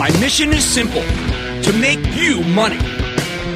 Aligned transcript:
My 0.00 0.08
mission 0.18 0.54
is 0.54 0.64
simple 0.64 1.02
to 1.02 1.72
make 1.78 2.00
you 2.16 2.42
money. 2.44 2.78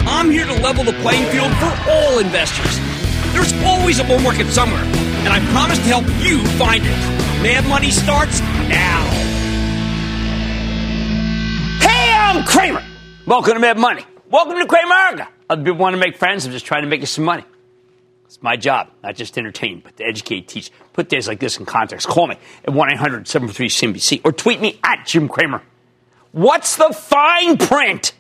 I'm 0.07 0.31
here 0.31 0.45
to 0.45 0.53
level 0.53 0.85
the 0.85 0.93
playing 1.01 1.25
field 1.31 1.51
for 1.55 1.91
all 1.91 2.19
investors. 2.19 2.79
There's 3.33 3.55
always 3.65 3.99
a 3.99 4.05
bull 4.05 4.19
market 4.19 4.49
somewhere, 4.49 4.83
and 4.85 5.29
I 5.29 5.41
promise 5.53 5.79
to 5.79 5.85
help 5.85 6.05
you 6.23 6.47
find 6.59 6.85
it. 6.85 6.99
Mad 7.43 7.67
Money 7.67 7.91
starts 7.91 8.41
now. 8.41 9.07
Hey, 11.81 12.13
I'm 12.13 12.45
Cramer. 12.45 12.85
Welcome 13.25 13.55
to 13.55 13.61
Mad 13.61 13.79
Money. 13.79 14.05
Welcome 14.29 14.59
to 14.59 14.67
Cramerica. 14.67 15.29
Other 15.49 15.63
people 15.63 15.79
want 15.79 15.95
to 15.95 15.99
make 15.99 16.19
friends. 16.19 16.45
I'm 16.45 16.53
just 16.53 16.67
trying 16.67 16.83
to 16.83 16.89
make 16.89 17.01
you 17.01 17.07
some 17.07 17.25
money. 17.25 17.45
It's 18.27 18.43
my 18.43 18.57
job, 18.57 18.91
not 19.03 19.17
just 19.17 19.33
to 19.33 19.41
entertain, 19.41 19.81
but 19.81 19.97
to 19.97 20.05
educate, 20.05 20.49
teach. 20.49 20.71
Put 20.93 21.09
days 21.09 21.27
like 21.27 21.41
this 21.41 21.59
in 21.59 21.65
context. 21.65 22.07
Call 22.07 22.27
me 22.27 22.37
at 22.67 22.75
1 22.75 22.93
800 22.93 23.27
743 23.27 23.69
CNBC 23.71 24.21
or 24.27 24.33
tweet 24.33 24.61
me 24.61 24.79
at 24.85 25.07
Jim 25.07 25.27
Cramer. 25.27 25.63
What's 26.35 26.75
the 26.75 26.93
fine 26.93 27.59
print? 27.59 28.13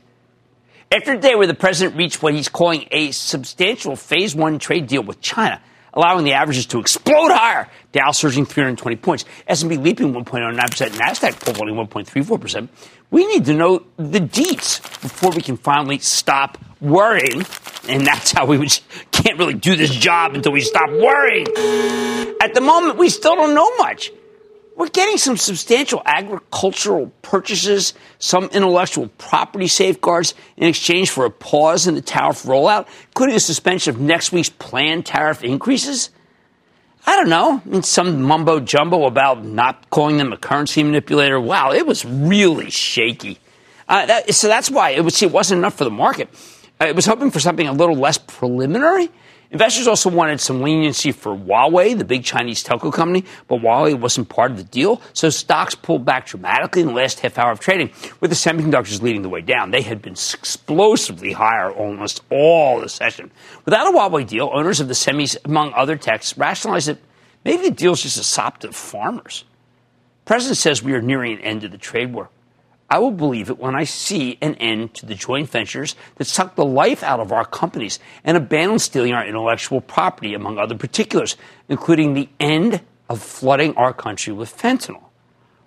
After 0.93 1.15
a 1.15 1.19
day 1.19 1.34
where 1.34 1.48
the 1.48 1.55
president 1.55 1.97
reached 1.97 2.23
what 2.23 2.33
he's 2.33 2.48
calling 2.48 2.87
a 2.93 3.11
substantial 3.11 3.97
phase 3.97 4.37
one 4.37 4.61
trade 4.61 4.87
deal 4.87 5.03
with 5.03 5.21
China, 5.21 5.61
allowing 5.93 6.25
the 6.25 6.34
averages 6.34 6.67
to 6.67 6.79
explode 6.79 7.33
higher, 7.33 7.69
Dow 7.91 8.12
surging 8.12 8.47
320 8.47 8.95
points, 8.98 9.25
S&P 9.48 9.79
leaping 9.79 10.15
1.09%, 10.15 10.56
Nasdaq 10.91 11.41
pulling 11.41 11.75
1.34%. 11.75 12.69
We 13.11 13.27
need 13.27 13.47
to 13.47 13.53
know 13.53 13.84
the 13.97 14.21
deets 14.21 14.81
before 15.03 15.33
we 15.33 15.43
can 15.43 15.56
finally 15.56 15.99
stop 15.99 16.56
worrying, 16.81 17.45
and 17.89 18.06
that's 18.06 18.31
how 18.31 18.47
we 18.47 18.65
can't 19.11 19.41
really 19.41 19.55
do 19.55 19.75
this 19.75 19.91
job 19.91 20.37
until 20.37 20.53
we 20.53 20.61
stop 20.61 20.89
worrying. 20.89 21.49
At 22.41 22.55
the 22.55 22.61
moment, 22.61 22.97
we 22.97 23.09
still 23.09 23.34
don't 23.34 23.56
know 23.56 23.77
much. 23.78 24.12
We're 24.77 24.89
getting 24.89 25.19
some 25.19 25.36
substantial 25.36 26.03
agricultural 26.05 27.12
purchases, 27.22 27.94
some 28.19 28.44
intellectual 28.47 29.06
property 29.19 29.69
safeguards 29.69 30.34
in 30.56 30.69
exchange 30.69 31.11
for 31.11 31.25
a 31.25 31.31
pause 31.31 31.86
in 31.86 31.94
the 31.94 32.00
tariff 32.00 32.42
rollout, 32.42 32.89
including 33.08 33.36
a 33.36 33.41
suspension 33.41 33.94
of 33.94 34.00
next 34.00 34.32
week's 34.32 34.50
planned 34.50 35.06
tariff 35.06 35.44
increases. 35.44 36.10
I 37.06 37.15
don't 37.16 37.28
know. 37.28 37.62
I 37.65 37.69
mean, 37.69 37.82
some 37.82 38.22
mumbo 38.22 38.59
jumbo 38.59 39.04
about 39.04 39.44
not 39.44 39.91
calling 39.91 40.16
them 40.16 40.32
a 40.32 40.37
currency 40.37 40.82
manipulator. 40.82 41.38
Wow, 41.38 41.70
it 41.70 41.87
was 41.87 42.04
really 42.04 42.70
shaky. 42.70 43.38
Uh, 43.88 44.06
that, 44.06 44.34
so 44.34 44.49
that's 44.49 44.70
why 44.70 44.91
it, 44.91 45.03
was, 45.03 45.22
it 45.22 45.31
wasn't 45.31 45.59
enough 45.59 45.75
for 45.75 45.84
the 45.84 45.91
market. 45.91 46.28
I 46.81 46.93
was 46.93 47.06
hoping 47.06 47.31
for 47.31 47.38
something 47.38 47.69
a 47.69 47.72
little 47.72 47.94
less 47.94 48.19
preliminary. 48.19 49.10
Investors 49.54 49.87
also 49.87 50.10
wanted 50.10 50.41
some 50.41 50.62
leniency 50.62 51.12
for 51.12 51.32
Huawei, 51.37 51.97
the 51.97 52.04
big 52.04 52.25
Chinese 52.25 52.65
telco 52.65 52.92
company, 52.92 53.25
but 53.47 53.60
Huawei 53.60 53.97
wasn't 53.97 54.28
part 54.28 54.50
of 54.50 54.56
the 54.56 54.65
deal, 54.65 55.00
so 55.12 55.31
stocks 55.31 55.76
pulled 55.76 56.04
back 56.04 56.26
dramatically 56.26 56.82
in 56.82 56.88
the 56.88 56.92
last 56.92 57.20
half 57.20 57.38
hour 57.38 57.53
of 57.53 57.60
trading, 57.60 57.93
with 58.19 58.32
the 58.32 58.34
semiconductors 58.34 59.00
leading 59.00 59.22
the 59.22 59.28
way 59.28 59.41
down. 59.41 59.70
They 59.70 59.82
had 59.82 60.03
been 60.03 60.14
explosively 60.14 61.31
higher 61.31 61.70
almost 61.70 62.22
all 62.31 62.81
the 62.81 62.88
session. 62.88 63.31
Without 63.64 63.87
a 63.87 63.97
Huawei 63.97 64.26
deal, 64.26 64.50
owners 64.53 64.81
of 64.81 64.88
the 64.88 64.94
semis, 64.94 65.37
among 65.44 65.72
other 65.75 65.94
techs, 65.94 66.37
rationalized 66.37 66.88
that 66.88 66.98
maybe 67.44 67.69
the 67.69 67.70
deal's 67.70 68.03
just 68.03 68.19
a 68.19 68.25
sop 68.25 68.59
to 68.59 68.72
farmers. 68.72 69.44
The 70.25 70.31
president 70.31 70.56
says 70.59 70.82
we 70.82 70.94
are 70.94 71.00
nearing 71.00 71.34
an 71.34 71.43
end 71.43 71.60
to 71.60 71.69
the 71.69 71.78
trade 71.78 72.12
war. 72.12 72.28
I 72.94 72.99
will 72.99 73.10
believe 73.10 73.50
it 73.50 73.59
when 73.59 73.75
I 73.75 73.82
see 73.82 74.38
an 74.41 74.55
end 74.55 74.94
to 74.94 75.06
the 75.06 75.16
joint 75.16 75.50
ventures 75.50 75.97
that 76.15 76.27
suck 76.27 76.55
the 76.55 76.65
life 76.65 77.03
out 77.03 77.19
of 77.19 77.32
our 77.32 77.44
companies 77.44 77.99
and 78.22 78.37
abandon 78.37 78.78
stealing 78.78 79.12
our 79.12 79.27
intellectual 79.27 79.81
property, 79.81 80.32
among 80.32 80.59
other 80.59 80.77
particulars, 80.77 81.37
including 81.69 82.15
the 82.15 82.28
end 82.38 82.82
of 83.10 83.21
flooding 83.21 83.77
our 83.77 83.93
country 83.93 84.32
with 84.32 84.56
fentanyl. 84.56 85.03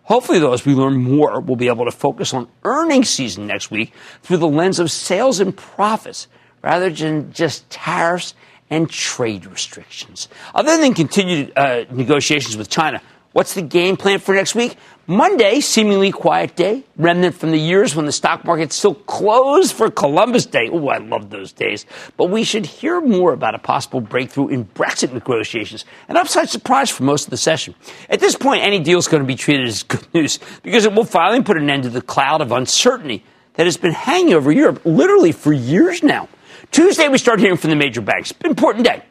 Hopefully, 0.03 0.39
though, 0.39 0.53
as 0.53 0.65
we 0.65 0.73
learn 0.73 0.95
more, 0.95 1.41
we'll 1.41 1.57
be 1.57 1.67
able 1.67 1.83
to 1.83 1.91
focus 1.91 2.33
on 2.33 2.47
earnings 2.63 3.09
season 3.09 3.45
next 3.45 3.69
week 3.71 3.91
through 4.23 4.37
the 4.37 4.47
lens 4.47 4.79
of 4.79 4.89
sales 4.89 5.41
and 5.41 5.57
profits 5.57 6.29
rather 6.63 6.89
than 6.89 7.33
just 7.33 7.69
tariffs 7.69 8.35
and 8.69 8.89
trade 8.89 9.45
restrictions. 9.45 10.29
Other 10.55 10.77
than 10.77 10.93
continued 10.93 11.51
uh, 11.57 11.83
negotiations 11.91 12.55
with 12.55 12.69
China, 12.69 13.01
what's 13.33 13.53
the 13.53 13.61
game 13.61 13.97
plan 13.97 14.19
for 14.19 14.33
next 14.33 14.55
week? 14.55 14.77
Monday, 15.09 15.61
seemingly 15.61 16.11
quiet 16.11 16.57
day, 16.57 16.83
remnant 16.97 17.33
from 17.33 17.51
the 17.51 17.57
years 17.57 17.95
when 17.95 18.05
the 18.05 18.11
stock 18.11 18.43
market 18.43 18.73
still 18.73 18.93
closed 18.93 19.73
for 19.73 19.89
Columbus 19.89 20.45
Day. 20.45 20.67
Oh, 20.69 20.89
I 20.89 20.97
love 20.97 21.29
those 21.29 21.53
days. 21.53 21.85
But 22.17 22.25
we 22.25 22.43
should 22.43 22.65
hear 22.65 22.99
more 22.99 23.31
about 23.31 23.55
a 23.55 23.57
possible 23.57 24.01
breakthrough 24.01 24.49
in 24.49 24.65
Brexit 24.65 25.13
negotiations, 25.13 25.85
an 26.09 26.17
upside 26.17 26.49
surprise 26.49 26.89
for 26.89 27.03
most 27.03 27.23
of 27.23 27.29
the 27.29 27.37
session. 27.37 27.73
At 28.09 28.19
this 28.19 28.35
point, 28.35 28.63
any 28.63 28.79
deal 28.79 28.99
is 28.99 29.07
going 29.07 29.23
to 29.23 29.27
be 29.27 29.35
treated 29.35 29.65
as 29.65 29.83
good 29.83 30.05
news 30.13 30.39
because 30.61 30.83
it 30.83 30.93
will 30.93 31.05
finally 31.05 31.41
put 31.41 31.55
an 31.55 31.69
end 31.69 31.83
to 31.83 31.89
the 31.89 32.01
cloud 32.01 32.41
of 32.41 32.51
uncertainty 32.51 33.23
that 33.53 33.65
has 33.65 33.77
been 33.77 33.93
hanging 33.93 34.33
over 34.33 34.51
Europe 34.51 34.81
literally 34.83 35.31
for 35.31 35.53
years 35.53 36.03
now. 36.03 36.27
Tuesday, 36.71 37.07
we 37.07 37.17
start 37.17 37.39
hearing 37.39 37.55
from 37.55 37.69
the 37.69 37.77
major 37.77 38.01
banks. 38.01 38.33
Important 38.43 38.83
day 38.83 39.03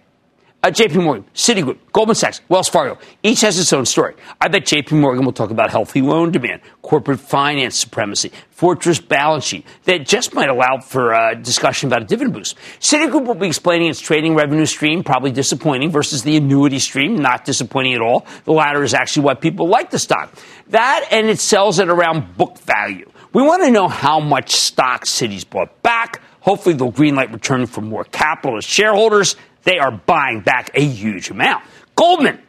uh, 0.62 0.70
JP 0.70 1.04
Morgan, 1.04 1.24
Citigroup, 1.34 1.78
Goldman 1.92 2.16
Sachs, 2.16 2.40
Wells 2.48 2.68
Fargo, 2.68 2.98
each 3.22 3.42
has 3.42 3.58
its 3.58 3.72
own 3.72 3.86
story. 3.86 4.14
I 4.40 4.48
bet 4.48 4.64
JP 4.64 4.92
Morgan 4.92 5.24
will 5.24 5.32
talk 5.32 5.50
about 5.50 5.70
healthy 5.70 6.02
loan 6.02 6.32
demand, 6.32 6.60
corporate 6.82 7.20
finance 7.20 7.76
supremacy, 7.76 8.32
fortress 8.50 8.98
balance 8.98 9.44
sheet 9.44 9.64
that 9.84 10.06
just 10.06 10.34
might 10.34 10.48
allow 10.48 10.78
for 10.78 11.12
a 11.12 11.18
uh, 11.18 11.34
discussion 11.34 11.88
about 11.88 12.02
a 12.02 12.04
dividend 12.06 12.34
boost. 12.34 12.56
Citigroup 12.80 13.26
will 13.26 13.34
be 13.34 13.46
explaining 13.46 13.88
its 13.88 14.00
trading 14.00 14.34
revenue 14.34 14.66
stream, 14.66 15.04
probably 15.04 15.30
disappointing, 15.30 15.90
versus 15.90 16.22
the 16.24 16.36
annuity 16.36 16.80
stream, 16.80 17.16
not 17.16 17.44
disappointing 17.44 17.94
at 17.94 18.00
all. 18.00 18.26
The 18.44 18.52
latter 18.52 18.82
is 18.82 18.94
actually 18.94 19.26
why 19.26 19.34
people 19.34 19.68
like 19.68 19.90
the 19.90 19.98
stock. 19.98 20.34
That 20.68 21.06
and 21.12 21.28
it 21.28 21.38
sells 21.38 21.78
at 21.78 21.88
around 21.88 22.36
book 22.36 22.58
value. 22.58 23.08
We 23.32 23.42
want 23.42 23.62
to 23.62 23.70
know 23.70 23.86
how 23.86 24.18
much 24.18 24.52
stock 24.52 25.04
Citi's 25.04 25.44
bought 25.44 25.82
back. 25.82 26.22
Hopefully, 26.40 26.74
they'll 26.74 26.92
greenlight 26.92 27.32
returning 27.32 27.66
for 27.66 27.82
more 27.82 28.04
capital 28.04 28.56
as 28.56 28.64
shareholders. 28.64 29.36
They 29.66 29.78
are 29.78 29.90
buying 29.90 30.40
back 30.40 30.70
a 30.74 30.80
huge 30.80 31.28
amount. 31.28 31.64
Goldman, 31.96 32.40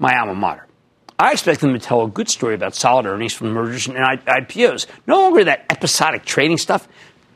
my 0.00 0.18
alma 0.18 0.34
mater. 0.34 0.66
I 1.16 1.30
expect 1.32 1.60
them 1.60 1.74
to 1.74 1.78
tell 1.78 2.02
a 2.02 2.08
good 2.08 2.28
story 2.28 2.54
about 2.54 2.74
solid 2.74 3.06
earnings 3.06 3.32
from 3.32 3.52
mergers 3.52 3.86
and 3.86 3.96
IPOs. 3.96 4.86
No 5.06 5.20
longer 5.20 5.44
that 5.44 5.66
episodic 5.70 6.24
trading 6.24 6.58
stuff. 6.58 6.88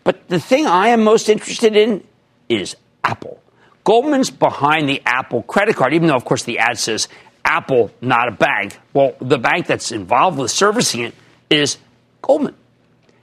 But 0.02 0.28
the 0.28 0.40
thing 0.40 0.66
I 0.66 0.88
am 0.88 1.04
most 1.04 1.28
interested 1.28 1.76
in 1.76 2.02
is 2.48 2.76
Apple. 3.04 3.40
Goldman's 3.84 4.31
behind 4.31 4.88
the 4.88 5.00
Apple 5.06 5.42
credit 5.42 5.76
card, 5.76 5.94
even 5.94 6.08
though, 6.08 6.16
of 6.16 6.25
course, 6.25 6.42
the 6.42 6.58
ad 6.58 6.78
says 6.78 7.08
Apple, 7.44 7.92
not 8.00 8.28
a 8.28 8.32
bank. 8.32 8.78
Well, 8.94 9.14
the 9.20 9.38
bank 9.38 9.66
that's 9.66 9.92
involved 9.92 10.38
with 10.38 10.50
servicing 10.50 11.02
it 11.02 11.14
is 11.50 11.78
Goldman. 12.20 12.56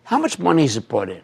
How 0.04 0.19
much 0.19 0.40
money 0.40 0.62
has 0.62 0.78
it 0.78 0.88
brought 0.88 1.10
in? 1.10 1.22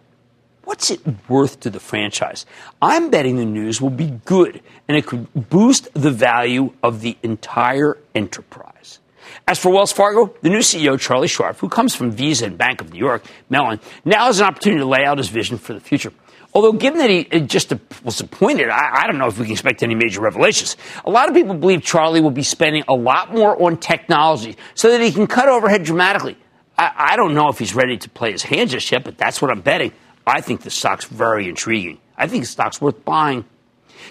What's 0.68 0.92
it 0.92 1.00
worth 1.30 1.62
to 1.62 1.70
the 1.70 1.80
franchise? 1.80 2.46
I'm 2.82 3.10
betting 3.10 3.38
the 3.38 3.46
news 3.46 3.80
will 3.80 3.90
be 3.90 4.20
good 4.26 4.62
and 4.90 4.98
it 4.98 5.06
could 5.06 5.34
boost 5.50 5.88
the 5.94 6.12
value 6.12 6.74
of 6.84 7.00
the 7.00 7.16
entire 7.24 7.98
enterprise. 8.14 9.00
As 9.48 9.58
for 9.58 9.72
Wells 9.72 9.94
Fargo, 9.94 10.36
the 10.42 10.50
new 10.50 10.60
CEO, 10.60 11.00
Charlie 11.00 11.30
Scharf, 11.30 11.60
who 11.60 11.70
comes 11.70 11.96
from 11.96 12.12
Visa 12.12 12.48
and 12.48 12.58
Bank 12.58 12.82
of 12.82 12.92
New 12.92 13.00
York, 13.00 13.24
Mellon, 13.50 13.80
now 14.04 14.26
has 14.26 14.42
an 14.42 14.48
opportunity 14.48 14.82
to 14.82 14.86
lay 14.86 15.06
out 15.06 15.20
his 15.20 15.30
vision 15.30 15.58
for 15.58 15.72
the 15.72 15.80
future. 15.80 16.12
Although, 16.54 16.74
given 16.74 17.00
that 17.00 17.10
he 17.10 17.24
just 17.46 17.74
was 18.04 18.20
appointed, 18.20 18.68
I, 18.68 19.04
I, 19.04 19.08
don't 19.08 19.18
know 19.18 19.28
if 19.28 19.40
we 19.40 19.46
can 19.46 19.54
expect 19.54 19.84
any 19.84 19.96
major 19.96 20.20
revelations. 20.20 20.76
A 21.06 21.10
lot 21.10 21.30
of 21.30 21.34
people 21.34 21.54
believe 21.54 21.82
Charlie 21.82 22.20
will 22.20 22.30
be 22.30 22.44
spending 22.44 22.84
a 22.90 22.94
lot 22.94 23.34
more 23.34 23.62
on 23.64 23.78
technology 23.78 24.58
so 24.76 24.92
that 24.92 25.00
he 25.00 25.14
can 25.14 25.28
cut 25.28 25.48
overhead 25.48 25.84
dramatically. 25.84 26.36
I, 26.78 27.12
I 27.14 27.16
don't 27.16 27.34
know 27.34 27.48
if 27.48 27.58
he's 27.58 27.74
ready 27.74 27.96
to 27.96 28.10
play 28.10 28.34
his 28.34 28.44
hand 28.44 28.72
just 28.72 28.92
yet, 28.92 29.06
but 29.06 29.18
that's 29.18 29.42
what 29.42 29.50
I'm 29.50 29.62
betting. 29.62 29.94
I 30.28 30.42
think 30.42 30.62
the 30.62 30.70
stock's 30.70 31.06
very 31.06 31.48
intriguing. 31.48 32.00
I 32.18 32.28
think 32.28 32.44
the 32.44 32.50
stock's 32.50 32.82
worth 32.82 33.06
buying. 33.06 33.46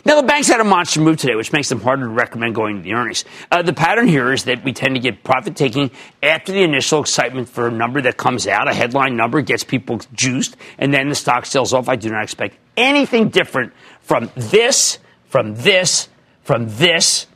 Now, 0.04 0.20
the 0.20 0.26
banks 0.26 0.48
had 0.48 0.60
a 0.60 0.64
monster 0.64 1.00
move 1.00 1.18
today, 1.18 1.34
which 1.34 1.52
makes 1.52 1.68
them 1.68 1.80
harder 1.80 2.04
to 2.04 2.08
recommend 2.08 2.54
going 2.54 2.76
to 2.76 2.82
the 2.82 2.94
earnings. 2.94 3.24
Uh, 3.50 3.62
the 3.62 3.72
pattern 3.72 4.08
here 4.08 4.32
is 4.32 4.44
that 4.44 4.64
we 4.64 4.72
tend 4.72 4.94
to 4.94 5.00
get 5.00 5.22
profit 5.22 5.56
taking 5.56 5.90
after 6.22 6.52
the 6.52 6.62
initial 6.62 7.00
excitement 7.00 7.48
for 7.48 7.68
a 7.68 7.70
number 7.70 8.00
that 8.00 8.16
comes 8.16 8.46
out. 8.46 8.68
A 8.68 8.74
headline 8.74 9.16
number 9.16 9.42
gets 9.42 9.62
people 9.62 10.00
juiced, 10.12 10.56
and 10.78 10.92
then 10.92 11.08
the 11.08 11.14
stock 11.14 11.46
sells 11.46 11.72
off. 11.72 11.88
I 11.88 11.96
do 11.96 12.08
not 12.10 12.22
expect 12.22 12.56
anything 12.76 13.28
different 13.28 13.72
from 14.00 14.30
this, 14.36 14.98
from 15.26 15.54
this, 15.54 16.08
from 16.42 16.66
this, 16.68 17.26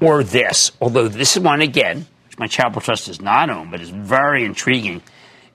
or 0.00 0.24
this. 0.24 0.72
Although 0.80 1.08
this 1.08 1.36
one, 1.36 1.60
again, 1.60 2.06
which 2.26 2.38
my 2.38 2.46
Charitable 2.46 2.80
Trust 2.80 3.06
does 3.06 3.20
not 3.20 3.50
own, 3.50 3.70
but 3.70 3.80
is 3.80 3.90
very 3.90 4.44
intriguing, 4.44 5.02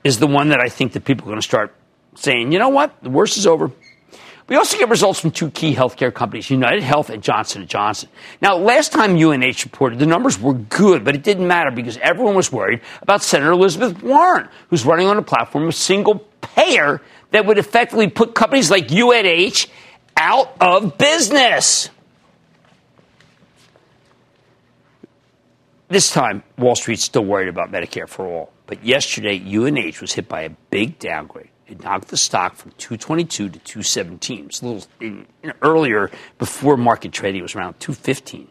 is 0.04 0.20
the 0.20 0.28
one 0.28 0.50
that 0.50 0.60
I 0.60 0.70
think 0.70 0.94
that 0.94 1.06
people 1.06 1.26
are 1.26 1.32
going 1.32 1.40
to 1.40 1.48
start 1.48 1.76
saying, 2.16 2.52
you 2.52 2.60
know 2.60 2.70
what, 2.70 3.02
the 3.02 3.10
worst 3.10 3.38
is 3.38 3.48
over. 3.48 3.72
We 4.48 4.58
also 4.58 4.78
get 4.78 4.90
results 4.90 5.18
from 5.20 5.32
two 5.32 5.50
key 5.50 5.74
healthcare 5.74 6.14
companies, 6.14 6.50
United 6.50 6.84
Health 6.84 7.10
and 7.10 7.24
Johnson 7.24 7.66
& 7.68 7.68
Johnson. 7.68 8.10
Now, 8.42 8.58
last 8.58 8.92
time 8.92 9.16
UNH 9.16 9.64
reported, 9.64 10.00
the 10.00 10.06
numbers 10.06 10.38
were 10.38 10.54
good, 10.54 11.06
but 11.06 11.16
it 11.16 11.24
didn't 11.24 11.48
matter 11.48 11.72
because 11.72 11.98
everyone 11.98 12.36
was 12.36 12.52
worried 12.52 12.82
about 13.02 13.24
Senator 13.24 13.52
Elizabeth 13.52 14.04
Warren, 14.04 14.50
who's 14.70 14.86
running 14.86 15.08
on 15.08 15.18
a 15.18 15.22
platform 15.22 15.68
of 15.68 15.76
single 15.76 16.20
payer 16.42 17.00
that 17.32 17.46
would 17.46 17.60
effectively 17.60 18.10
put 18.10 18.36
companies 18.36 18.70
like 18.70 18.92
UNH 18.92 19.68
out 20.18 20.54
of 20.60 20.98
business. 20.98 21.90
This 25.88 26.12
time, 26.12 26.44
Wall 26.58 26.76
Street's 26.76 27.04
still 27.04 27.24
worried 27.24 27.48
about 27.48 27.72
Medicare 27.72 28.08
for 28.08 28.26
all. 28.26 28.52
But 28.68 28.84
yesterday, 28.84 29.38
UNH 29.38 30.02
was 30.02 30.12
hit 30.12 30.28
by 30.28 30.42
a 30.42 30.50
big 30.50 31.00
downgrade. 31.00 31.51
It 31.72 31.84
knocked 31.84 32.10
the 32.10 32.18
stock 32.18 32.56
from 32.56 32.72
222 32.78 33.50
to 33.50 33.60
217. 33.60 34.46
It's 34.46 34.62
a 34.62 34.66
little 34.66 34.84
in, 35.00 35.26
in, 35.42 35.54
earlier 35.62 36.12
before 36.38 36.76
market 36.76 37.14
trading, 37.14 37.42
was 37.42 37.56
around 37.56 37.80
215. 37.80 38.48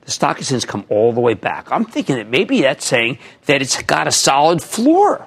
The 0.00 0.10
stock 0.10 0.38
has 0.38 0.48
since 0.48 0.64
come 0.64 0.84
all 0.88 1.12
the 1.12 1.20
way 1.20 1.34
back. 1.34 1.70
I'm 1.70 1.84
thinking 1.84 2.16
that 2.16 2.28
maybe 2.28 2.62
that's 2.62 2.84
saying 2.84 3.18
that 3.44 3.60
it's 3.60 3.80
got 3.82 4.08
a 4.08 4.12
solid 4.12 4.62
floor. 4.62 5.26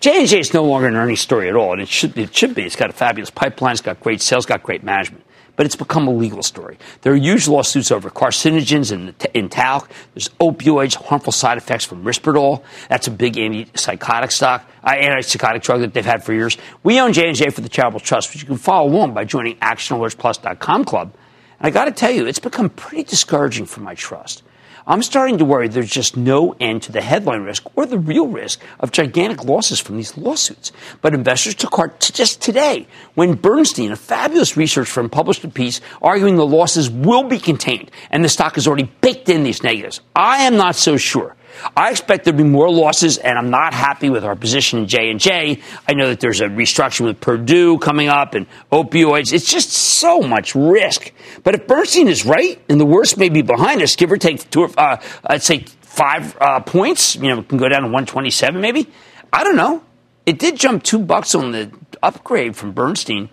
J&J 0.00 0.40
is 0.40 0.52
no 0.52 0.64
longer 0.64 0.88
an 0.88 0.96
earnings 0.96 1.20
story 1.20 1.48
at 1.48 1.54
all, 1.54 1.72
and 1.72 1.80
it 1.80 1.88
should, 1.88 2.18
it 2.18 2.34
should 2.34 2.56
be. 2.56 2.64
It's 2.64 2.74
got 2.74 2.90
a 2.90 2.92
fabulous 2.92 3.30
pipeline, 3.30 3.72
it's 3.72 3.80
got 3.80 4.00
great 4.00 4.20
sales, 4.20 4.44
got 4.44 4.64
great 4.64 4.82
management 4.82 5.24
but 5.56 5.66
it's 5.66 5.76
become 5.76 6.08
a 6.08 6.12
legal 6.12 6.42
story. 6.42 6.78
There 7.02 7.12
are 7.12 7.16
huge 7.16 7.48
lawsuits 7.48 7.90
over 7.90 8.10
carcinogens 8.10 8.92
in, 8.92 9.14
in 9.34 9.48
talc. 9.48 9.90
There's 10.14 10.28
opioids, 10.40 10.94
harmful 10.94 11.32
side 11.32 11.58
effects 11.58 11.84
from 11.84 12.04
Risperdal. 12.04 12.62
That's 12.88 13.06
a 13.06 13.10
big 13.10 13.34
antipsychotic 13.34 14.32
stock, 14.32 14.68
uh, 14.82 14.92
antipsychotic 14.92 15.62
drug 15.62 15.80
that 15.80 15.94
they've 15.94 16.04
had 16.04 16.24
for 16.24 16.32
years. 16.32 16.56
We 16.82 17.00
own 17.00 17.12
J&J 17.12 17.50
for 17.50 17.60
the 17.60 17.68
Charitable 17.68 18.00
Trust, 18.00 18.32
which 18.32 18.42
you 18.42 18.46
can 18.46 18.56
follow 18.56 18.88
along 18.88 19.14
by 19.14 19.24
joining 19.24 19.56
ActionAlertsPlus.com 19.56 20.84
club. 20.84 21.12
And 21.58 21.66
I 21.66 21.70
got 21.70 21.84
to 21.84 21.92
tell 21.92 22.10
you, 22.10 22.26
it's 22.26 22.38
become 22.38 22.70
pretty 22.70 23.04
discouraging 23.04 23.66
for 23.66 23.80
my 23.80 23.94
trust. 23.94 24.42
I'm 24.86 25.02
starting 25.02 25.38
to 25.38 25.44
worry 25.44 25.68
there's 25.68 25.90
just 25.90 26.16
no 26.16 26.56
end 26.58 26.82
to 26.82 26.92
the 26.92 27.00
headline 27.00 27.42
risk 27.42 27.64
or 27.76 27.86
the 27.86 27.98
real 27.98 28.26
risk 28.26 28.60
of 28.80 28.92
gigantic 28.92 29.44
losses 29.44 29.78
from 29.78 29.96
these 29.96 30.16
lawsuits. 30.16 30.72
But 31.00 31.14
investors 31.14 31.54
took 31.54 31.74
heart 31.74 32.00
to 32.00 32.12
just 32.12 32.42
today 32.42 32.86
when 33.14 33.34
Bernstein, 33.34 33.92
a 33.92 33.96
fabulous 33.96 34.56
research 34.56 34.88
firm, 34.88 35.08
published 35.08 35.44
a 35.44 35.48
piece 35.48 35.80
arguing 36.00 36.36
the 36.36 36.46
losses 36.46 36.90
will 36.90 37.24
be 37.24 37.38
contained 37.38 37.90
and 38.10 38.24
the 38.24 38.28
stock 38.28 38.56
has 38.56 38.66
already 38.66 38.90
baked 39.00 39.28
in 39.28 39.44
these 39.44 39.62
negatives. 39.62 40.00
I 40.16 40.44
am 40.44 40.56
not 40.56 40.74
so 40.74 40.96
sure. 40.96 41.36
I 41.76 41.90
expect 41.90 42.24
there 42.24 42.32
to 42.32 42.36
be 42.36 42.48
more 42.48 42.70
losses, 42.70 43.18
and 43.18 43.38
I'm 43.38 43.50
not 43.50 43.74
happy 43.74 44.10
with 44.10 44.24
our 44.24 44.34
position 44.34 44.80
in 44.80 44.86
J 44.88 45.10
and 45.10 45.20
J. 45.20 45.60
I 45.88 45.94
know 45.94 46.08
that 46.08 46.20
there's 46.20 46.40
a 46.40 46.46
restructuring 46.46 47.06
with 47.06 47.20
Purdue 47.20 47.78
coming 47.78 48.08
up 48.08 48.34
and 48.34 48.46
opioids. 48.70 49.32
It's 49.32 49.50
just 49.50 49.70
so 49.70 50.20
much 50.20 50.54
risk. 50.54 51.12
But 51.44 51.54
if 51.54 51.66
Bernstein 51.66 52.08
is 52.08 52.24
right, 52.24 52.60
and 52.68 52.80
the 52.80 52.86
worst 52.86 53.16
may 53.18 53.28
be 53.28 53.42
behind 53.42 53.82
us, 53.82 53.96
give 53.96 54.10
or 54.10 54.16
take 54.16 54.48
two, 54.50 54.64
uh, 54.76 54.96
I'd 55.24 55.42
say 55.42 55.64
five 55.80 56.36
uh, 56.40 56.60
points. 56.60 57.16
You 57.16 57.28
know, 57.28 57.40
it 57.40 57.48
can 57.48 57.58
go 57.58 57.68
down 57.68 57.82
to 57.82 57.88
127 57.88 58.60
maybe. 58.60 58.88
I 59.32 59.44
don't 59.44 59.56
know. 59.56 59.82
It 60.24 60.38
did 60.38 60.56
jump 60.56 60.82
two 60.82 60.98
bucks 60.98 61.34
on 61.34 61.52
the 61.52 61.72
upgrade 62.02 62.56
from 62.56 62.72
Bernstein. 62.72 63.28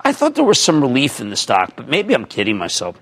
I 0.00 0.12
thought 0.12 0.34
there 0.34 0.44
was 0.44 0.58
some 0.58 0.80
relief 0.80 1.20
in 1.20 1.30
the 1.30 1.36
stock, 1.36 1.74
but 1.76 1.88
maybe 1.88 2.14
I'm 2.14 2.24
kidding 2.24 2.58
myself. 2.58 2.96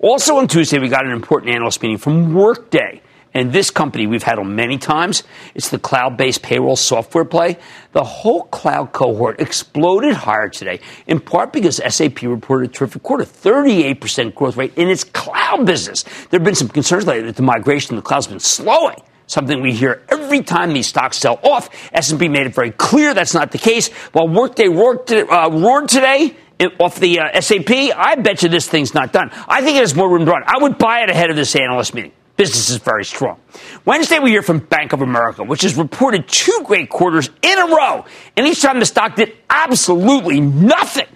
Also 0.00 0.36
on 0.36 0.48
Tuesday, 0.48 0.78
we 0.78 0.88
got 0.88 1.04
an 1.04 1.12
important 1.12 1.54
analyst 1.54 1.82
meeting 1.82 1.98
from 1.98 2.32
Workday. 2.32 3.02
And 3.34 3.52
this 3.52 3.70
company 3.70 4.06
we've 4.06 4.22
had 4.22 4.38
on 4.38 4.56
many 4.56 4.78
times. 4.78 5.22
It's 5.54 5.68
the 5.68 5.78
cloud 5.78 6.16
based 6.16 6.42
payroll 6.42 6.76
software 6.76 7.24
play. 7.24 7.58
The 7.92 8.04
whole 8.04 8.44
cloud 8.44 8.92
cohort 8.92 9.40
exploded 9.40 10.14
higher 10.14 10.48
today, 10.48 10.80
in 11.06 11.20
part 11.20 11.52
because 11.52 11.80
SAP 11.86 12.22
reported 12.22 12.70
a 12.70 12.72
terrific 12.72 13.02
quarter, 13.02 13.24
38% 13.24 14.34
growth 14.34 14.56
rate 14.56 14.72
in 14.76 14.88
its 14.88 15.04
cloud 15.04 15.66
business. 15.66 16.04
There 16.30 16.38
have 16.38 16.44
been 16.44 16.54
some 16.54 16.68
concerns 16.68 17.06
lately 17.06 17.26
that 17.26 17.36
the 17.36 17.42
migration 17.42 17.90
to 17.90 17.96
the 17.96 18.02
cloud 18.02 18.18
has 18.18 18.26
been 18.26 18.40
slowing 18.40 18.96
something 19.26 19.60
we 19.60 19.72
hear 19.72 20.02
every 20.08 20.42
time 20.42 20.72
these 20.72 20.86
stocks 20.86 21.18
sell 21.18 21.38
off. 21.42 21.68
SAP 22.00 22.20
made 22.20 22.46
it 22.46 22.54
very 22.54 22.70
clear 22.70 23.14
that's 23.14 23.34
not 23.34 23.52
the 23.52 23.58
case. 23.58 23.88
While 24.12 24.28
Workday 24.28 24.68
roared, 24.68 25.10
uh, 25.12 25.50
roared 25.52 25.88
today 25.90 26.34
off 26.80 26.98
the 26.98 27.20
uh, 27.20 27.40
SAP, 27.40 27.70
I 27.70 28.16
bet 28.16 28.42
you 28.42 28.48
this 28.48 28.66
thing's 28.66 28.94
not 28.94 29.12
done. 29.12 29.30
I 29.46 29.62
think 29.62 29.76
it 29.76 29.80
has 29.80 29.94
more 29.94 30.10
room 30.10 30.24
to 30.24 30.32
run. 30.32 30.42
I 30.46 30.62
would 30.62 30.78
buy 30.78 31.02
it 31.02 31.10
ahead 31.10 31.30
of 31.30 31.36
this 31.36 31.54
analyst 31.54 31.94
meeting 31.94 32.12
business 32.38 32.70
is 32.70 32.78
very 32.78 33.04
strong. 33.04 33.38
Wednesday, 33.84 34.20
we 34.20 34.30
hear 34.30 34.42
from 34.42 34.60
Bank 34.60 34.94
of 34.94 35.02
America, 35.02 35.42
which 35.42 35.62
has 35.62 35.74
reported 35.74 36.26
two 36.28 36.62
great 36.64 36.88
quarters 36.88 37.28
in 37.42 37.58
a 37.58 37.66
row. 37.66 38.06
And 38.36 38.46
each 38.46 38.62
time 38.62 38.78
the 38.78 38.86
stock 38.86 39.16
did 39.16 39.36
absolutely 39.50 40.40
nothing. 40.40 41.08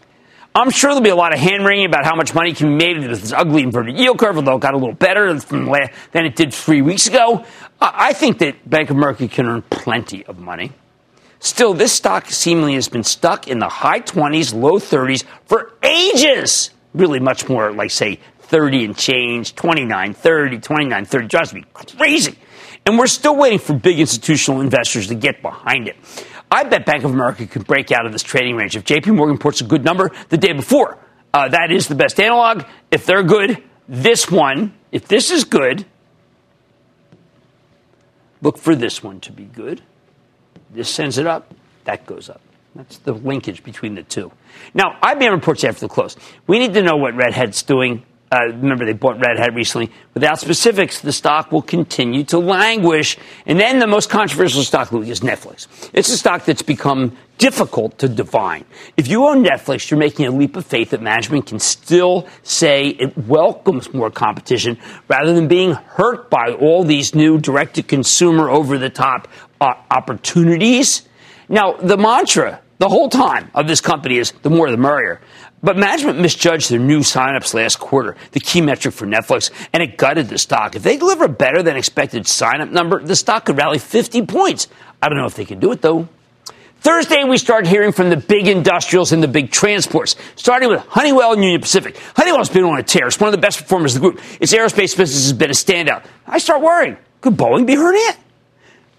I'm 0.55 0.69
sure 0.69 0.91
there'll 0.91 1.03
be 1.03 1.09
a 1.09 1.17
lot 1.17 1.33
of 1.33 1.39
hand 1.39 1.65
wringing 1.65 1.87
about 1.87 2.05
how 2.05 2.15
much 2.15 2.35
money 2.35 2.53
can 2.53 2.77
be 2.77 2.85
made 2.85 2.99
with 2.99 3.21
this 3.21 3.33
ugly 3.33 3.63
inverted 3.63 3.97
yield 3.97 4.19
curve, 4.19 4.37
although 4.37 4.57
it 4.57 4.61
got 4.61 4.75
a 4.75 4.77
little 4.77 4.95
better 4.95 5.33
than 5.33 6.27
it 6.27 6.37
did 6.37 6.53
three 6.53 6.83
weeks 6.83 7.07
ago. 7.07 7.47
Uh, 7.81 7.91
I 7.95 8.13
think 8.13 8.39
that 8.39 8.69
Bank 8.69 8.91
of 8.91 8.97
America 8.97 9.27
can 9.29 9.47
earn 9.47 9.63
plenty 9.63 10.27
of 10.27 10.39
money. 10.39 10.73
Still, 11.39 11.73
this 11.73 11.93
stock 11.93 12.31
seemingly 12.31 12.75
has 12.75 12.89
been 12.89 13.03
stuck 13.03 13.49
in 13.49 13.61
the 13.61 13.69
high 13.69 14.01
20s, 14.01 14.53
low 14.53 14.79
30s 14.79 15.25
for 15.47 15.73
ages. 15.83 16.71
Really, 16.95 17.19
much 17.19 17.49
more 17.49 17.73
like, 17.73 17.91
say, 17.91 18.21
30 18.53 18.85
and 18.85 18.97
change, 18.97 19.55
29, 19.55 20.13
30, 20.13 20.59
29, 20.59 21.05
30. 21.07 21.27
Drives 21.27 21.55
me 21.55 21.65
crazy. 21.73 22.39
And 22.85 22.99
we're 22.99 23.07
still 23.07 23.35
waiting 23.35 23.59
for 23.59 23.73
big 23.73 23.99
institutional 23.99 24.61
investors 24.61 25.07
to 25.07 25.15
get 25.15 25.41
behind 25.41 25.89
it. 25.89 25.97
I 26.51 26.65
bet 26.65 26.85
Bank 26.85 27.03
of 27.05 27.13
America 27.13 27.47
could 27.47 27.67
break 27.67 27.91
out 27.91 28.05
of 28.05 28.13
this 28.13 28.23
trading 28.23 28.55
range 28.57 28.77
if 28.77 28.85
JP 28.85 29.17
Morgan 29.17 29.37
reports 29.37 29.63
a 29.63 29.65
good 29.65 29.85
number 29.85 30.11
the 30.29 30.37
day 30.37 30.53
before. 30.53 30.99
Uh, 31.33 31.49
that 31.49 31.73
is 31.73 31.89
the 31.89 31.95
best 31.95 32.21
analog. 32.21 32.65
If 32.91 33.07
they're 33.07 33.23
good, 33.23 33.63
this 33.89 34.31
one, 34.31 34.75
if 34.91 35.09
this 35.09 35.31
is 35.31 35.45
good, 35.45 35.87
look 38.43 38.59
for 38.59 38.75
this 38.75 39.03
one 39.03 39.21
to 39.21 39.33
be 39.33 39.45
good. 39.45 39.81
This 40.71 40.91
sends 40.91 41.17
it 41.17 41.27
up, 41.27 41.55
that 41.85 42.05
goes 42.05 42.29
up. 42.29 42.43
That's 42.75 42.99
the 42.99 43.15
linkage 43.15 43.65
between 43.65 43.95
the 43.95 44.03
two. 44.03 44.31
Now, 44.75 44.99
IBM 45.03 45.33
reports 45.33 45.65
after 45.65 45.81
the 45.81 45.89
close. 45.89 46.17
We 46.47 46.59
need 46.59 46.75
to 46.75 46.83
know 46.83 46.97
what 46.97 47.15
Red 47.15 47.33
Hat's 47.33 47.63
doing 47.63 48.05
uh, 48.33 48.47
remember 48.47 48.87
they 48.87 48.95
bought 48.95 49.19
Red 49.19 49.39
Hat 49.39 49.55
recently. 49.55 49.91
Without 50.15 50.41
specifics, 50.41 51.01
the 51.01 51.13
stock 51.13 51.53
will 51.53 51.61
continue 51.61 52.25
to 52.25 52.39
languish. 52.39 53.19
And 53.45 53.61
then 53.61 53.79
the 53.79 53.87
most 53.87 54.09
controversial 54.09 54.63
stock, 54.63 54.91
is 54.93 55.21
Netflix. 55.21 55.67
It's 55.93 56.09
a 56.09 56.17
stock 56.17 56.47
that's 56.47 56.63
become 56.63 57.15
difficult 57.37 57.99
to 57.99 58.09
divine. 58.09 58.65
If 58.97 59.07
you 59.09 59.27
own 59.27 59.45
Netflix, 59.45 59.91
you're 59.91 60.01
making 60.01 60.27
a 60.27 60.31
leap 60.31 60.57
of 60.57 60.65
faith 60.65 60.91
that 60.91 61.03
management 61.03 61.47
can 61.47 61.59
still 61.59 62.27
say 62.43 62.89
it 62.89 63.17
welcomes 63.19 63.93
more 63.93 64.11
competition 64.11 64.79
rather 65.09 65.35
than 65.35 65.47
being 65.47 65.73
hurt 65.73 66.31
by 66.31 66.53
all 66.53 66.85
these 66.85 67.15
new 67.15 67.39
direct 67.39 67.75
to 67.75 67.83
consumer 67.83 68.49
over 68.49 68.79
the 68.79 68.91
top 68.91 69.29
uh, 69.61 69.75
opportunities. 69.91 71.03
Now, 71.51 71.75
the 71.75 71.99
mantra 71.99 72.63
the 72.83 72.89
whole 72.89 73.09
time 73.09 73.49
of 73.55 73.69
this 73.69 73.81
company 73.81 74.19
is 74.19 74.33
the 74.43 74.51
more 74.51 74.69
the 74.69 74.77
merrier. 74.77 75.21
But 75.63 75.77
management 75.77 76.19
misjudged 76.19 76.71
their 76.71 76.81
new 76.81 77.01
signups 77.01 77.55
last 77.55 77.79
quarter, 77.79 78.17
the 78.33 78.41
key 78.41 78.61
metric 78.61 78.95
for 78.95 79.07
Netflix, 79.07 79.51
and 79.73 79.83
it 79.83 79.97
gutted 79.97 80.29
the 80.29 80.39
stock. 80.39 80.75
If 80.75 80.83
they 80.83 80.97
deliver 80.97 81.25
a 81.25 81.29
better 81.29 81.63
than 81.63 81.77
expected 81.77 82.25
signup 82.25 82.73
number, 82.73 83.01
the 83.01 83.15
stock 83.15 83.45
could 83.45 83.57
rally 83.57 83.79
50 83.79 84.27
points. 84.27 84.67
I 85.01 85.09
don't 85.09 85.19
know 85.19 85.27
if 85.27 85.35
they 85.35 85.45
can 85.45 85.61
do 85.61 85.71
it 85.71 85.81
though. 85.81 86.09
Thursday, 86.81 87.23
we 87.23 87.39
start 87.39 87.65
hearing 87.65 87.93
from 87.93 88.11
the 88.11 88.17
big 88.17 88.49
industrials 88.49 89.13
and 89.13 89.23
the 89.23 89.29
big 89.29 89.53
transports, 89.53 90.17
starting 90.35 90.69
with 90.69 90.81
Honeywell 90.89 91.33
and 91.33 91.41
Union 91.41 91.61
Pacific. 91.61 91.97
Honeywell's 92.17 92.49
been 92.49 92.65
on 92.65 92.77
a 92.77 92.83
tear. 92.83 93.07
It's 93.07 93.21
one 93.21 93.29
of 93.29 93.33
the 93.33 93.39
best 93.39 93.61
performers 93.61 93.95
of 93.95 94.03
the 94.03 94.11
group. 94.11 94.21
Its 94.41 94.53
aerospace 94.53 94.97
business 94.97 95.23
has 95.23 95.33
been 95.33 95.51
a 95.51 95.53
standout. 95.53 96.05
I 96.27 96.39
start 96.39 96.61
worrying. 96.61 96.97
Could 97.21 97.35
Boeing 97.35 97.67
be 97.67 97.77
hurt 97.77 97.95
it? 97.95 98.17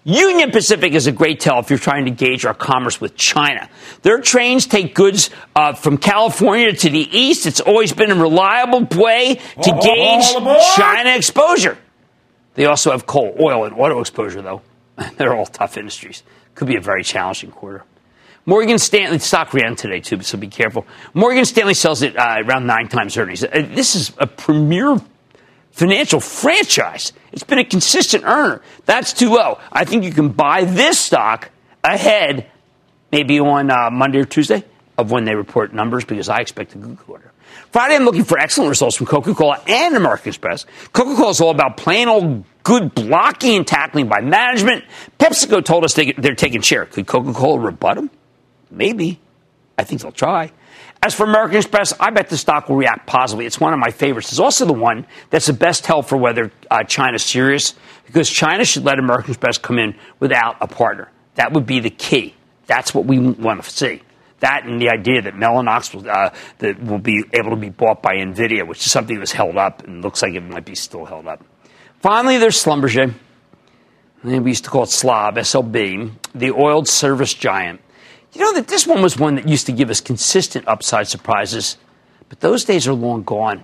Union 0.04 0.50
Pacific 0.50 0.92
is 0.92 1.06
a 1.06 1.12
great 1.12 1.40
tell 1.40 1.58
if 1.60 1.70
you're 1.70 1.78
trying 1.78 2.04
to 2.04 2.10
gauge 2.10 2.44
our 2.44 2.52
commerce 2.52 3.00
with 3.00 3.16
China. 3.16 3.70
Their 4.02 4.20
trains 4.20 4.66
take 4.66 4.94
goods 4.94 5.30
uh, 5.56 5.72
from 5.72 5.96
California 5.96 6.74
to 6.74 6.90
the 6.90 7.18
east. 7.18 7.46
It's 7.46 7.60
always 7.60 7.94
been 7.94 8.10
a 8.10 8.14
reliable 8.14 8.86
way 9.00 9.36
to 9.36 9.80
gauge 9.82 10.24
China 10.76 11.16
exposure. 11.16 11.78
They 12.54 12.66
also 12.66 12.90
have 12.90 13.06
coal, 13.06 13.34
oil, 13.40 13.64
and 13.64 13.74
auto 13.74 14.00
exposure, 14.00 14.42
though. 14.42 14.60
They're 15.16 15.34
all 15.34 15.46
tough 15.46 15.78
industries. 15.78 16.22
Could 16.54 16.68
be 16.68 16.76
a 16.76 16.82
very 16.82 17.02
challenging 17.02 17.50
quarter. 17.50 17.84
Morgan 18.46 18.78
Stanley 18.78 19.18
stock 19.20 19.54
ran 19.54 19.74
today 19.74 20.00
too, 20.00 20.20
so 20.20 20.36
be 20.36 20.48
careful. 20.48 20.86
Morgan 21.14 21.46
Stanley 21.46 21.72
sells 21.72 22.02
it 22.02 22.14
uh, 22.14 22.42
around 22.44 22.66
nine 22.66 22.88
times 22.88 23.16
earnings. 23.16 23.42
Uh, 23.42 23.66
this 23.70 23.96
is 23.96 24.12
a 24.18 24.26
premier 24.26 25.00
financial 25.74 26.20
franchise. 26.20 27.12
It's 27.32 27.42
been 27.42 27.58
a 27.58 27.64
consistent 27.64 28.24
earner. 28.24 28.62
That's 28.86 29.12
too 29.12 29.30
low. 29.30 29.58
I 29.72 29.84
think 29.84 30.04
you 30.04 30.12
can 30.12 30.28
buy 30.28 30.64
this 30.64 30.98
stock 30.98 31.50
ahead, 31.82 32.50
maybe 33.10 33.40
on 33.40 33.70
uh, 33.70 33.90
Monday 33.90 34.20
or 34.20 34.24
Tuesday, 34.24 34.64
of 34.96 35.10
when 35.10 35.24
they 35.24 35.34
report 35.34 35.74
numbers 35.74 36.04
because 36.04 36.28
I 36.28 36.38
expect 36.38 36.74
a 36.74 36.78
good 36.78 36.98
quarter. 36.98 37.32
Friday, 37.72 37.96
I'm 37.96 38.04
looking 38.04 38.22
for 38.22 38.38
excellent 38.38 38.68
results 38.68 38.96
from 38.96 39.06
Coca 39.06 39.34
Cola 39.34 39.60
and 39.66 39.96
American 39.96 40.28
Express. 40.28 40.64
Coca 40.92 41.16
Cola 41.16 41.30
is 41.30 41.40
all 41.40 41.50
about 41.50 41.76
plain 41.76 42.06
old 42.06 42.44
good 42.62 42.94
blocking 42.94 43.56
and 43.56 43.66
tackling 43.66 44.08
by 44.08 44.20
management. 44.20 44.84
PepsiCo 45.18 45.64
told 45.64 45.84
us 45.84 45.94
they, 45.94 46.12
they're 46.12 46.36
taking 46.36 46.60
share. 46.60 46.86
Could 46.86 47.08
Coca 47.08 47.32
Cola 47.32 47.58
rebut 47.58 47.96
them? 47.96 48.10
Maybe. 48.70 49.18
I 49.76 49.82
think 49.82 50.02
they'll 50.02 50.12
try. 50.12 50.52
As 51.04 51.14
for 51.14 51.24
American 51.24 51.58
Express, 51.58 51.92
I 52.00 52.08
bet 52.08 52.30
the 52.30 52.38
stock 52.38 52.70
will 52.70 52.76
react 52.76 53.06
positively. 53.06 53.44
It's 53.44 53.60
one 53.60 53.74
of 53.74 53.78
my 53.78 53.90
favorites. 53.90 54.30
It's 54.30 54.38
also 54.38 54.64
the 54.64 54.72
one 54.72 55.06
that's 55.28 55.44
the 55.44 55.52
best 55.52 55.84
tell 55.84 56.00
for 56.00 56.16
whether 56.16 56.50
uh, 56.70 56.82
China's 56.84 57.22
serious, 57.22 57.74
because 58.06 58.30
China 58.30 58.64
should 58.64 58.84
let 58.84 58.98
American 58.98 59.32
Express 59.32 59.58
come 59.58 59.78
in 59.78 59.96
without 60.18 60.56
a 60.62 60.66
partner. 60.66 61.12
That 61.34 61.52
would 61.52 61.66
be 61.66 61.78
the 61.80 61.90
key. 61.90 62.34
That's 62.68 62.94
what 62.94 63.04
we 63.04 63.18
want 63.18 63.62
to 63.62 63.68
see. 63.68 64.00
That 64.40 64.64
and 64.64 64.80
the 64.80 64.88
idea 64.88 65.20
that 65.20 65.34
Mellanox 65.34 65.94
will, 65.94 66.08
uh, 66.08 66.30
that 66.60 66.82
will 66.82 66.98
be 66.98 67.22
able 67.34 67.50
to 67.50 67.56
be 67.56 67.68
bought 67.68 68.00
by 68.00 68.14
NVIDIA, 68.14 68.66
which 68.66 68.78
is 68.78 68.90
something 68.90 69.16
that 69.16 69.20
was 69.20 69.32
held 69.32 69.58
up 69.58 69.86
and 69.86 70.02
looks 70.02 70.22
like 70.22 70.32
it 70.32 70.40
might 70.40 70.64
be 70.64 70.74
still 70.74 71.04
held 71.04 71.26
up. 71.26 71.44
Finally, 72.00 72.38
there's 72.38 72.64
Schlumberger. 72.64 73.12
We 74.22 74.38
used 74.38 74.64
to 74.64 74.70
call 74.70 74.84
it 74.84 74.88
SLOB, 74.88 75.34
SLB, 75.34 76.12
the 76.34 76.52
oil 76.52 76.86
service 76.86 77.34
giant. 77.34 77.82
You 78.34 78.40
know 78.40 78.54
that 78.54 78.66
this 78.66 78.86
one 78.86 79.00
was 79.00 79.16
one 79.16 79.36
that 79.36 79.48
used 79.48 79.66
to 79.66 79.72
give 79.72 79.90
us 79.90 80.00
consistent 80.00 80.66
upside 80.66 81.06
surprises, 81.06 81.78
but 82.28 82.40
those 82.40 82.64
days 82.64 82.88
are 82.88 82.92
long 82.92 83.22
gone. 83.22 83.62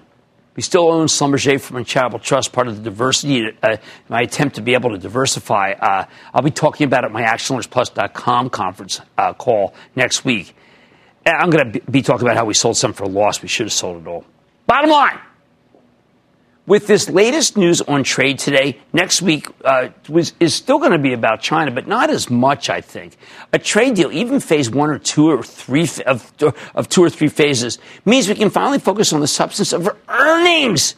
We 0.55 0.63
still 0.63 0.91
own 0.91 1.07
Schlumberger 1.07 1.61
from 1.61 1.79
a 1.79 1.85
charitable 1.85 2.19
trust, 2.19 2.53
part 2.53 2.69
of 2.69 2.77
the 2.77 2.83
diversity, 2.83 3.57
uh, 3.63 3.77
my 4.09 4.23
attempt 4.23 4.57
to 4.57 4.63
be 4.63 4.75
able 4.75 4.91
to 4.91 4.99
diversify. 4.99 5.73
Uh, 5.73 6.05
I'll 6.35 6.43
be 6.43 6.51
talking 6.51 6.87
about 6.87 7.05
it 7.05 7.07
at 7.07 7.13
my 7.13 7.23
ActionAlertsPlus.com 7.23 8.51
conference 8.51 9.01
uh, 9.17 9.33
call 9.33 9.75
next 9.97 10.25
week. 10.25 10.55
I'm 11.27 11.51
going 11.51 11.73
to 11.73 11.81
be 11.91 12.03
talking 12.03 12.27
about 12.27 12.37
how 12.37 12.45
we 12.45 12.55
sold 12.55 12.77
some 12.77 12.93
for 12.93 13.05
a 13.05 13.09
loss. 13.09 13.43
We 13.43 13.49
should 13.49 13.67
have 13.67 13.73
sold 13.73 14.03
it 14.03 14.09
all. 14.09 14.25
Bottom 14.67 14.91
line, 14.91 15.19
with 16.71 16.87
this 16.87 17.11
latest 17.11 17.57
news 17.57 17.81
on 17.83 18.05
trade 18.05 18.39
today, 18.39 18.79
next 18.93 19.21
week 19.21 19.49
uh, 19.65 19.89
was, 20.09 20.35
is 20.39 20.55
still 20.55 20.79
going 20.79 20.93
to 20.93 21.01
be 21.01 21.13
about 21.13 21.41
China, 21.41 21.73
but 21.73 21.89
not 21.89 22.11
as 22.11 22.31
much, 22.31 22.71
I 22.71 22.81
think. 22.81 23.17
A 23.53 23.59
trade 23.59 23.97
deal, 23.97 24.13
even 24.13 24.39
phase 24.39 24.71
one 24.71 24.89
or 24.89 25.01
two 25.01 25.33
or 25.33 25.43
three 25.43 25.89
of, 26.07 26.33
of 26.77 26.89
two 26.89 27.03
or 27.03 27.11
three 27.11 27.27
phases, 27.27 27.81
means 28.05 28.29
we 28.29 28.37
can 28.37 28.51
finally 28.51 28.79
focus 28.79 29.13
on 29.13 29.19
the 29.21 29.27
substance 29.27 29.73
of 29.73 29.89
earnings. 30.09 30.95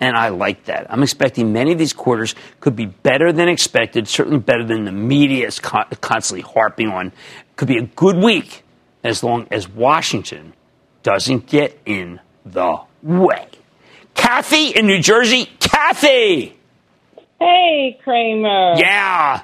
And 0.00 0.16
I 0.16 0.30
like 0.30 0.64
that. 0.64 0.88
I'm 0.90 1.04
expecting 1.04 1.52
many 1.52 1.70
of 1.70 1.78
these 1.78 1.92
quarters 1.92 2.34
could 2.58 2.74
be 2.74 2.86
better 2.86 3.30
than 3.30 3.48
expected, 3.48 4.08
certainly 4.08 4.40
better 4.40 4.64
than 4.64 4.84
the 4.84 4.90
media 4.90 5.46
is 5.46 5.60
constantly 5.60 6.40
harping 6.40 6.88
on. 6.88 7.12
Could 7.54 7.68
be 7.68 7.78
a 7.78 7.86
good 7.86 8.16
week 8.16 8.64
as 9.04 9.22
long 9.22 9.46
as 9.52 9.68
Washington 9.68 10.54
doesn't 11.04 11.46
get 11.46 11.80
in 11.86 12.18
the 12.44 12.80
way. 13.00 13.46
Kathy 14.14 14.70
in 14.70 14.86
New 14.86 15.00
Jersey. 15.00 15.46
Kathy! 15.60 16.56
Hey, 17.38 17.98
Cramer. 18.02 18.74
Yeah. 18.76 19.42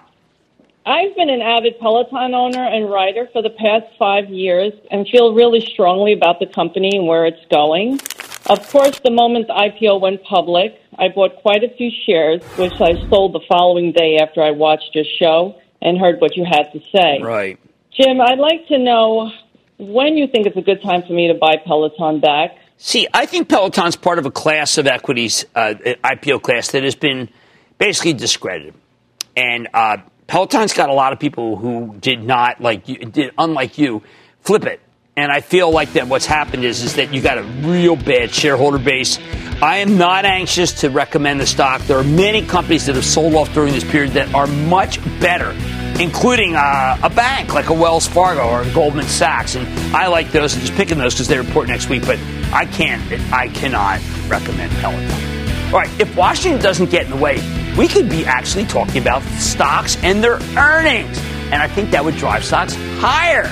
I've 0.86 1.14
been 1.14 1.28
an 1.28 1.42
avid 1.42 1.78
Peloton 1.78 2.34
owner 2.34 2.64
and 2.64 2.90
rider 2.90 3.28
for 3.32 3.42
the 3.42 3.50
past 3.50 3.86
five 3.98 4.30
years 4.30 4.72
and 4.90 5.06
feel 5.08 5.34
really 5.34 5.60
strongly 5.60 6.12
about 6.12 6.40
the 6.40 6.46
company 6.46 6.90
and 6.94 7.06
where 7.06 7.26
it's 7.26 7.44
going. 7.50 8.00
Of 8.46 8.68
course, 8.70 8.98
the 9.04 9.10
moment 9.10 9.48
the 9.48 9.52
IPO 9.52 10.00
went 10.00 10.22
public, 10.24 10.80
I 10.98 11.08
bought 11.08 11.36
quite 11.42 11.62
a 11.62 11.68
few 11.76 11.90
shares, 12.06 12.42
which 12.56 12.80
I 12.80 12.94
sold 13.08 13.34
the 13.34 13.40
following 13.48 13.92
day 13.92 14.16
after 14.16 14.42
I 14.42 14.50
watched 14.52 14.94
your 14.94 15.04
show 15.18 15.60
and 15.82 15.98
heard 15.98 16.20
what 16.20 16.36
you 16.36 16.44
had 16.44 16.72
to 16.72 16.80
say. 16.92 17.20
Right. 17.22 17.58
Jim, 17.92 18.20
I'd 18.20 18.38
like 18.38 18.66
to 18.68 18.78
know 18.78 19.30
when 19.78 20.16
you 20.16 20.26
think 20.26 20.46
it's 20.46 20.56
a 20.56 20.62
good 20.62 20.82
time 20.82 21.02
for 21.02 21.12
me 21.12 21.28
to 21.28 21.34
buy 21.34 21.56
Peloton 21.64 22.20
back. 22.20 22.52
See, 22.82 23.06
I 23.12 23.26
think 23.26 23.50
Peloton's 23.50 23.94
part 23.94 24.18
of 24.18 24.24
a 24.24 24.30
class 24.30 24.78
of 24.78 24.86
equities, 24.86 25.44
uh, 25.54 25.74
IPO 26.02 26.40
class, 26.40 26.70
that 26.70 26.82
has 26.82 26.94
been 26.94 27.28
basically 27.76 28.14
discredited. 28.14 28.72
And 29.36 29.68
uh, 29.74 29.98
Peloton's 30.26 30.72
got 30.72 30.88
a 30.88 30.94
lot 30.94 31.12
of 31.12 31.20
people 31.20 31.56
who 31.56 31.94
did 32.00 32.24
not, 32.24 32.62
like 32.62 32.88
you, 32.88 32.96
did, 32.96 33.34
unlike 33.36 33.76
you, 33.76 34.02
flip 34.40 34.64
it. 34.64 34.80
And 35.14 35.30
I 35.30 35.42
feel 35.42 35.70
like 35.70 35.92
that 35.92 36.08
what's 36.08 36.24
happened 36.24 36.64
is, 36.64 36.82
is 36.82 36.94
that 36.94 37.12
you 37.12 37.20
got 37.20 37.36
a 37.36 37.42
real 37.42 37.96
bad 37.96 38.32
shareholder 38.34 38.78
base. 38.78 39.18
I 39.60 39.76
am 39.76 39.98
not 39.98 40.24
anxious 40.24 40.80
to 40.80 40.88
recommend 40.88 41.38
the 41.38 41.46
stock. 41.46 41.82
There 41.82 41.98
are 41.98 42.02
many 42.02 42.46
companies 42.46 42.86
that 42.86 42.94
have 42.94 43.04
sold 43.04 43.34
off 43.34 43.52
during 43.52 43.74
this 43.74 43.84
period 43.84 44.12
that 44.12 44.34
are 44.34 44.46
much 44.46 45.04
better 45.20 45.54
including 46.00 46.56
uh, 46.56 46.96
a 47.02 47.10
bank 47.10 47.52
like 47.52 47.68
a 47.68 47.74
Wells 47.74 48.08
Fargo 48.08 48.48
or 48.48 48.62
a 48.62 48.72
Goldman 48.72 49.04
Sachs. 49.04 49.54
And 49.54 49.68
I 49.94 50.06
like 50.06 50.32
those 50.32 50.54
and 50.54 50.62
just 50.62 50.74
picking 50.74 50.96
those 50.96 51.12
because 51.12 51.28
they 51.28 51.36
report 51.36 51.68
next 51.68 51.90
week. 51.90 52.06
But 52.06 52.18
I 52.52 52.66
can't, 52.66 53.00
I 53.32 53.48
cannot 53.48 54.00
recommend 54.28 54.72
Peloton. 54.72 55.10
All 55.72 55.78
right, 55.78 56.00
if 56.00 56.16
Washington 56.16 56.60
doesn't 56.60 56.90
get 56.90 57.04
in 57.04 57.10
the 57.10 57.16
way, 57.16 57.36
we 57.78 57.86
could 57.86 58.08
be 58.08 58.24
actually 58.24 58.64
talking 58.64 59.00
about 59.00 59.22
stocks 59.38 59.96
and 60.02 60.22
their 60.22 60.40
earnings. 60.58 61.18
And 61.52 61.62
I 61.62 61.68
think 61.68 61.90
that 61.92 62.04
would 62.04 62.16
drive 62.16 62.44
stocks 62.44 62.74
higher. 62.98 63.48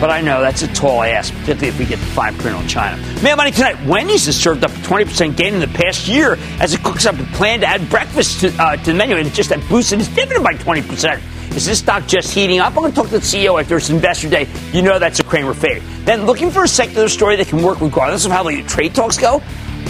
But 0.00 0.10
I 0.10 0.20
know 0.20 0.40
that's 0.40 0.62
a 0.62 0.68
tall 0.74 1.04
ask, 1.04 1.32
particularly 1.32 1.68
if 1.68 1.78
we 1.78 1.84
get 1.84 2.00
the 2.00 2.06
fine 2.06 2.34
print 2.36 2.56
on 2.56 2.66
China. 2.66 2.96
Mad 3.22 3.36
Money 3.36 3.52
tonight. 3.52 3.76
Wendy's 3.86 4.26
has 4.26 4.36
served 4.36 4.64
up 4.64 4.72
a 4.72 4.74
20% 4.74 5.36
gain 5.36 5.54
in 5.54 5.60
the 5.60 5.68
past 5.68 6.08
year 6.08 6.36
as 6.58 6.74
it 6.74 6.82
cooks 6.82 7.06
up 7.06 7.16
a 7.20 7.24
plan 7.36 7.60
to 7.60 7.66
add 7.66 7.88
breakfast 7.88 8.40
to, 8.40 8.52
uh, 8.60 8.74
to 8.78 8.86
the 8.90 8.94
menu, 8.94 9.14
and 9.14 9.32
just 9.32 9.50
that 9.50 9.60
boosted 9.68 10.00
its 10.00 10.08
dividend 10.08 10.42
by 10.42 10.54
20%. 10.54 11.22
Is 11.54 11.66
this 11.66 11.80
stock 11.80 12.06
just 12.06 12.32
heating 12.32 12.60
up? 12.60 12.68
I'm 12.68 12.76
going 12.76 12.92
to 12.92 12.96
talk 12.96 13.06
to 13.06 13.12
the 13.12 13.18
CEO 13.18 13.60
after 13.60 13.76
its 13.76 13.90
investor 13.90 14.30
day. 14.30 14.48
You 14.72 14.80
know 14.80 14.98
that's 14.98 15.20
a 15.20 15.24
Cramer 15.24 15.52
fave. 15.52 15.82
Then 16.06 16.24
looking 16.24 16.50
for 16.50 16.64
a 16.64 16.68
secular 16.68 17.08
story 17.08 17.36
that 17.36 17.48
can 17.48 17.62
work 17.62 17.78
regardless 17.80 18.24
of 18.24 18.32
how 18.32 18.42
the 18.42 18.62
trade 18.62 18.94
talks 18.94 19.18
go? 19.18 19.42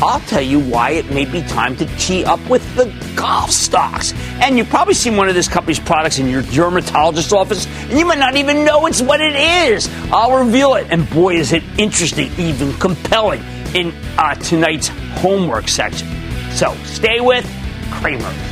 I'll 0.03 0.21
tell 0.21 0.43
you 0.43 0.59
why 0.59 0.91
it 0.91 1.09
may 1.11 1.25
be 1.25 1.43
time 1.43 1.77
to 1.77 1.87
tee 1.99 2.25
up 2.25 2.41
with 2.49 2.63
the 2.75 2.93
golf 3.15 3.53
stocks. 3.53 4.13
And 4.41 4.59
you've 4.59 4.69
probably 4.69 4.95
seen 4.95 5.17
one 5.17 5.29
of 5.29 5.37
this 5.37 5.47
company's 5.47 5.79
products 5.79 6.19
in 6.19 6.29
your 6.29 6.43
dermatologist's 6.43 7.33
office, 7.33 7.67
and 7.67 7.97
you 7.97 8.05
might 8.05 8.19
not 8.19 8.35
even 8.35 8.65
know 8.65 8.87
it's 8.87 9.01
what 9.01 9.21
it 9.21 9.37
is. 9.37 9.89
I'll 10.11 10.45
reveal 10.45 10.75
it, 10.75 10.89
and 10.91 11.09
boy, 11.11 11.35
is 11.35 11.53
it 11.53 11.63
interesting, 11.79 12.33
even 12.39 12.73
compelling 12.79 13.43
in 13.77 13.95
uh, 14.19 14.35
tonight's 14.35 14.89
homework 14.89 15.69
section. 15.69 16.09
So 16.51 16.75
stay 16.83 17.21
with 17.21 17.49
Cramer. 17.93 18.52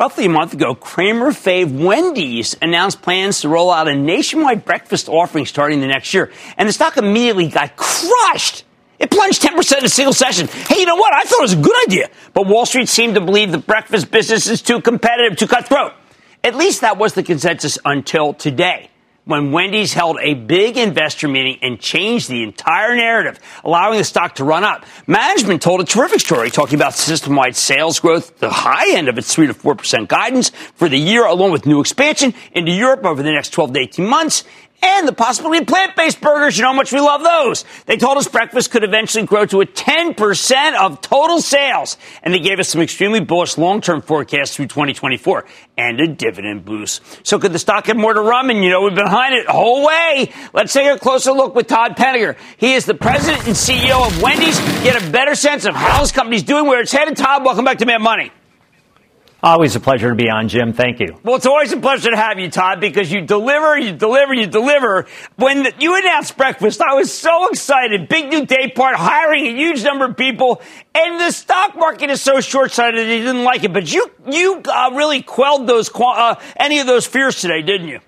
Roughly 0.00 0.24
a 0.24 0.30
month 0.30 0.54
ago, 0.54 0.74
Cramer 0.74 1.30
fave 1.30 1.78
Wendy's 1.78 2.56
announced 2.62 3.02
plans 3.02 3.42
to 3.42 3.50
roll 3.50 3.70
out 3.70 3.86
a 3.86 3.94
nationwide 3.94 4.64
breakfast 4.64 5.10
offering 5.10 5.44
starting 5.44 5.82
the 5.82 5.86
next 5.86 6.14
year, 6.14 6.32
and 6.56 6.66
the 6.66 6.72
stock 6.72 6.96
immediately 6.96 7.48
got 7.48 7.76
crushed. 7.76 8.64
It 8.98 9.10
plunged 9.10 9.42
10% 9.42 9.78
in 9.78 9.84
a 9.84 9.90
single 9.90 10.14
session. 10.14 10.48
Hey, 10.48 10.78
you 10.78 10.86
know 10.86 10.96
what? 10.96 11.12
I 11.12 11.24
thought 11.24 11.40
it 11.40 11.42
was 11.42 11.52
a 11.52 11.60
good 11.60 11.86
idea. 11.86 12.08
But 12.32 12.46
Wall 12.46 12.64
Street 12.64 12.88
seemed 12.88 13.16
to 13.16 13.20
believe 13.20 13.52
the 13.52 13.58
breakfast 13.58 14.10
business 14.10 14.46
is 14.46 14.62
too 14.62 14.80
competitive, 14.80 15.36
too 15.36 15.46
cutthroat. 15.46 15.92
At 16.42 16.54
least 16.54 16.80
that 16.80 16.96
was 16.96 17.12
the 17.12 17.22
consensus 17.22 17.78
until 17.84 18.32
today 18.32 18.88
when 19.24 19.52
Wendy's 19.52 19.92
held 19.92 20.18
a 20.20 20.34
big 20.34 20.76
investor 20.76 21.28
meeting 21.28 21.58
and 21.62 21.78
changed 21.78 22.28
the 22.28 22.42
entire 22.42 22.96
narrative, 22.96 23.38
allowing 23.64 23.98
the 23.98 24.04
stock 24.04 24.34
to 24.36 24.44
run 24.44 24.64
up. 24.64 24.84
Management 25.06 25.62
told 25.62 25.80
a 25.80 25.84
terrific 25.84 26.20
story 26.20 26.50
talking 26.50 26.74
about 26.74 26.94
system 26.94 27.36
wide 27.36 27.54
sales 27.54 28.00
growth, 28.00 28.38
the 28.38 28.50
high 28.50 28.96
end 28.96 29.08
of 29.08 29.18
its 29.18 29.34
3 29.34 29.46
to 29.46 29.54
4% 29.54 30.08
guidance 30.08 30.50
for 30.74 30.88
the 30.88 30.98
year, 30.98 31.26
along 31.26 31.52
with 31.52 31.66
new 31.66 31.80
expansion 31.80 32.34
into 32.52 32.72
Europe 32.72 33.04
over 33.04 33.22
the 33.22 33.32
next 33.32 33.50
12 33.50 33.74
to 33.74 33.80
18 33.80 34.06
months, 34.06 34.44
and 34.82 35.06
the 35.06 35.12
possibility 35.12 35.58
of 35.58 35.66
plant-based 35.66 36.20
burgers. 36.20 36.56
You 36.56 36.62
know 36.62 36.70
how 36.70 36.74
much 36.74 36.92
we 36.92 37.00
love 37.00 37.22
those. 37.22 37.64
They 37.86 37.96
told 37.96 38.16
us 38.18 38.28
breakfast 38.28 38.70
could 38.70 38.84
eventually 38.84 39.26
grow 39.26 39.46
to 39.46 39.60
a 39.60 39.66
10% 39.66 40.80
of 40.80 41.00
total 41.00 41.40
sales. 41.40 41.96
And 42.22 42.32
they 42.32 42.38
gave 42.38 42.58
us 42.58 42.68
some 42.68 42.80
extremely 42.80 43.20
bullish 43.20 43.58
long-term 43.58 44.02
forecasts 44.02 44.56
through 44.56 44.66
2024 44.66 45.44
and 45.76 46.00
a 46.00 46.06
dividend 46.06 46.64
boost. 46.64 47.02
So 47.26 47.38
could 47.38 47.52
the 47.52 47.58
stock 47.58 47.86
have 47.86 47.96
more 47.96 48.14
to 48.14 48.20
run? 48.20 48.50
And 48.50 48.64
you 48.64 48.70
know, 48.70 48.82
we've 48.82 48.94
been 48.94 49.04
behind 49.04 49.34
it 49.34 49.46
the 49.46 49.52
whole 49.52 49.86
way. 49.86 50.32
Let's 50.52 50.72
take 50.72 50.86
a 50.86 50.98
closer 50.98 51.32
look 51.32 51.54
with 51.54 51.66
Todd 51.66 51.96
Penegor. 51.96 52.36
He 52.56 52.74
is 52.74 52.84
the 52.84 52.94
president 52.94 53.46
and 53.46 53.56
CEO 53.56 54.06
of 54.06 54.22
Wendy's. 54.22 54.58
Get 54.82 55.02
a 55.02 55.10
better 55.10 55.34
sense 55.34 55.64
of 55.64 55.74
how 55.74 56.00
this 56.00 56.12
company's 56.12 56.42
doing, 56.42 56.66
where 56.66 56.80
it's 56.80 56.92
headed. 56.92 57.16
Todd, 57.16 57.44
welcome 57.44 57.64
back 57.64 57.78
to 57.78 57.86
Mad 57.86 58.00
Money. 58.00 58.32
Always 59.42 59.74
a 59.74 59.80
pleasure 59.80 60.10
to 60.10 60.14
be 60.14 60.28
on, 60.28 60.48
Jim. 60.48 60.74
Thank 60.74 61.00
you. 61.00 61.18
Well, 61.22 61.36
it's 61.36 61.46
always 61.46 61.72
a 61.72 61.78
pleasure 61.78 62.10
to 62.10 62.16
have 62.16 62.38
you, 62.38 62.50
Todd, 62.50 62.78
because 62.78 63.10
you 63.10 63.22
deliver, 63.22 63.78
you 63.78 63.92
deliver, 63.92 64.34
you 64.34 64.46
deliver. 64.46 65.06
When 65.36 65.66
you 65.78 65.96
announced 65.98 66.36
breakfast, 66.36 66.82
I 66.82 66.94
was 66.94 67.10
so 67.10 67.48
excited. 67.48 68.06
Big 68.08 68.28
new 68.28 68.44
day 68.44 68.70
part, 68.74 68.96
hiring 68.96 69.46
a 69.46 69.56
huge 69.56 69.82
number 69.82 70.04
of 70.04 70.16
people, 70.18 70.60
and 70.94 71.18
the 71.18 71.30
stock 71.30 71.74
market 71.74 72.10
is 72.10 72.20
so 72.20 72.40
short-sighted 72.40 72.98
they 72.98 73.20
didn't 73.20 73.44
like 73.44 73.64
it. 73.64 73.72
But 73.72 73.90
you, 73.90 74.10
you 74.30 74.60
uh, 74.62 74.90
really 74.92 75.22
quelled 75.22 75.66
those 75.66 75.90
uh, 75.94 76.34
any 76.58 76.80
of 76.80 76.86
those 76.86 77.06
fears 77.06 77.40
today, 77.40 77.62
didn't 77.62 77.88
you? 77.88 78.00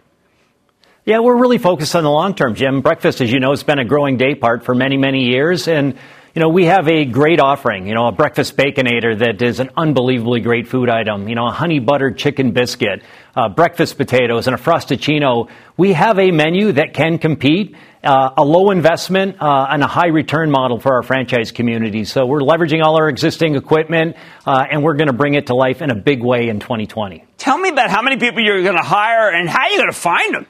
Yeah, 1.07 1.21
we're 1.21 1.41
really 1.41 1.59
focused 1.59 1.97
on 1.97 2.05
the 2.05 2.11
long 2.11 2.35
term, 2.35 2.55
Jim. 2.55 2.83
Breakfast, 2.83 3.23
as 3.23 3.33
you 3.33 3.41
know, 3.41 3.51
has 3.51 3.63
been 3.63 3.79
a 3.79 3.87
growing 3.87 4.19
day 4.19 4.35
part 4.35 4.65
for 4.65 4.75
many, 4.75 4.99
many 4.99 5.25
years, 5.31 5.67
and 5.67 5.97
you 6.35 6.41
know, 6.41 6.49
we 6.49 6.65
have 6.65 6.89
a 6.89 7.05
great 7.05 7.41
offering, 7.41 7.87
you 7.87 7.95
know, 7.95 8.07
a 8.07 8.13
breakfast 8.13 8.57
baconator 8.57 9.19
that 9.19 9.43
is 9.43 9.61
an 9.61 9.69
unbelievably 9.77 10.41
great 10.41 10.67
food 10.67 10.89
item, 10.89 11.29
you 11.29 11.35
know, 11.35 11.47
a 11.47 11.51
honey 11.51 11.79
buttered 11.79 12.17
chicken 12.17 12.53
biscuit, 12.53 13.03
uh, 13.37 13.51
breakfast 13.51 13.99
potatoes, 13.99 14.47
and 14.47 14.55
a 14.55 14.59
Frosty-ccino. 14.59 15.51
We 15.77 15.93
have 15.93 16.19
a 16.19 16.31
menu 16.31 16.73
that 16.73 16.95
can 16.95 17.19
compete, 17.19 17.77
uh, 18.03 18.31
a 18.39 18.45
low 18.45 18.71
investment, 18.71 19.43
uh, 19.43 19.67
and 19.71 19.83
a 19.83 19.87
high 19.87 20.09
return 20.09 20.51
model 20.51 20.81
for 20.81 20.95
our 20.95 21.03
franchise 21.03 21.53
community. 21.53 22.05
So 22.05 22.25
we're 22.25 22.41
leveraging 22.41 22.83
all 22.83 22.97
our 22.97 23.11
existing 23.11 23.55
equipment, 23.55 24.17
uh, 24.47 24.65
and 24.71 24.83
we're 24.83 24.97
going 24.97 25.09
to 25.09 25.13
bring 25.13 25.35
it 25.35 25.49
to 25.49 25.55
life 25.55 25.83
in 25.83 25.91
a 25.91 25.95
big 25.95 26.23
way 26.23 26.49
in 26.49 26.61
2020. 26.61 27.27
Tell 27.37 27.59
me 27.59 27.69
about 27.69 27.91
how 27.91 28.01
many 28.01 28.17
people 28.17 28.43
you're 28.43 28.63
going 28.63 28.79
to 28.79 28.83
hire 28.83 29.29
and 29.31 29.51
how 29.51 29.69
you're 29.69 29.81
going 29.81 29.93
to 29.93 29.99
find 29.99 30.35
them. 30.35 30.47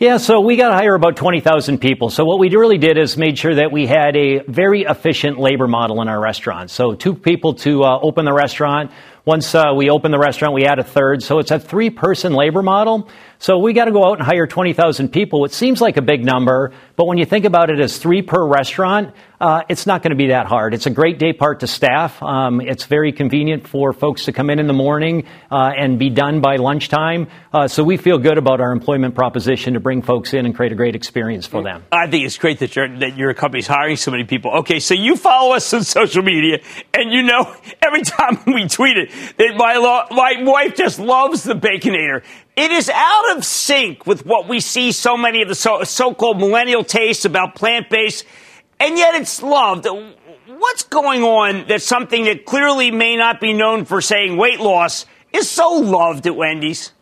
Yeah, 0.00 0.16
so 0.16 0.40
we 0.40 0.56
got 0.56 0.70
to 0.70 0.76
hire 0.76 0.94
about 0.94 1.16
20,000 1.16 1.76
people. 1.76 2.08
So 2.08 2.24
what 2.24 2.38
we 2.38 2.48
really 2.48 2.78
did 2.78 2.96
is 2.96 3.18
made 3.18 3.36
sure 3.36 3.56
that 3.56 3.70
we 3.70 3.86
had 3.86 4.16
a 4.16 4.38
very 4.48 4.84
efficient 4.84 5.38
labor 5.38 5.68
model 5.68 6.00
in 6.00 6.08
our 6.08 6.18
restaurant. 6.18 6.70
So 6.70 6.94
two 6.94 7.14
people 7.14 7.52
to 7.56 7.84
uh, 7.84 7.98
open 8.00 8.24
the 8.24 8.32
restaurant. 8.32 8.92
Once 9.26 9.54
uh, 9.54 9.74
we 9.76 9.90
open 9.90 10.10
the 10.10 10.18
restaurant, 10.18 10.54
we 10.54 10.64
add 10.64 10.78
a 10.78 10.84
third. 10.84 11.22
So 11.22 11.38
it's 11.38 11.50
a 11.50 11.58
three 11.58 11.90
person 11.90 12.32
labor 12.32 12.62
model. 12.62 13.10
So 13.40 13.56
we 13.56 13.72
got 13.72 13.86
to 13.86 13.90
go 13.90 14.04
out 14.04 14.18
and 14.18 14.26
hire 14.26 14.46
20,000 14.46 15.08
people. 15.08 15.46
It 15.46 15.54
seems 15.54 15.80
like 15.80 15.96
a 15.96 16.02
big 16.02 16.22
number, 16.22 16.72
but 16.96 17.06
when 17.06 17.16
you 17.16 17.24
think 17.24 17.46
about 17.46 17.70
it 17.70 17.80
as 17.80 17.96
three 17.96 18.20
per 18.20 18.46
restaurant, 18.46 19.14
uh, 19.40 19.62
it's 19.70 19.86
not 19.86 20.02
going 20.02 20.10
to 20.10 20.16
be 20.16 20.26
that 20.26 20.44
hard. 20.44 20.74
It's 20.74 20.84
a 20.84 20.90
great 20.90 21.18
day 21.18 21.32
part 21.32 21.60
to 21.60 21.66
staff. 21.66 22.22
Um, 22.22 22.60
it's 22.60 22.84
very 22.84 23.12
convenient 23.12 23.66
for 23.66 23.94
folks 23.94 24.26
to 24.26 24.32
come 24.32 24.50
in 24.50 24.58
in 24.58 24.66
the 24.66 24.74
morning 24.74 25.24
uh, 25.50 25.72
and 25.74 25.98
be 25.98 26.10
done 26.10 26.42
by 26.42 26.56
lunchtime. 26.56 27.28
Uh, 27.50 27.66
so 27.66 27.82
we 27.82 27.96
feel 27.96 28.18
good 28.18 28.36
about 28.36 28.60
our 28.60 28.72
employment 28.72 29.14
proposition 29.14 29.72
to 29.72 29.80
bring 29.80 30.02
folks 30.02 30.34
in 30.34 30.44
and 30.44 30.54
create 30.54 30.72
a 30.72 30.74
great 30.74 30.94
experience 30.94 31.46
for 31.46 31.62
them. 31.62 31.82
I 31.90 32.08
think 32.10 32.26
it's 32.26 32.36
great 32.36 32.58
that, 32.58 32.76
your 32.76 32.94
that 32.98 33.16
your 33.16 33.32
company's 33.32 33.66
hiring 33.66 33.96
so 33.96 34.10
many 34.10 34.24
people. 34.24 34.50
Okay, 34.58 34.80
so 34.80 34.92
you 34.92 35.16
follow 35.16 35.54
us 35.54 35.72
on 35.72 35.82
social 35.84 36.22
media, 36.22 36.58
and 36.92 37.10
you 37.10 37.22
know 37.22 37.56
every 37.82 38.02
time 38.02 38.38
we 38.46 38.68
tweet 38.68 38.98
it 38.98 39.10
that 39.38 39.54
my, 39.56 39.76
lo- 39.76 40.14
my 40.14 40.42
wife 40.42 40.76
just 40.76 40.98
loves 40.98 41.44
the 41.44 41.54
Baconator. 41.54 42.22
It 42.60 42.72
is 42.72 42.90
out 42.90 43.38
of 43.38 43.44
sync 43.46 44.06
with 44.06 44.26
what 44.26 44.46
we 44.46 44.60
see 44.60 44.92
so 44.92 45.16
many 45.16 45.40
of 45.40 45.48
the 45.48 45.54
so 45.54 46.12
called 46.12 46.38
millennial 46.38 46.84
tastes 46.84 47.24
about 47.24 47.54
plant 47.54 47.88
based, 47.88 48.26
and 48.78 48.98
yet 48.98 49.14
it's 49.14 49.42
loved. 49.42 49.86
What's 50.46 50.82
going 50.82 51.22
on 51.22 51.68
that 51.68 51.80
something 51.80 52.24
that 52.26 52.44
clearly 52.44 52.90
may 52.90 53.16
not 53.16 53.40
be 53.40 53.54
known 53.54 53.86
for 53.86 54.02
saying 54.02 54.36
weight 54.36 54.60
loss 54.60 55.06
is 55.32 55.48
so 55.48 55.70
loved 55.70 56.26
at 56.26 56.36
Wendy's? 56.36 56.92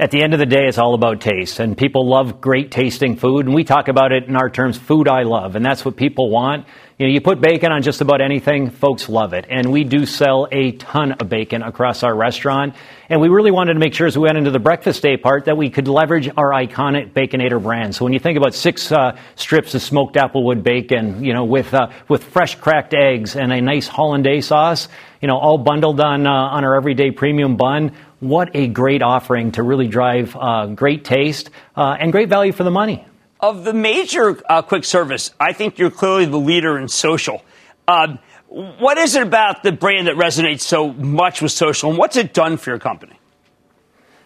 At 0.00 0.10
the 0.12 0.22
end 0.22 0.32
of 0.32 0.38
the 0.38 0.46
day, 0.46 0.66
it's 0.66 0.78
all 0.78 0.94
about 0.94 1.20
taste, 1.20 1.60
and 1.60 1.76
people 1.76 2.08
love 2.08 2.40
great 2.40 2.70
tasting 2.70 3.16
food, 3.16 3.44
and 3.44 3.54
we 3.54 3.64
talk 3.64 3.88
about 3.88 4.12
it 4.12 4.24
in 4.24 4.34
our 4.34 4.48
terms, 4.48 4.78
food 4.78 5.06
I 5.08 5.24
love, 5.24 5.56
and 5.56 5.66
that's 5.66 5.84
what 5.84 5.94
people 5.94 6.30
want. 6.30 6.64
You 7.00 7.06
know, 7.06 7.12
you 7.12 7.20
put 7.22 7.40
bacon 7.40 7.72
on 7.72 7.82
just 7.82 8.02
about 8.02 8.20
anything, 8.20 8.70
folks 8.70 9.08
love 9.08 9.32
it. 9.32 9.46
And 9.48 9.72
we 9.72 9.84
do 9.84 10.04
sell 10.04 10.46
a 10.52 10.72
ton 10.72 11.12
of 11.12 11.30
bacon 11.30 11.62
across 11.62 12.02
our 12.02 12.14
restaurant. 12.14 12.74
And 13.08 13.22
we 13.22 13.28
really 13.28 13.50
wanted 13.50 13.72
to 13.72 13.78
make 13.78 13.94
sure 13.94 14.06
as 14.06 14.18
we 14.18 14.24
went 14.24 14.36
into 14.36 14.50
the 14.50 14.58
breakfast 14.58 15.00
day 15.00 15.16
part 15.16 15.46
that 15.46 15.56
we 15.56 15.70
could 15.70 15.88
leverage 15.88 16.28
our 16.36 16.50
iconic 16.50 17.14
Baconator 17.14 17.62
brand. 17.62 17.94
So 17.94 18.04
when 18.04 18.12
you 18.12 18.18
think 18.18 18.36
about 18.36 18.52
six 18.52 18.92
uh, 18.92 19.18
strips 19.34 19.74
of 19.74 19.80
smoked 19.80 20.16
applewood 20.16 20.62
bacon, 20.62 21.24
you 21.24 21.32
know, 21.32 21.44
with, 21.44 21.72
uh, 21.72 21.88
with 22.06 22.22
fresh 22.22 22.56
cracked 22.56 22.92
eggs 22.92 23.34
and 23.34 23.50
a 23.50 23.62
nice 23.62 23.88
hollandaise 23.88 24.48
sauce, 24.48 24.86
you 25.22 25.28
know, 25.28 25.38
all 25.38 25.56
bundled 25.56 26.00
on, 26.02 26.26
uh, 26.26 26.30
on 26.30 26.64
our 26.64 26.76
everyday 26.76 27.12
premium 27.12 27.56
bun, 27.56 27.92
what 28.20 28.54
a 28.54 28.68
great 28.68 29.02
offering 29.02 29.52
to 29.52 29.62
really 29.62 29.88
drive 29.88 30.36
uh, 30.36 30.66
great 30.66 31.04
taste 31.04 31.50
uh, 31.76 31.96
and 31.98 32.12
great 32.12 32.28
value 32.28 32.52
for 32.52 32.64
the 32.64 32.70
money. 32.70 33.04
Of 33.40 33.64
the 33.64 33.72
major 33.72 34.40
uh, 34.48 34.62
quick 34.62 34.84
service, 34.84 35.32
I 35.40 35.52
think 35.52 35.78
you're 35.78 35.90
clearly 35.90 36.26
the 36.26 36.38
leader 36.38 36.78
in 36.78 36.88
social. 36.88 37.42
Uh, 37.88 38.16
what 38.48 38.98
is 38.98 39.14
it 39.14 39.22
about 39.22 39.62
the 39.62 39.72
brand 39.72 40.06
that 40.06 40.16
resonates 40.16 40.60
so 40.60 40.92
much 40.92 41.40
with 41.40 41.52
social, 41.52 41.90
and 41.90 41.98
what's 41.98 42.16
it 42.16 42.34
done 42.34 42.56
for 42.56 42.70
your 42.70 42.78
company? 42.78 43.19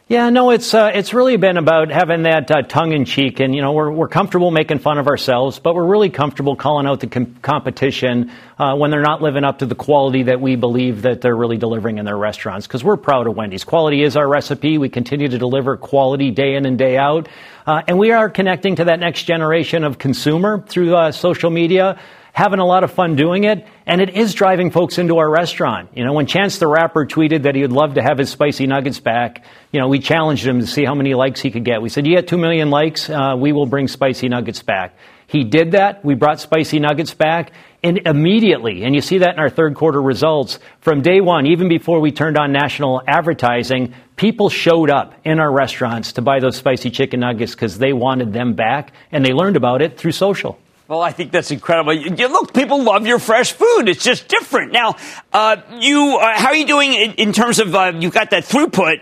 Yeah, 0.06 0.28
no, 0.28 0.50
it's 0.50 0.74
uh, 0.74 0.90
it's 0.92 1.14
really 1.14 1.38
been 1.38 1.56
about 1.56 1.90
having 1.90 2.24
that 2.24 2.50
uh, 2.50 2.60
tongue 2.60 2.92
in 2.92 3.06
cheek, 3.06 3.40
and 3.40 3.54
you 3.54 3.62
know 3.62 3.72
we're 3.72 3.90
we're 3.90 4.08
comfortable 4.08 4.50
making 4.50 4.80
fun 4.80 4.98
of 4.98 5.06
ourselves, 5.06 5.58
but 5.58 5.74
we're 5.74 5.86
really 5.86 6.10
comfortable 6.10 6.56
calling 6.56 6.86
out 6.86 7.00
the 7.00 7.06
com- 7.06 7.36
competition 7.36 8.30
uh, 8.58 8.76
when 8.76 8.90
they're 8.90 9.00
not 9.00 9.22
living 9.22 9.44
up 9.44 9.60
to 9.60 9.66
the 9.66 9.74
quality 9.74 10.24
that 10.24 10.42
we 10.42 10.56
believe 10.56 11.00
that 11.02 11.22
they're 11.22 11.34
really 11.34 11.56
delivering 11.56 11.96
in 11.96 12.04
their 12.04 12.18
restaurants. 12.18 12.66
Because 12.66 12.84
we're 12.84 12.98
proud 12.98 13.26
of 13.26 13.34
Wendy's. 13.34 13.64
Quality 13.64 14.02
is 14.02 14.14
our 14.14 14.28
recipe. 14.28 14.76
We 14.76 14.90
continue 14.90 15.28
to 15.28 15.38
deliver 15.38 15.78
quality 15.78 16.30
day 16.30 16.54
in 16.54 16.66
and 16.66 16.76
day 16.76 16.98
out, 16.98 17.26
uh, 17.66 17.80
and 17.88 17.98
we 17.98 18.10
are 18.10 18.28
connecting 18.28 18.76
to 18.76 18.84
that 18.84 19.00
next 19.00 19.22
generation 19.22 19.84
of 19.84 19.96
consumer 19.96 20.62
through 20.68 20.94
uh, 20.94 21.12
social 21.12 21.48
media 21.48 21.98
having 22.34 22.58
a 22.58 22.66
lot 22.66 22.82
of 22.82 22.92
fun 22.92 23.14
doing 23.14 23.44
it, 23.44 23.64
and 23.86 24.00
it 24.00 24.10
is 24.10 24.34
driving 24.34 24.72
folks 24.72 24.98
into 24.98 25.18
our 25.18 25.30
restaurant. 25.30 25.88
You 25.94 26.04
know, 26.04 26.12
when 26.12 26.26
Chance 26.26 26.58
the 26.58 26.66
Rapper 26.66 27.06
tweeted 27.06 27.44
that 27.44 27.54
he 27.54 27.62
would 27.62 27.72
love 27.72 27.94
to 27.94 28.02
have 28.02 28.18
his 28.18 28.28
spicy 28.28 28.66
nuggets 28.66 28.98
back, 28.98 29.44
you 29.70 29.78
know, 29.78 29.86
we 29.86 30.00
challenged 30.00 30.44
him 30.44 30.58
to 30.58 30.66
see 30.66 30.84
how 30.84 30.96
many 30.96 31.14
likes 31.14 31.40
he 31.40 31.52
could 31.52 31.64
get. 31.64 31.80
We 31.80 31.88
said, 31.88 32.08
you 32.08 32.16
get 32.16 32.26
2 32.26 32.36
million 32.36 32.70
likes, 32.70 33.08
uh, 33.08 33.36
we 33.38 33.52
will 33.52 33.66
bring 33.66 33.86
spicy 33.86 34.28
nuggets 34.28 34.62
back. 34.62 34.96
He 35.28 35.44
did 35.44 35.72
that. 35.72 36.04
We 36.04 36.16
brought 36.16 36.40
spicy 36.40 36.80
nuggets 36.80 37.14
back. 37.14 37.52
And 37.84 37.98
immediately, 38.04 38.82
and 38.82 38.96
you 38.96 39.00
see 39.00 39.18
that 39.18 39.34
in 39.34 39.38
our 39.38 39.50
third 39.50 39.76
quarter 39.76 40.02
results, 40.02 40.58
from 40.80 41.02
day 41.02 41.20
one, 41.20 41.46
even 41.46 41.68
before 41.68 42.00
we 42.00 42.10
turned 42.10 42.36
on 42.36 42.50
national 42.50 43.00
advertising, 43.06 43.94
people 44.16 44.48
showed 44.48 44.90
up 44.90 45.14
in 45.24 45.38
our 45.38 45.52
restaurants 45.52 46.14
to 46.14 46.22
buy 46.22 46.40
those 46.40 46.56
spicy 46.56 46.90
chicken 46.90 47.20
nuggets 47.20 47.54
because 47.54 47.78
they 47.78 47.92
wanted 47.92 48.32
them 48.32 48.54
back, 48.54 48.92
and 49.12 49.24
they 49.24 49.32
learned 49.32 49.56
about 49.56 49.82
it 49.82 49.98
through 49.98 50.12
social. 50.12 50.58
Well, 50.86 51.00
I 51.00 51.12
think 51.12 51.32
that's 51.32 51.50
incredible. 51.50 51.94
You, 51.94 52.28
look, 52.28 52.52
people 52.52 52.82
love 52.82 53.06
your 53.06 53.18
fresh 53.18 53.52
food. 53.52 53.88
It's 53.88 54.04
just 54.04 54.28
different. 54.28 54.72
Now, 54.72 54.96
uh, 55.32 55.56
you, 55.78 56.18
uh, 56.20 56.38
how 56.38 56.48
are 56.48 56.56
you 56.56 56.66
doing 56.66 56.92
in, 56.92 57.12
in 57.12 57.32
terms 57.32 57.58
of 57.58 57.74
uh, 57.74 57.92
you 57.98 58.10
got 58.10 58.30
that 58.30 58.44
throughput? 58.44 58.98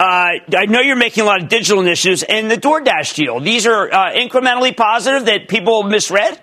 Uh, 0.00 0.04
I 0.56 0.66
know 0.66 0.80
you're 0.80 0.96
making 0.96 1.24
a 1.24 1.26
lot 1.26 1.42
of 1.42 1.48
digital 1.48 1.82
initiatives 1.82 2.22
and 2.22 2.50
the 2.50 2.56
DoorDash 2.56 3.14
deal. 3.14 3.40
These 3.40 3.66
are 3.66 3.92
uh, 3.92 4.12
incrementally 4.12 4.74
positive 4.74 5.26
that 5.26 5.48
people 5.48 5.82
misread. 5.82 6.40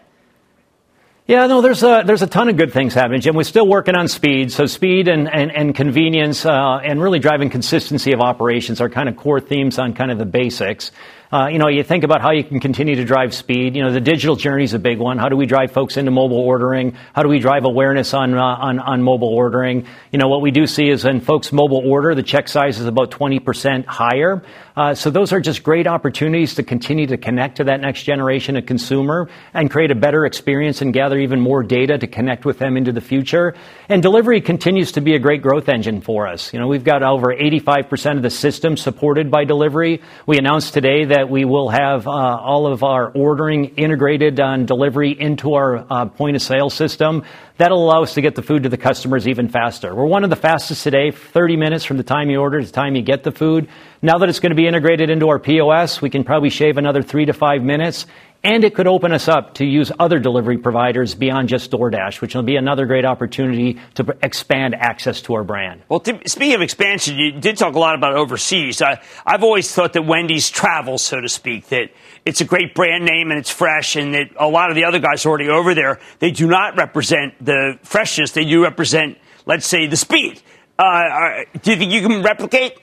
Yeah, 1.26 1.48
no, 1.48 1.62
there's 1.62 1.84
a, 1.84 2.04
there's 2.06 2.22
a 2.22 2.28
ton 2.28 2.50
of 2.50 2.58
good 2.58 2.74
things 2.74 2.94
happening, 2.94 3.22
Jim. 3.22 3.36
We're 3.36 3.44
still 3.44 3.68
working 3.68 3.96
on 3.96 4.08
speed. 4.08 4.52
So 4.52 4.66
speed 4.66 5.08
and, 5.08 5.34
and, 5.34 5.56
and 5.56 5.74
convenience 5.74 6.46
uh, 6.46 6.80
and 6.84 7.02
really 7.02 7.20
driving 7.20 7.50
consistency 7.50 8.12
of 8.12 8.20
operations 8.20 8.82
are 8.82 8.90
kind 8.90 9.08
of 9.08 9.16
core 9.16 9.40
themes 9.40 9.80
on 9.80 9.94
kind 9.94 10.12
of 10.12 10.18
the 10.18 10.26
basics. 10.26 10.92
Uh, 11.34 11.48
you 11.48 11.58
know, 11.58 11.68
you 11.68 11.82
think 11.82 12.04
about 12.04 12.22
how 12.22 12.30
you 12.30 12.44
can 12.44 12.60
continue 12.60 12.94
to 12.94 13.06
drive 13.06 13.34
speed. 13.34 13.76
You 13.76 13.82
know, 13.82 13.92
the 13.92 14.00
digital 14.00 14.36
journey 14.36 14.66
is 14.66 14.76
a 14.76 14.80
big 14.80 15.00
one. 15.00 15.18
How 15.18 15.30
do 15.30 15.36
we 15.36 15.48
drive 15.48 15.72
folks 15.72 15.98
into 15.98 16.12
mobile 16.12 16.38
ordering? 16.38 16.96
How 17.14 17.24
do 17.24 17.30
we 17.30 17.40
drive 17.40 17.66
awareness 17.66 18.14
on, 18.14 18.36
uh, 18.36 18.44
on, 18.44 18.78
on 18.78 19.02
mobile 19.02 19.30
ordering? 19.30 19.88
You 20.12 20.20
know, 20.20 20.28
what 20.28 20.42
we 20.42 20.52
do 20.52 20.68
see 20.68 20.90
is 20.90 21.06
when 21.06 21.22
folks 21.22 21.52
mobile 21.52 21.82
order, 21.84 22.14
the 22.14 22.22
check 22.22 22.48
size 22.48 22.80
is 22.80 22.86
about 22.86 23.10
20% 23.10 23.88
higher. 23.88 24.44
Uh, 24.76 24.96
so 24.96 25.12
those 25.12 25.32
are 25.32 25.40
just 25.40 25.62
great 25.62 25.86
opportunities 25.86 26.56
to 26.56 26.64
continue 26.64 27.06
to 27.06 27.18
connect 27.18 27.58
to 27.58 27.66
that 27.66 27.80
next 27.80 28.04
generation 28.04 28.58
of 28.58 28.66
consumer 28.66 29.30
and 29.54 29.70
create 29.70 29.92
a 29.92 29.96
better 29.96 30.26
experience 30.26 30.82
and 30.82 30.94
gather 30.94 31.20
even 31.20 31.40
more 31.40 31.62
data 31.62 31.98
to 31.98 32.08
connect 32.08 32.44
with 32.44 32.58
them 32.58 32.76
into 32.76 32.92
the 32.92 33.02
future. 33.02 33.54
And 33.88 34.02
delivery 34.02 34.42
continues 34.42 34.94
to 34.94 35.02
be 35.02 35.14
a 35.14 35.20
great 35.20 35.44
growth 35.44 35.70
engine 35.70 36.02
for 36.02 36.28
us. 36.28 36.52
You 36.54 36.60
know, 36.60 36.68
we've 36.68 36.84
got 36.84 37.04
over 37.04 37.28
85% 37.28 38.18
of 38.18 38.24
the 38.24 38.32
system 38.32 38.76
supported 38.76 39.30
by 39.30 39.44
delivery. 39.44 40.02
We 40.26 40.40
announced 40.40 40.74
today 40.74 41.06
that 41.06 41.30
we 41.30 41.46
will 41.46 41.70
have 41.70 42.08
uh, 42.08 42.12
all 42.12 42.66
of 42.66 42.84
our 42.84 43.12
ordering 43.12 43.76
integrated 43.76 44.40
on 44.40 44.66
delivery 44.66 45.12
into 45.12 45.54
our 45.54 45.86
uh, 45.88 46.06
point 46.06 46.36
of 46.36 46.42
sale 46.42 46.72
system. 46.72 47.24
That'll 47.58 47.84
allow 47.84 48.02
us 48.02 48.16
to 48.16 48.22
get 48.22 48.34
the 48.34 48.42
food 48.42 48.64
to 48.64 48.70
the 48.70 48.78
customers 48.78 49.28
even 49.28 49.48
faster. 49.48 49.94
We're 49.94 50.08
one 50.08 50.24
of 50.24 50.32
the 50.32 50.36
fastest 50.36 50.84
today, 50.84 51.12
30 51.12 51.56
minutes 51.56 51.86
from 51.86 51.98
the 51.98 52.04
time 52.04 52.32
you 52.32 52.40
order 52.40 52.60
to 52.60 52.66
the 52.66 52.72
time 52.72 52.96
you 52.96 53.04
get 53.04 53.24
the 53.24 53.32
food. 53.32 53.70
Now 54.02 54.18
that 54.18 54.28
it's 54.28 54.40
going 54.40 54.50
to 54.50 54.56
be 54.56 54.63
integrated 54.68 55.10
into 55.10 55.30
our 55.30 55.40
POS, 55.40 56.02
we 56.02 56.10
can 56.10 56.24
probably 56.24 56.50
shave 56.50 56.78
another 56.78 57.02
three 57.02 57.26
to 57.26 57.34
five 57.34 57.62
minutes 57.62 58.06
and 58.44 58.66
it 58.66 58.76
could 58.76 58.88
open 58.88 59.14
us 59.14 59.30
up 59.30 59.54
to 59.56 59.66
use 59.66 59.90
other 60.00 60.20
delivery 60.20 60.58
providers 60.58 61.16
beyond 61.16 61.48
just 61.48 61.72
DoorDash, 61.72 62.20
which 62.20 62.36
will 62.36 62.44
be 62.44 62.58
another 62.58 62.86
great 62.86 63.06
opportunity 63.06 63.80
to 63.94 64.18
expand 64.22 64.76
access 64.76 65.22
to 65.22 65.36
our 65.36 65.46
brand. 65.46 65.82
Well, 65.88 66.02
t- 66.02 66.20
speaking 66.26 66.56
of 66.56 66.62
expansion, 66.62 67.18
you 67.18 67.32
did 67.32 67.58
talk 67.58 67.76
a 67.76 67.80
lot 67.80 67.96
about 67.96 68.16
overseas. 68.16 68.82
I, 68.82 69.02
I've 69.26 69.44
always 69.44 69.74
thought 69.74 69.94
that 69.94 70.06
Wendy's 70.06 70.50
travels, 70.50 71.04
so 71.04 71.22
to 71.22 71.30
speak, 71.30 71.70
that 71.70 71.92
it's 72.26 72.42
a 72.42 72.46
great 72.46 72.76
brand 72.76 73.06
name 73.06 73.32
and 73.32 73.40
it's 73.40 73.50
fresh, 73.50 73.96
and 73.96 74.14
that 74.14 74.32
a 74.38 74.48
lot 74.48 74.70
of 74.70 74.76
the 74.76 74.84
other 74.84 75.00
guys 75.00 75.26
already 75.26 75.48
over 75.48 75.74
there, 75.74 76.02
they 76.20 76.32
do 76.32 76.46
not 76.46 76.76
represent 76.76 77.34
the 77.44 77.80
freshness. 77.84 78.32
They 78.32 78.44
do 78.44 78.64
represent, 78.64 79.18
let's 79.46 79.66
say, 79.66 79.88
the 79.88 79.98
speed. 79.98 80.42
Uh, 80.78 81.46
do 81.62 81.72
you 81.72 81.78
think 81.78 81.94
you 81.94 82.02
can 82.02 82.24
replicate? 82.24 82.78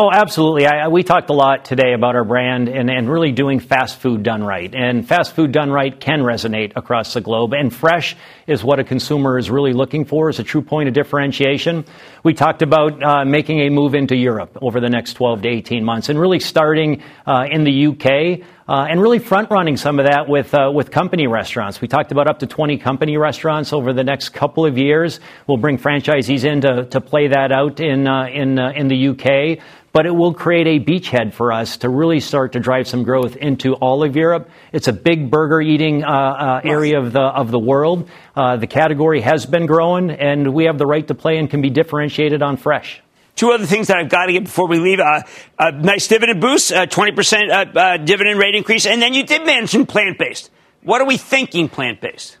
Oh, 0.00 0.12
absolutely. 0.12 0.64
I, 0.64 0.86
we 0.86 1.02
talked 1.02 1.28
a 1.28 1.32
lot 1.32 1.64
today 1.64 1.92
about 1.92 2.14
our 2.14 2.22
brand 2.22 2.68
and, 2.68 2.88
and 2.88 3.10
really 3.10 3.32
doing 3.32 3.58
fast 3.58 3.98
food 3.98 4.22
done 4.22 4.44
right. 4.44 4.72
And 4.72 5.04
fast 5.04 5.34
food 5.34 5.50
done 5.50 5.72
right 5.72 5.98
can 5.98 6.20
resonate 6.20 6.74
across 6.76 7.14
the 7.14 7.20
globe. 7.20 7.52
And 7.52 7.74
fresh 7.74 8.14
is 8.46 8.62
what 8.62 8.78
a 8.78 8.84
consumer 8.84 9.38
is 9.38 9.50
really 9.50 9.72
looking 9.72 10.04
for 10.04 10.28
as 10.28 10.38
a 10.38 10.44
true 10.44 10.62
point 10.62 10.86
of 10.86 10.94
differentiation. 10.94 11.84
We 12.22 12.32
talked 12.34 12.62
about 12.62 13.02
uh, 13.02 13.24
making 13.24 13.58
a 13.58 13.70
move 13.70 13.96
into 13.96 14.14
Europe 14.14 14.56
over 14.62 14.78
the 14.78 14.88
next 14.88 15.14
12 15.14 15.42
to 15.42 15.48
18 15.48 15.84
months 15.84 16.08
and 16.08 16.20
really 16.20 16.38
starting 16.38 17.02
uh, 17.26 17.46
in 17.50 17.64
the 17.64 17.88
UK. 17.88 18.46
Uh, 18.68 18.84
and 18.84 19.00
really 19.00 19.18
front 19.18 19.50
running 19.50 19.78
some 19.78 19.98
of 19.98 20.04
that 20.04 20.28
with 20.28 20.52
uh, 20.52 20.70
with 20.70 20.90
company 20.90 21.26
restaurants. 21.26 21.80
We 21.80 21.88
talked 21.88 22.12
about 22.12 22.28
up 22.28 22.40
to 22.40 22.46
20 22.46 22.76
company 22.76 23.16
restaurants 23.16 23.72
over 23.72 23.94
the 23.94 24.04
next 24.04 24.28
couple 24.34 24.66
of 24.66 24.76
years. 24.76 25.20
We'll 25.46 25.56
bring 25.56 25.78
franchisees 25.78 26.44
in 26.44 26.60
to, 26.60 26.84
to 26.84 27.00
play 27.00 27.28
that 27.28 27.50
out 27.50 27.80
in 27.80 28.06
uh, 28.06 28.26
in 28.26 28.58
uh, 28.58 28.72
in 28.76 28.88
the 28.88 29.08
UK 29.08 29.64
but 29.92 30.06
it 30.06 30.14
will 30.14 30.34
create 30.34 30.66
a 30.66 30.84
beachhead 30.84 31.32
for 31.32 31.52
us 31.52 31.78
to 31.78 31.88
really 31.88 32.20
start 32.20 32.52
to 32.52 32.60
drive 32.60 32.86
some 32.86 33.02
growth 33.02 33.36
into 33.36 33.74
all 33.74 34.04
of 34.04 34.16
Europe. 34.16 34.50
It's 34.72 34.88
a 34.88 34.92
big 34.92 35.30
burger 35.30 35.60
eating 35.60 36.04
uh, 36.04 36.08
uh, 36.08 36.60
area 36.64 36.98
of 36.98 37.12
the 37.12 37.20
of 37.20 37.50
the 37.50 37.58
world. 37.58 38.08
Uh, 38.36 38.56
the 38.56 38.66
category 38.66 39.20
has 39.20 39.46
been 39.46 39.66
growing, 39.66 40.10
and 40.10 40.52
we 40.54 40.64
have 40.64 40.78
the 40.78 40.86
right 40.86 41.06
to 41.08 41.14
play 41.14 41.38
and 41.38 41.50
can 41.50 41.62
be 41.62 41.70
differentiated 41.70 42.42
on 42.42 42.56
fresh. 42.56 43.00
Two 43.34 43.52
other 43.52 43.66
things 43.66 43.86
that 43.86 43.96
I've 43.96 44.08
got 44.08 44.26
to 44.26 44.32
get 44.32 44.44
before 44.44 44.68
we 44.68 44.78
leave: 44.78 45.00
uh, 45.00 45.22
a 45.58 45.72
nice 45.72 46.08
dividend 46.08 46.40
boost, 46.40 46.72
twenty 46.90 47.12
percent 47.12 47.50
uh, 47.50 47.64
uh, 47.74 47.96
dividend 47.96 48.38
rate 48.38 48.54
increase, 48.54 48.86
and 48.86 49.00
then 49.00 49.14
you 49.14 49.24
did 49.24 49.46
mention 49.46 49.86
plant 49.86 50.18
based. 50.18 50.50
What 50.82 51.00
are 51.00 51.06
we 51.06 51.16
thinking 51.16 51.68
plant 51.68 52.00
based? 52.00 52.38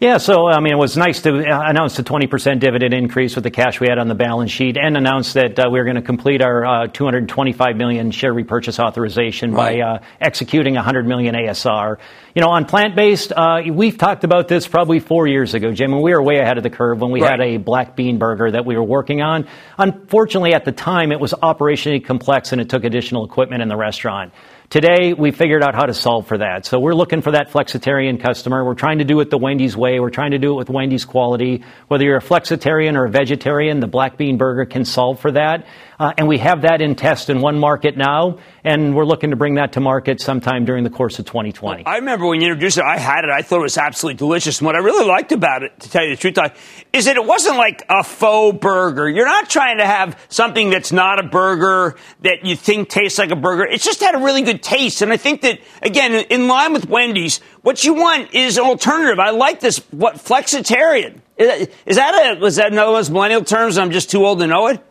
Yeah, 0.00 0.16
so 0.16 0.46
I 0.46 0.60
mean, 0.60 0.72
it 0.72 0.78
was 0.78 0.96
nice 0.96 1.20
to 1.22 1.30
uh, 1.30 1.60
announce 1.68 1.98
the 1.98 2.02
20% 2.02 2.58
dividend 2.58 2.94
increase 2.94 3.34
with 3.34 3.44
the 3.44 3.50
cash 3.50 3.80
we 3.80 3.86
had 3.86 3.98
on 3.98 4.08
the 4.08 4.14
balance 4.14 4.50
sheet, 4.50 4.78
and 4.78 4.96
announce 4.96 5.34
that 5.34 5.58
uh, 5.58 5.68
we 5.70 5.78
are 5.78 5.84
going 5.84 5.96
to 5.96 6.02
complete 6.02 6.40
our 6.40 6.64
uh, 6.64 6.86
225 6.86 7.76
million 7.76 8.10
share 8.10 8.32
repurchase 8.32 8.80
authorization 8.80 9.52
right. 9.52 9.78
by 9.78 9.86
uh, 9.86 9.98
executing 10.18 10.76
100 10.76 11.06
million 11.06 11.34
ASR. 11.34 11.98
You 12.34 12.40
know, 12.40 12.48
on 12.48 12.64
plant-based, 12.64 13.32
uh, 13.36 13.60
we've 13.70 13.98
talked 13.98 14.24
about 14.24 14.48
this 14.48 14.66
probably 14.66 15.00
four 15.00 15.26
years 15.26 15.52
ago, 15.52 15.70
Jim, 15.70 15.92
and 15.92 16.02
we 16.02 16.12
were 16.12 16.22
way 16.22 16.38
ahead 16.38 16.56
of 16.56 16.62
the 16.62 16.70
curve 16.70 17.02
when 17.02 17.10
we 17.10 17.20
right. 17.20 17.32
had 17.32 17.40
a 17.42 17.56
black 17.58 17.94
bean 17.94 18.16
burger 18.16 18.50
that 18.52 18.64
we 18.64 18.76
were 18.76 18.84
working 18.84 19.20
on. 19.20 19.46
Unfortunately, 19.76 20.54
at 20.54 20.64
the 20.64 20.72
time, 20.72 21.12
it 21.12 21.20
was 21.20 21.34
operationally 21.34 22.02
complex 22.02 22.52
and 22.52 22.60
it 22.62 22.70
took 22.70 22.84
additional 22.84 23.26
equipment 23.26 23.60
in 23.60 23.68
the 23.68 23.76
restaurant. 23.76 24.32
Today, 24.70 25.14
we 25.14 25.32
figured 25.32 25.64
out 25.64 25.74
how 25.74 25.86
to 25.86 25.92
solve 25.92 26.28
for 26.28 26.38
that. 26.38 26.64
So 26.64 26.78
we're 26.78 26.94
looking 26.94 27.22
for 27.22 27.32
that 27.32 27.50
flexitarian 27.50 28.22
customer. 28.22 28.64
We're 28.64 28.76
trying 28.76 28.98
to 28.98 29.04
do 29.04 29.18
it 29.18 29.28
the 29.28 29.36
Wendy's 29.36 29.76
way. 29.76 29.98
We're 29.98 30.10
trying 30.10 30.30
to 30.30 30.38
do 30.38 30.52
it 30.52 30.58
with 30.58 30.70
Wendy's 30.70 31.04
quality. 31.04 31.64
Whether 31.88 32.04
you're 32.04 32.18
a 32.18 32.22
flexitarian 32.22 32.94
or 32.94 33.06
a 33.06 33.10
vegetarian, 33.10 33.80
the 33.80 33.88
black 33.88 34.16
bean 34.16 34.38
burger 34.38 34.66
can 34.66 34.84
solve 34.84 35.18
for 35.18 35.32
that. 35.32 35.66
Uh, 36.00 36.14
and 36.16 36.26
we 36.26 36.38
have 36.38 36.62
that 36.62 36.80
in 36.80 36.94
test 36.94 37.28
in 37.28 37.42
one 37.42 37.58
market 37.58 37.94
now, 37.94 38.38
and 38.64 38.96
we're 38.96 39.04
looking 39.04 39.30
to 39.30 39.36
bring 39.36 39.56
that 39.56 39.74
to 39.74 39.80
market 39.80 40.18
sometime 40.18 40.64
during 40.64 40.82
the 40.82 40.88
course 40.88 41.18
of 41.18 41.26
2020. 41.26 41.84
I 41.84 41.96
remember 41.96 42.26
when 42.26 42.40
you 42.40 42.46
introduced 42.46 42.78
it, 42.78 42.84
I 42.84 42.96
had 42.96 43.24
it. 43.24 43.30
I 43.30 43.42
thought 43.42 43.58
it 43.58 43.64
was 43.64 43.76
absolutely 43.76 44.16
delicious. 44.16 44.60
And 44.60 44.66
what 44.66 44.76
I 44.76 44.78
really 44.78 45.06
liked 45.06 45.30
about 45.30 45.62
it, 45.62 45.78
to 45.80 45.90
tell 45.90 46.02
you 46.02 46.16
the 46.16 46.16
truth, 46.16 46.38
is 46.94 47.04
that 47.04 47.16
it 47.16 47.24
wasn't 47.26 47.58
like 47.58 47.84
a 47.90 48.02
faux 48.02 48.58
burger. 48.58 49.10
You're 49.10 49.26
not 49.26 49.50
trying 49.50 49.76
to 49.76 49.84
have 49.84 50.18
something 50.30 50.70
that's 50.70 50.90
not 50.90 51.22
a 51.22 51.28
burger 51.28 51.96
that 52.22 52.46
you 52.46 52.56
think 52.56 52.88
tastes 52.88 53.18
like 53.18 53.30
a 53.30 53.36
burger. 53.36 53.66
It 53.66 53.82
just 53.82 54.00
had 54.00 54.14
a 54.14 54.18
really 54.20 54.40
good 54.40 54.62
taste. 54.62 55.02
And 55.02 55.12
I 55.12 55.18
think 55.18 55.42
that, 55.42 55.60
again, 55.82 56.14
in 56.14 56.48
line 56.48 56.72
with 56.72 56.88
Wendy's, 56.88 57.40
what 57.60 57.84
you 57.84 57.92
want 57.92 58.34
is 58.34 58.56
an 58.56 58.64
alternative. 58.64 59.18
I 59.18 59.30
like 59.32 59.60
this, 59.60 59.80
what, 59.90 60.14
flexitarian. 60.14 61.20
Is 61.36 61.96
that 61.96 62.36
a, 62.36 62.40
was 62.40 62.56
that 62.56 62.70
one 62.72 62.78
of 62.78 62.94
those 62.94 63.10
millennial 63.10 63.44
terms? 63.44 63.76
I'm 63.76 63.90
just 63.90 64.10
too 64.10 64.24
old 64.24 64.38
to 64.38 64.46
know 64.46 64.68
it? 64.68 64.82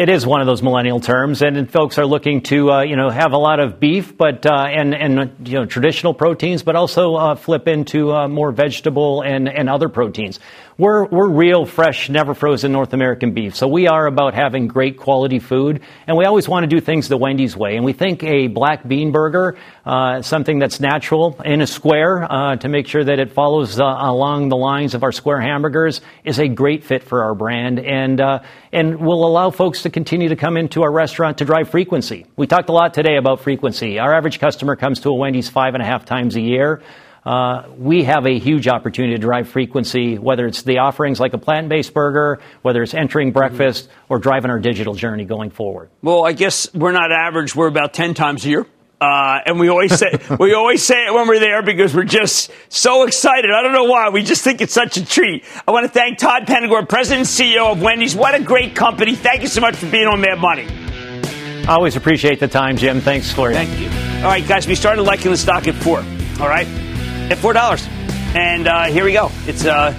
It 0.00 0.08
is 0.08 0.26
one 0.26 0.40
of 0.40 0.46
those 0.46 0.62
millennial 0.62 0.98
terms, 0.98 1.42
and 1.42 1.70
folks 1.70 1.98
are 1.98 2.06
looking 2.06 2.40
to 2.44 2.72
uh, 2.72 2.80
you 2.84 2.96
know 2.96 3.10
have 3.10 3.32
a 3.32 3.36
lot 3.36 3.60
of 3.60 3.78
beef, 3.78 4.16
but 4.16 4.46
uh, 4.46 4.54
and 4.54 4.94
and 4.94 5.46
you 5.46 5.58
know 5.58 5.66
traditional 5.66 6.14
proteins, 6.14 6.62
but 6.62 6.74
also 6.74 7.16
uh, 7.16 7.34
flip 7.34 7.68
into 7.68 8.10
uh, 8.10 8.26
more 8.26 8.50
vegetable 8.50 9.20
and 9.20 9.46
and 9.46 9.68
other 9.68 9.90
proteins. 9.90 10.40
We're, 10.80 11.04
we're 11.04 11.28
real, 11.28 11.66
fresh, 11.66 12.08
never 12.08 12.32
frozen 12.32 12.72
North 12.72 12.94
American 12.94 13.32
beef. 13.34 13.54
So 13.54 13.68
we 13.68 13.86
are 13.86 14.06
about 14.06 14.32
having 14.32 14.66
great 14.66 14.96
quality 14.96 15.38
food, 15.38 15.82
and 16.06 16.16
we 16.16 16.24
always 16.24 16.48
want 16.48 16.64
to 16.64 16.68
do 16.68 16.80
things 16.80 17.06
the 17.06 17.18
Wendy's 17.18 17.54
way. 17.54 17.76
And 17.76 17.84
we 17.84 17.92
think 17.92 18.24
a 18.24 18.46
black 18.46 18.88
bean 18.88 19.12
burger, 19.12 19.58
uh, 19.84 20.22
something 20.22 20.58
that's 20.58 20.80
natural 20.80 21.38
in 21.44 21.60
a 21.60 21.66
square 21.66 22.26
uh, 22.32 22.56
to 22.56 22.68
make 22.70 22.86
sure 22.86 23.04
that 23.04 23.18
it 23.18 23.32
follows 23.32 23.78
uh, 23.78 23.84
along 23.84 24.48
the 24.48 24.56
lines 24.56 24.94
of 24.94 25.02
our 25.02 25.12
square 25.12 25.38
hamburgers, 25.38 26.00
is 26.24 26.38
a 26.38 26.48
great 26.48 26.82
fit 26.82 27.04
for 27.04 27.24
our 27.24 27.34
brand, 27.34 27.78
and 27.78 28.18
uh, 28.18 28.38
and 28.72 29.00
will 29.00 29.26
allow 29.26 29.50
folks 29.50 29.82
to 29.82 29.90
continue 29.90 30.30
to 30.30 30.36
come 30.36 30.56
into 30.56 30.82
our 30.82 30.90
restaurant 30.90 31.38
to 31.38 31.44
drive 31.44 31.68
frequency. 31.68 32.24
We 32.36 32.46
talked 32.46 32.70
a 32.70 32.72
lot 32.72 32.94
today 32.94 33.16
about 33.18 33.40
frequency. 33.40 33.98
Our 33.98 34.14
average 34.14 34.40
customer 34.40 34.76
comes 34.76 35.00
to 35.00 35.10
a 35.10 35.14
Wendy's 35.14 35.50
five 35.50 35.74
and 35.74 35.82
a 35.82 35.86
half 35.86 36.06
times 36.06 36.36
a 36.36 36.40
year 36.40 36.80
uh, 37.24 37.64
we 37.76 38.04
have 38.04 38.26
a 38.26 38.38
huge 38.38 38.66
opportunity 38.68 39.14
to 39.14 39.20
drive 39.20 39.48
frequency, 39.48 40.18
whether 40.18 40.46
it's 40.46 40.62
the 40.62 40.78
offerings 40.78 41.20
like 41.20 41.34
a 41.34 41.38
plant 41.38 41.68
based 41.68 41.92
burger, 41.92 42.40
whether 42.62 42.82
it's 42.82 42.94
entering 42.94 43.32
breakfast, 43.32 43.88
or 44.08 44.18
driving 44.18 44.50
our 44.50 44.58
digital 44.58 44.94
journey 44.94 45.24
going 45.24 45.50
forward. 45.50 45.90
Well, 46.02 46.24
I 46.24 46.32
guess 46.32 46.72
we're 46.72 46.92
not 46.92 47.12
average, 47.12 47.54
we're 47.54 47.68
about 47.68 47.92
10 47.92 48.14
times 48.14 48.44
a 48.46 48.48
year. 48.48 48.66
Uh, 49.02 49.40
and 49.46 49.58
we 49.58 49.68
always 49.68 49.98
say 49.98 50.10
we 50.38 50.52
always 50.52 50.82
say 50.82 51.06
it 51.06 51.14
when 51.14 51.26
we're 51.26 51.38
there 51.38 51.62
because 51.62 51.94
we're 51.94 52.04
just 52.04 52.50
so 52.68 53.04
excited. 53.04 53.50
I 53.50 53.62
don't 53.62 53.72
know 53.72 53.84
why. 53.84 54.10
We 54.10 54.22
just 54.22 54.44
think 54.44 54.60
it's 54.60 54.74
such 54.74 54.98
a 54.98 55.06
treat. 55.06 55.42
I 55.66 55.70
want 55.70 55.86
to 55.86 55.90
thank 55.90 56.18
Todd 56.18 56.46
Penegor, 56.46 56.86
President 56.86 57.20
and 57.20 57.26
CEO 57.26 57.72
of 57.72 57.80
Wendy's. 57.80 58.14
What 58.14 58.34
a 58.34 58.42
great 58.42 58.76
company! 58.76 59.14
Thank 59.14 59.40
you 59.40 59.48
so 59.48 59.62
much 59.62 59.76
for 59.76 59.86
being 59.86 60.06
on 60.06 60.20
Mad 60.20 60.38
Money. 60.38 60.66
I 61.66 61.76
Always 61.76 61.96
appreciate 61.96 62.40
the 62.40 62.48
time, 62.48 62.76
Jim. 62.76 63.00
Thanks 63.00 63.32
for 63.32 63.50
it. 63.50 63.54
Thank 63.54 63.78
you. 63.80 63.88
All 64.18 64.30
right, 64.30 64.46
guys, 64.46 64.66
we 64.66 64.74
started 64.74 65.04
liking 65.04 65.30
the 65.30 65.38
stock 65.38 65.66
at 65.66 65.76
four. 65.76 66.04
All 66.38 66.48
right 66.48 66.89
at 67.30 67.38
four 67.38 67.52
dollars. 67.52 67.86
And 68.34 68.68
uh, 68.68 68.84
here 68.84 69.04
we 69.04 69.12
go. 69.12 69.30
It's 69.46 69.64
uh, 69.64 69.94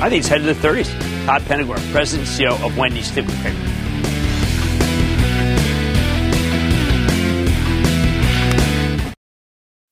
I 0.00 0.08
think 0.08 0.20
it's 0.20 0.28
headed 0.28 0.46
to 0.46 0.54
the 0.54 0.68
30s. 0.68 1.26
Todd 1.26 1.42
Penegor, 1.42 1.92
President 1.92 2.28
and 2.28 2.48
CEO 2.48 2.66
of 2.66 2.76
Wendy's 2.76 3.06
Stick 3.06 3.24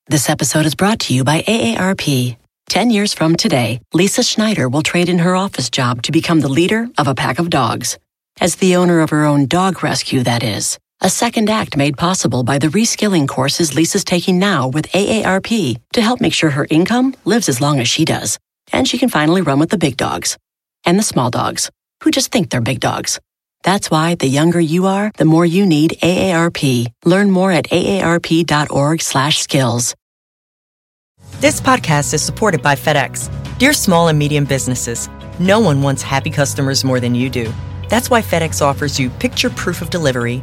This 0.08 0.28
episode 0.28 0.66
is 0.66 0.74
brought 0.74 0.98
to 1.00 1.14
you 1.14 1.22
by 1.22 1.42
AARP. 1.42 2.36
Ten 2.68 2.90
years 2.90 3.14
from 3.14 3.36
today, 3.36 3.80
Lisa 3.94 4.24
Schneider 4.24 4.68
will 4.68 4.82
trade 4.82 5.08
in 5.08 5.20
her 5.20 5.36
office 5.36 5.70
job 5.70 6.02
to 6.02 6.12
become 6.12 6.40
the 6.40 6.48
leader 6.48 6.88
of 6.98 7.06
a 7.06 7.14
pack 7.14 7.38
of 7.38 7.48
dogs. 7.48 7.96
As 8.40 8.56
the 8.56 8.74
owner 8.74 9.00
of 9.00 9.10
her 9.10 9.24
own 9.24 9.46
dog 9.46 9.84
rescue, 9.84 10.24
that 10.24 10.42
is. 10.42 10.78
A 11.02 11.08
second 11.08 11.48
act 11.48 11.78
made 11.78 11.96
possible 11.96 12.42
by 12.42 12.58
the 12.58 12.66
reskilling 12.66 13.26
courses 13.26 13.74
Lisa's 13.74 14.04
taking 14.04 14.38
now 14.38 14.68
with 14.68 14.92
AARP 14.92 15.80
to 15.94 16.02
help 16.02 16.20
make 16.20 16.34
sure 16.34 16.50
her 16.50 16.66
income 16.68 17.14
lives 17.24 17.48
as 17.48 17.58
long 17.58 17.80
as 17.80 17.88
she 17.88 18.04
does. 18.04 18.38
And 18.70 18.86
she 18.86 18.98
can 18.98 19.08
finally 19.08 19.40
run 19.40 19.58
with 19.58 19.70
the 19.70 19.78
big 19.78 19.96
dogs 19.96 20.36
and 20.84 20.98
the 20.98 21.02
small 21.02 21.30
dogs 21.30 21.70
who 22.04 22.10
just 22.10 22.30
think 22.30 22.50
they're 22.50 22.60
big 22.60 22.80
dogs. 22.80 23.18
That's 23.62 23.90
why 23.90 24.14
the 24.14 24.26
younger 24.26 24.60
you 24.60 24.88
are, 24.88 25.10
the 25.16 25.24
more 25.24 25.46
you 25.46 25.64
need 25.64 25.96
AARP. 26.02 26.92
Learn 27.06 27.30
more 27.30 27.50
at 27.50 27.70
aarp.org/skills. 27.70 29.94
This 31.40 31.60
podcast 31.62 32.12
is 32.12 32.22
supported 32.22 32.60
by 32.60 32.74
FedEx. 32.74 33.30
Dear 33.58 33.72
small 33.72 34.08
and 34.08 34.18
medium 34.18 34.44
businesses, 34.44 35.08
no 35.38 35.60
one 35.60 35.80
wants 35.80 36.02
happy 36.02 36.28
customers 36.28 36.84
more 36.84 37.00
than 37.00 37.14
you 37.14 37.30
do. 37.30 37.50
That's 37.88 38.10
why 38.10 38.20
FedEx 38.20 38.60
offers 38.60 39.00
you 39.00 39.08
picture 39.08 39.48
proof 39.48 39.80
of 39.80 39.88
delivery, 39.88 40.42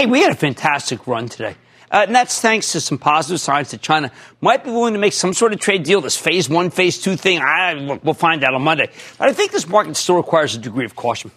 Hey, 0.00 0.06
we 0.06 0.22
had 0.22 0.32
a 0.32 0.34
fantastic 0.34 1.06
run 1.06 1.28
today. 1.28 1.56
Uh, 1.90 2.04
and 2.06 2.14
that's 2.14 2.40
thanks 2.40 2.72
to 2.72 2.80
some 2.80 2.96
positive 2.96 3.38
signs 3.38 3.72
that 3.72 3.82
China 3.82 4.10
might 4.40 4.64
be 4.64 4.70
willing 4.70 4.94
to 4.94 4.98
make 4.98 5.12
some 5.12 5.34
sort 5.34 5.52
of 5.52 5.60
trade 5.60 5.82
deal. 5.82 6.00
This 6.00 6.16
phase 6.16 6.48
one, 6.48 6.70
phase 6.70 7.02
two 7.02 7.16
thing, 7.16 7.38
I, 7.38 7.98
we'll 8.02 8.14
find 8.14 8.42
out 8.42 8.54
on 8.54 8.62
Monday. 8.62 8.90
But 9.18 9.28
I 9.28 9.34
think 9.34 9.52
this 9.52 9.68
market 9.68 9.98
still 9.98 10.16
requires 10.16 10.54
a 10.54 10.58
degree 10.58 10.86
of 10.86 10.96
caution. 10.96 11.30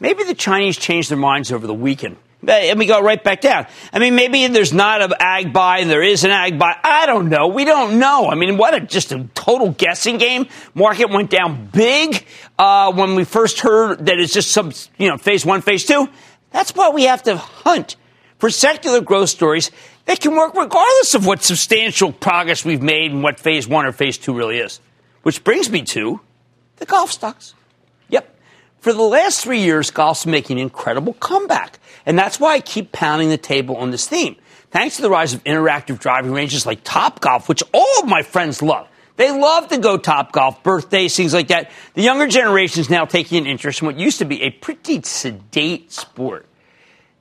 Maybe 0.00 0.24
the 0.24 0.34
Chinese 0.34 0.76
changed 0.76 1.08
their 1.08 1.18
minds 1.18 1.52
over 1.52 1.68
the 1.68 1.72
weekend. 1.72 2.16
And 2.48 2.80
we 2.80 2.86
go 2.86 3.00
right 3.00 3.22
back 3.22 3.42
down. 3.42 3.68
I 3.92 4.00
mean, 4.00 4.16
maybe 4.16 4.44
there's 4.48 4.72
not 4.72 5.02
an 5.02 5.12
ag 5.20 5.52
buy 5.52 5.78
and 5.78 5.88
there 5.88 6.02
is 6.02 6.24
an 6.24 6.32
ag 6.32 6.58
buy. 6.58 6.74
I 6.82 7.06
don't 7.06 7.28
know. 7.28 7.46
We 7.46 7.64
don't 7.64 8.00
know. 8.00 8.28
I 8.28 8.34
mean, 8.34 8.56
what 8.56 8.74
a 8.74 8.80
just 8.80 9.12
a 9.12 9.28
total 9.34 9.70
guessing 9.70 10.18
game. 10.18 10.48
Market 10.74 11.10
went 11.10 11.30
down 11.30 11.66
big 11.72 12.26
uh, 12.58 12.92
when 12.92 13.14
we 13.14 13.22
first 13.22 13.60
heard 13.60 14.04
that 14.06 14.18
it's 14.18 14.32
just 14.32 14.50
some, 14.50 14.72
you 14.98 15.06
know, 15.06 15.16
phase 15.16 15.46
one, 15.46 15.62
phase 15.62 15.84
two. 15.84 16.08
That's 16.50 16.74
why 16.74 16.88
we 16.90 17.04
have 17.04 17.22
to 17.22 17.36
hunt 17.36 17.94
for 18.40 18.50
secular 18.50 19.00
growth 19.00 19.28
stories 19.28 19.70
that 20.06 20.20
can 20.20 20.34
work 20.34 20.54
regardless 20.54 21.14
of 21.14 21.26
what 21.26 21.42
substantial 21.42 22.10
progress 22.10 22.64
we've 22.64 22.82
made 22.82 23.12
and 23.12 23.22
what 23.22 23.38
phase 23.38 23.68
one 23.68 23.86
or 23.86 23.92
phase 23.92 24.18
two 24.18 24.34
really 24.34 24.58
is. 24.58 24.80
Which 25.22 25.44
brings 25.44 25.70
me 25.70 25.82
to 25.82 26.20
the 26.76 26.86
golf 26.86 27.12
stocks. 27.12 27.54
Yep. 28.08 28.34
For 28.80 28.94
the 28.94 29.02
last 29.02 29.44
three 29.44 29.60
years, 29.60 29.90
golf's 29.90 30.24
making 30.24 30.56
an 30.56 30.62
incredible 30.62 31.12
comeback. 31.12 31.78
And 32.06 32.18
that's 32.18 32.40
why 32.40 32.54
I 32.54 32.60
keep 32.60 32.92
pounding 32.92 33.28
the 33.28 33.36
table 33.36 33.76
on 33.76 33.90
this 33.90 34.08
theme. 34.08 34.36
Thanks 34.70 34.96
to 34.96 35.02
the 35.02 35.10
rise 35.10 35.34
of 35.34 35.44
interactive 35.44 35.98
driving 35.98 36.32
ranges 36.32 36.64
like 36.64 36.80
Top 36.82 37.20
Golf, 37.20 37.48
which 37.48 37.62
all 37.74 38.00
of 38.00 38.08
my 38.08 38.22
friends 38.22 38.62
love. 38.62 38.88
They 39.16 39.30
love 39.30 39.68
to 39.68 39.76
go 39.76 39.98
Top 39.98 40.32
Golf, 40.32 40.62
birthdays, 40.62 41.14
things 41.14 41.34
like 41.34 41.48
that. 41.48 41.70
The 41.92 42.02
younger 42.02 42.26
generation 42.26 42.80
is 42.80 42.88
now 42.88 43.04
taking 43.04 43.36
an 43.36 43.46
interest 43.46 43.82
in 43.82 43.86
what 43.86 43.98
used 43.98 44.20
to 44.20 44.24
be 44.24 44.42
a 44.42 44.50
pretty 44.50 45.02
sedate 45.02 45.92
sport. 45.92 46.46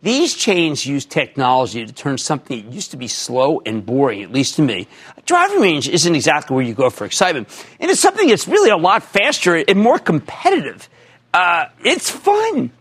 These 0.01 0.35
chains 0.35 0.85
use 0.85 1.05
technology 1.05 1.85
to 1.85 1.91
turn 1.91 2.17
something 2.17 2.63
that 2.63 2.73
used 2.73 2.91
to 2.91 2.97
be 2.97 3.09
slow 3.09 3.61
and 3.65 3.85
boring, 3.85 4.23
at 4.23 4.31
least 4.31 4.55
to 4.55 4.61
me. 4.61 4.87
A 5.17 5.21
driving 5.23 5.59
range 5.59 5.89
isn't 5.89 6.15
exactly 6.15 6.55
where 6.55 6.63
you 6.63 6.73
go 6.73 6.89
for 6.89 7.03
excitement. 7.03 7.49
And 7.81 7.91
it's 7.91 7.99
something 7.99 8.29
that's 8.29 8.47
really 8.47 8.69
a 8.69 8.77
lot 8.77 9.03
faster 9.03 9.55
and 9.55 9.77
more 9.77 9.99
competitive. 9.99 10.87
Uh, 11.33 11.65
it's 11.83 12.09
fun. 12.09 12.71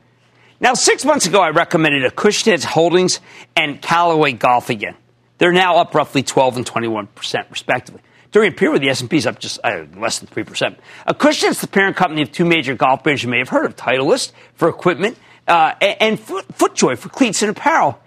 Now, 0.60 0.74
six 0.74 1.04
months 1.04 1.26
ago, 1.26 1.40
I 1.40 1.50
recommended 1.50 2.04
Acushnet 2.04 2.64
Holdings 2.64 3.20
and 3.56 3.82
Callaway 3.82 4.32
Golf 4.32 4.70
again. 4.70 4.94
They're 5.38 5.52
now 5.52 5.76
up 5.78 5.94
roughly 5.94 6.22
12 6.22 6.58
and 6.58 6.66
21%, 6.66 7.50
respectively. 7.50 8.00
During 8.30 8.52
a 8.52 8.54
period 8.54 8.72
where 8.72 8.80
the 8.80 8.90
S&P 8.90 9.16
is 9.16 9.26
up 9.26 9.38
just 9.40 9.58
uh, 9.64 9.84
less 9.96 10.18
than 10.20 10.28
3%. 10.28 10.76
Acushnet's 11.08 11.60
the 11.60 11.66
parent 11.66 11.96
company 11.96 12.22
of 12.22 12.30
two 12.30 12.44
major 12.44 12.74
golf 12.74 13.02
brands 13.02 13.22
you 13.22 13.28
may 13.28 13.38
have 13.38 13.48
heard 13.48 13.64
of, 13.64 13.74
Titleist 13.74 14.32
for 14.54 14.68
equipment 14.68 15.16
uh, 15.48 15.74
and 15.80 16.20
Foot, 16.20 16.46
FootJoy 16.48 16.98
for 16.98 17.08
cleats 17.08 17.42
and 17.42 17.50
apparel. 17.50 17.98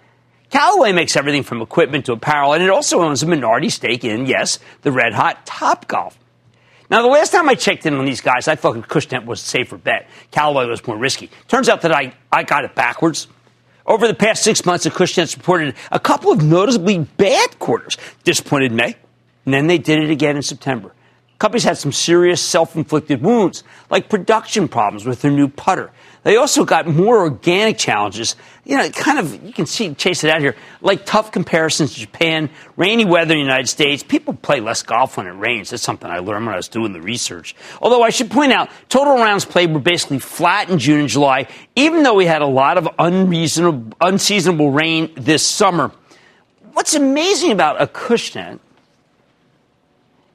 Callaway 0.50 0.92
makes 0.92 1.16
everything 1.16 1.42
from 1.42 1.62
equipment 1.62 2.06
to 2.06 2.12
apparel, 2.12 2.52
and 2.52 2.62
it 2.62 2.70
also 2.70 3.00
owns 3.00 3.22
a 3.22 3.26
minority 3.26 3.70
stake 3.70 4.04
in, 4.04 4.26
yes, 4.26 4.58
the 4.82 4.92
red 4.92 5.14
hot 5.14 5.46
Top 5.46 5.88
Golf. 5.88 6.18
Now, 6.90 7.00
the 7.00 7.08
last 7.08 7.32
time 7.32 7.48
I 7.48 7.54
checked 7.54 7.86
in 7.86 7.94
on 7.94 8.04
these 8.04 8.20
guys, 8.20 8.48
I 8.48 8.54
thought 8.54 8.76
Cushnet 8.76 9.24
was 9.24 9.42
a 9.42 9.46
safer 9.46 9.78
bet. 9.78 10.10
Callaway 10.30 10.66
was 10.66 10.86
more 10.86 10.98
risky. 10.98 11.30
Turns 11.48 11.70
out 11.70 11.80
that 11.82 11.92
I, 11.92 12.12
I 12.30 12.42
got 12.42 12.64
it 12.66 12.74
backwards. 12.74 13.28
Over 13.86 14.06
the 14.06 14.14
past 14.14 14.42
six 14.42 14.66
months, 14.66 14.86
Acushnet's 14.86 15.34
reported 15.36 15.74
a 15.90 15.98
couple 15.98 16.32
of 16.32 16.42
noticeably 16.42 16.98
bad 16.98 17.58
quarters. 17.58 17.96
Disappointed 18.24 18.72
May, 18.72 18.94
and 19.46 19.54
then 19.54 19.68
they 19.68 19.78
did 19.78 20.00
it 20.00 20.10
again 20.10 20.36
in 20.36 20.42
September. 20.42 20.92
Companies 21.38 21.64
had 21.64 21.78
some 21.78 21.92
serious 21.92 22.40
self-inflicted 22.42 23.22
wounds, 23.22 23.64
like 23.90 24.08
production 24.08 24.68
problems 24.68 25.06
with 25.06 25.22
their 25.22 25.32
new 25.32 25.48
putter. 25.48 25.90
They 26.24 26.36
also 26.36 26.64
got 26.64 26.86
more 26.86 27.18
organic 27.18 27.78
challenges. 27.78 28.36
You 28.64 28.76
know, 28.76 28.88
kind 28.90 29.18
of, 29.18 29.44
you 29.44 29.52
can 29.52 29.66
see, 29.66 29.92
chase 29.94 30.22
it 30.22 30.30
out 30.30 30.40
here, 30.40 30.54
like 30.80 31.04
tough 31.04 31.32
comparisons 31.32 31.94
to 31.94 32.00
Japan, 32.00 32.48
rainy 32.76 33.04
weather 33.04 33.34
in 33.34 33.40
the 33.40 33.44
United 33.44 33.68
States. 33.68 34.04
People 34.04 34.34
play 34.34 34.60
less 34.60 34.82
golf 34.82 35.16
when 35.16 35.26
it 35.26 35.32
rains. 35.32 35.70
That's 35.70 35.82
something 35.82 36.08
I 36.08 36.20
learned 36.20 36.46
when 36.46 36.54
I 36.54 36.58
was 36.58 36.68
doing 36.68 36.92
the 36.92 37.00
research. 37.00 37.56
Although 37.80 38.02
I 38.02 38.10
should 38.10 38.30
point 38.30 38.52
out, 38.52 38.70
total 38.88 39.16
rounds 39.16 39.44
played 39.44 39.72
were 39.72 39.80
basically 39.80 40.20
flat 40.20 40.70
in 40.70 40.78
June 40.78 41.00
and 41.00 41.08
July, 41.08 41.48
even 41.74 42.04
though 42.04 42.14
we 42.14 42.26
had 42.26 42.40
a 42.40 42.46
lot 42.46 42.78
of 42.78 42.88
unreasonable, 43.00 43.96
unseasonable 44.00 44.70
rain 44.70 45.12
this 45.16 45.44
summer. 45.44 45.90
What's 46.72 46.94
amazing 46.94 47.50
about 47.50 47.80
Acushnet 47.80 48.60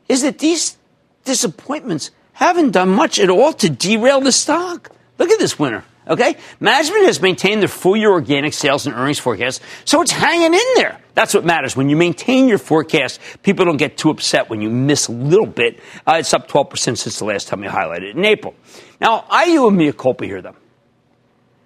is 0.10 0.21
that 0.21 0.39
these 0.39 0.78
disappointments 1.23 2.12
haven't 2.34 2.71
done 2.71 2.89
much 2.89 3.19
at 3.19 3.30
all 3.30 3.54
to 3.54 3.69
derail 3.69 4.19
the 4.19 4.34
stock. 4.34 4.91
Look 5.17 5.32
at 5.32 5.39
this 5.39 5.58
winner. 5.58 5.84
Okay? 6.08 6.38
Management 6.60 7.06
has 7.06 7.21
maintained 7.21 7.62
their 7.62 7.67
full 7.67 7.97
year 7.97 8.12
organic 8.12 8.53
sales 8.53 8.86
and 8.86 8.95
earnings 8.95 9.19
forecast, 9.19 9.62
so 9.86 10.01
it's 10.01 10.12
hanging 10.12 10.53
in 10.53 10.67
there. 10.75 10.99
That's 11.15 11.34
what 11.34 11.43
matters. 11.43 11.75
When 11.75 11.89
you 11.89 11.95
maintain 11.95 12.47
your 12.47 12.60
forecast, 12.60 13.19
people 13.43 13.65
don't 13.65 13.77
get 13.77 13.97
too 13.97 14.10
upset 14.10 14.49
when 14.49 14.62
you 14.62 14.69
miss 14.69 15.08
a 15.08 15.12
little 15.12 15.47
bit. 15.47 15.80
Uh, 16.06 16.17
it's 16.19 16.34
up 16.34 16.47
12% 16.47 16.77
since 16.77 17.19
the 17.19 17.25
last 17.25 17.47
time 17.47 17.62
we 17.62 17.67
highlighted 17.67 18.10
it 18.10 18.15
in 18.15 18.23
April. 18.23 18.56
Now, 19.01 19.25
I 19.30 19.45
you 19.45 19.67
a 19.67 19.71
mea 19.71 19.91
culpa 19.91 20.25
here, 20.25 20.41
though. 20.41 20.56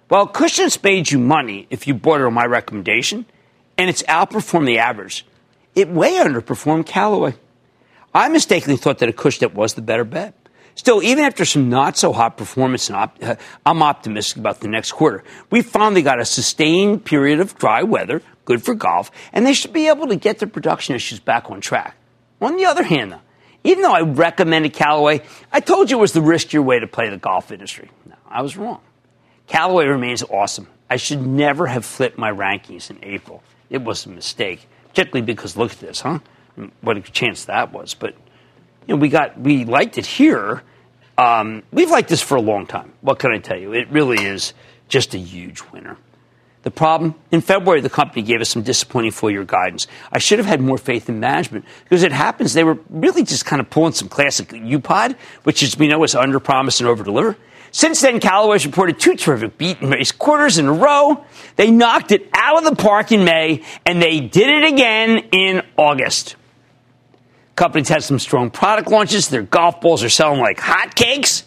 Well, 0.08 0.26
Cushion's 0.26 0.82
made 0.82 1.10
you 1.10 1.18
money 1.18 1.66
if 1.70 1.86
you 1.86 1.94
bought 1.94 2.20
it 2.20 2.26
on 2.26 2.34
my 2.34 2.44
recommendation, 2.44 3.26
and 3.78 3.88
it's 3.88 4.02
outperformed 4.04 4.66
the 4.66 4.78
average. 4.78 5.24
It 5.74 5.88
way 5.88 6.14
underperformed 6.14 6.86
Callaway. 6.86 7.34
I 8.14 8.28
mistakenly 8.28 8.76
thought 8.76 8.98
that 8.98 9.08
Acushnet 9.08 9.54
was 9.54 9.74
the 9.74 9.82
better 9.82 10.04
bet. 10.04 10.34
Still, 10.74 11.02
even 11.02 11.24
after 11.24 11.44
some 11.44 11.68
not 11.68 11.96
so 11.96 12.12
hot 12.12 12.36
performance, 12.36 12.90
op- 12.90 13.22
uh, 13.22 13.36
I'm 13.66 13.82
optimistic 13.82 14.38
about 14.38 14.60
the 14.60 14.68
next 14.68 14.92
quarter. 14.92 15.22
We 15.50 15.62
finally 15.62 16.02
got 16.02 16.18
a 16.18 16.24
sustained 16.24 17.04
period 17.04 17.40
of 17.40 17.58
dry 17.58 17.82
weather, 17.82 18.22
good 18.44 18.62
for 18.62 18.74
golf, 18.74 19.10
and 19.32 19.46
they 19.46 19.52
should 19.52 19.72
be 19.72 19.88
able 19.88 20.08
to 20.08 20.16
get 20.16 20.38
their 20.38 20.48
production 20.48 20.94
issues 20.94 21.20
back 21.20 21.50
on 21.50 21.60
track. 21.60 21.96
On 22.40 22.56
the 22.56 22.64
other 22.64 22.82
hand, 22.82 23.12
though, 23.12 23.20
even 23.64 23.82
though 23.82 23.92
I 23.92 24.00
recommended 24.00 24.72
Callaway, 24.72 25.22
I 25.52 25.60
told 25.60 25.90
you 25.90 25.98
it 25.98 26.00
was 26.00 26.12
the 26.12 26.20
riskier 26.20 26.64
way 26.64 26.80
to 26.80 26.86
play 26.86 27.10
the 27.10 27.18
golf 27.18 27.52
industry. 27.52 27.90
No, 28.06 28.16
I 28.28 28.42
was 28.42 28.56
wrong. 28.56 28.80
Callaway 29.46 29.86
remains 29.86 30.22
awesome. 30.22 30.66
I 30.90 30.96
should 30.96 31.24
never 31.24 31.66
have 31.66 31.84
flipped 31.84 32.18
my 32.18 32.32
rankings 32.32 32.90
in 32.90 32.98
April. 33.02 33.42
It 33.70 33.82
was 33.82 34.06
a 34.06 34.08
mistake, 34.08 34.66
particularly 34.88 35.24
because 35.24 35.56
look 35.56 35.72
at 35.72 35.80
this, 35.80 36.00
huh? 36.00 36.18
What 36.80 36.96
a 36.96 37.00
chance 37.00 37.44
that 37.44 37.72
was. 37.72 37.94
But 37.94 38.14
you 38.86 38.94
know, 38.94 39.00
we 39.00 39.08
got 39.08 39.38
we 39.38 39.64
liked 39.64 39.98
it 39.98 40.06
here. 40.06 40.62
Um, 41.18 41.62
we've 41.72 41.90
liked 41.90 42.08
this 42.08 42.22
for 42.22 42.36
a 42.36 42.40
long 42.40 42.66
time. 42.66 42.92
What 43.00 43.18
can 43.18 43.32
I 43.32 43.38
tell 43.38 43.58
you? 43.58 43.72
It 43.72 43.90
really 43.90 44.24
is 44.24 44.54
just 44.88 45.14
a 45.14 45.18
huge 45.18 45.62
winner. 45.72 45.96
The 46.62 46.70
problem 46.70 47.16
in 47.32 47.40
February, 47.40 47.80
the 47.80 47.90
company 47.90 48.22
gave 48.22 48.40
us 48.40 48.48
some 48.48 48.62
disappointing 48.62 49.10
full 49.10 49.30
year 49.30 49.44
guidance. 49.44 49.88
I 50.12 50.18
should 50.18 50.38
have 50.38 50.46
had 50.46 50.60
more 50.60 50.78
faith 50.78 51.08
in 51.08 51.18
management 51.18 51.64
because 51.84 52.02
it 52.04 52.12
happens 52.12 52.54
they 52.54 52.64
were 52.64 52.78
really 52.88 53.24
just 53.24 53.44
kind 53.44 53.60
of 53.60 53.68
pulling 53.68 53.92
some 53.92 54.08
classic 54.08 54.48
UPOD, 54.50 55.16
which 55.42 55.62
is 55.62 55.76
we 55.76 55.88
know 55.88 56.02
is 56.04 56.14
under 56.14 56.38
promise 56.38 56.80
and 56.80 56.88
over 56.88 57.02
deliver. 57.02 57.36
Since 57.72 58.02
then, 58.02 58.20
Callaway's 58.20 58.66
reported 58.66 59.00
two 59.00 59.16
terrific 59.16 59.56
beat 59.56 59.80
and 59.80 59.90
raise 59.90 60.12
quarters 60.12 60.58
in 60.58 60.66
a 60.66 60.72
row. 60.72 61.24
They 61.56 61.70
knocked 61.70 62.12
it 62.12 62.28
out 62.34 62.58
of 62.58 62.64
the 62.64 62.76
park 62.76 63.12
in 63.12 63.24
May, 63.24 63.62
and 63.86 64.00
they 64.00 64.20
did 64.20 64.48
it 64.48 64.72
again 64.72 65.30
in 65.32 65.62
August. 65.78 66.36
Companies 67.56 67.88
had 67.88 68.02
some 68.02 68.18
strong 68.18 68.50
product 68.50 68.88
launches. 68.88 69.28
Their 69.28 69.42
golf 69.42 69.80
balls 69.80 70.02
are 70.02 70.08
selling 70.08 70.40
like 70.40 70.58
hotcakes. 70.58 71.44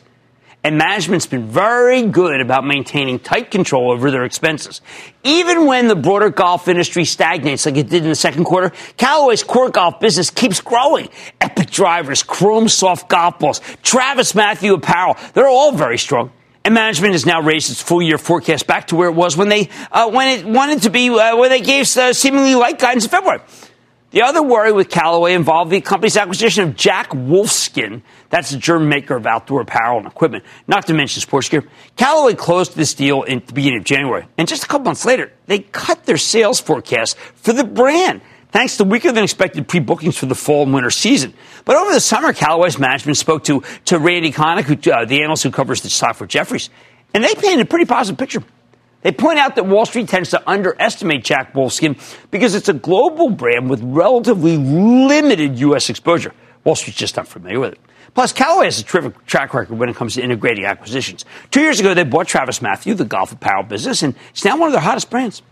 And 0.64 0.80
management's 0.80 1.28
been 1.28 1.48
very 1.48 2.02
good 2.02 2.42
about 2.42 2.66
maintaining 2.66 3.20
tight 3.20 3.52
control 3.52 3.92
over 3.92 4.10
their 4.10 4.24
expenses. 4.24 4.82
Even 5.24 5.68
when 5.68 5.88
the 5.88 5.96
broader 5.96 6.32
golf 6.32 6.68
industry 6.68 7.06
stagnates 7.06 7.68
like 7.68 7.78
it 7.78 7.88
did 7.88 8.02
in 8.02 8.10
the 8.10 8.16
second 8.16 8.46
quarter, 8.46 8.72
Callaway's 8.98 9.44
core 9.44 9.70
golf 9.70 10.00
business 10.00 10.32
keeps 10.32 10.62
growing. 10.62 11.10
Epic 11.40 11.70
drivers, 11.70 12.24
chrome 12.24 12.68
soft 12.68 13.10
golf 13.10 13.38
balls, 13.38 13.60
TravisMathew 13.84 14.74
apparel, 14.74 15.18
they're 15.36 15.48
all 15.48 15.72
very 15.72 16.00
strong. 16.00 16.32
And 16.64 16.74
management 16.74 17.14
has 17.14 17.28
now 17.28 17.42
raised 17.44 17.70
its 17.70 17.80
full 17.80 18.02
year 18.02 18.18
forecast 18.18 18.66
back 18.66 18.88
to 18.88 18.96
where 18.96 19.08
it 19.08 19.14
was 19.14 19.38
when 19.38 19.50
they 19.50 19.70
uh, 19.92 20.10
when 20.10 20.30
it 20.30 20.48
wanted 20.48 20.82
to 20.82 20.90
be, 20.90 21.10
uh, 21.10 21.38
where 21.38 21.48
they 21.48 21.62
gave 21.62 21.96
uh, 21.96 22.12
seemingly 22.12 22.56
light 22.56 22.80
guidance 22.80 23.04
in 23.04 23.12
February. 23.12 23.42
The 24.16 24.22
other 24.22 24.42
worry 24.42 24.72
with 24.72 24.90
Callaway 24.90 25.34
involved 25.34 25.72
the 25.72 25.82
company's 25.82 26.16
acquisition 26.16 26.64
of 26.64 26.78
Jack 26.78 27.10
Wolfskin. 27.10 28.02
That's 28.30 28.54
a 28.54 28.58
German 28.58 28.88
maker 28.88 29.18
of 29.18 29.28
outdoor 29.28 29.60
apparel 29.60 29.98
and 29.98 30.08
equipment, 30.08 30.46
not 30.70 30.88
to 30.88 30.94
mention 30.94 31.20
sports 31.20 31.50
gear. 31.50 31.68
Callaway 31.98 32.36
closed 32.36 32.78
this 32.78 32.94
deal 32.94 33.24
in 33.24 33.44
the 33.46 33.52
beginning 33.52 33.80
of 33.80 33.84
January, 33.84 34.26
and 34.38 34.48
just 34.48 34.64
a 34.64 34.68
couple 34.68 34.86
months 34.86 35.04
later, 35.04 35.34
they 35.48 35.60
cut 35.60 36.06
their 36.06 36.16
sales 36.16 36.62
forecast 36.62 37.18
for 37.18 37.52
the 37.52 37.66
brand 37.66 38.22
thanks 38.52 38.78
to 38.78 38.86
weaker 38.86 39.12
than 39.12 39.26
expected 39.26 39.68
pre 39.68 39.82
bookings 39.82 40.16
for 40.16 40.28
the 40.28 40.36
fall 40.36 40.64
and 40.64 40.74
winter 40.74 40.92
season. 40.92 41.34
But 41.66 41.76
over 41.76 41.92
the 41.92 42.00
summer, 42.00 42.32
Callaway's 42.32 42.80
management 42.80 43.18
spoke 43.18 43.44
to, 43.44 43.64
to 43.84 44.00
Randy 44.00 44.32
Konik, 44.32 44.64
who, 44.64 44.92
uh, 44.94 45.04
the 45.04 45.24
analyst 45.24 45.44
who 45.44 45.52
covers 45.52 45.82
the 45.82 45.90
stock 45.90 46.16
for 46.16 46.26
Jefferies, 46.26 46.70
and 47.14 47.22
they 47.22 47.36
painted 47.36 47.60
a 47.60 47.66
pretty 47.66 47.84
positive 47.84 48.18
picture. 48.18 48.44
They 49.06 49.12
point 49.12 49.38
out 49.38 49.54
that 49.54 49.68
Wall 49.68 49.86
Street 49.86 50.10
tends 50.10 50.32
to 50.32 50.42
underestimate 50.50 51.24
Jack 51.24 51.54
Wolfskin 51.54 51.96
because 52.32 52.56
it's 52.56 52.70
a 52.70 52.74
global 52.74 53.30
brand 53.30 53.70
with 53.70 53.80
relatively 53.84 54.58
limited 54.58 55.60
U.S. 55.60 55.92
exposure. 55.92 56.34
Wall 56.64 56.74
Street's 56.74 56.98
just 56.98 57.16
not 57.16 57.28
familiar 57.28 57.60
with 57.60 57.74
it. 57.74 57.80
Plus, 58.16 58.34
Callaway 58.34 58.66
has 58.66 58.80
a 58.80 58.84
terrific 58.84 59.24
track 59.28 59.54
record 59.54 59.78
when 59.78 59.90
it 59.90 59.96
comes 59.96 60.16
to 60.16 60.24
integrating 60.24 60.66
acquisitions. 60.66 61.24
Two 61.52 61.62
years 61.62 61.80
ago, 61.80 61.94
they 61.94 62.04
bought 62.04 62.26
TravisMathew, 62.26 62.98
the 62.98 63.06
golf 63.06 63.32
apparel 63.32 63.62
business, 63.62 64.02
and 64.02 64.16
it's 64.32 64.44
now 64.44 64.58
one 64.58 64.70
of 64.70 64.74
their 64.74 64.82
hottest 64.82 65.12
brands. 65.12 65.44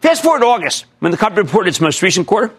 Fast 0.00 0.22
forward 0.22 0.38
to 0.38 0.46
August, 0.46 0.86
when 1.00 1.10
the 1.10 1.18
company 1.18 1.42
reported 1.44 1.70
its 1.70 1.80
most 1.80 2.02
recent 2.02 2.28
quarter, 2.28 2.54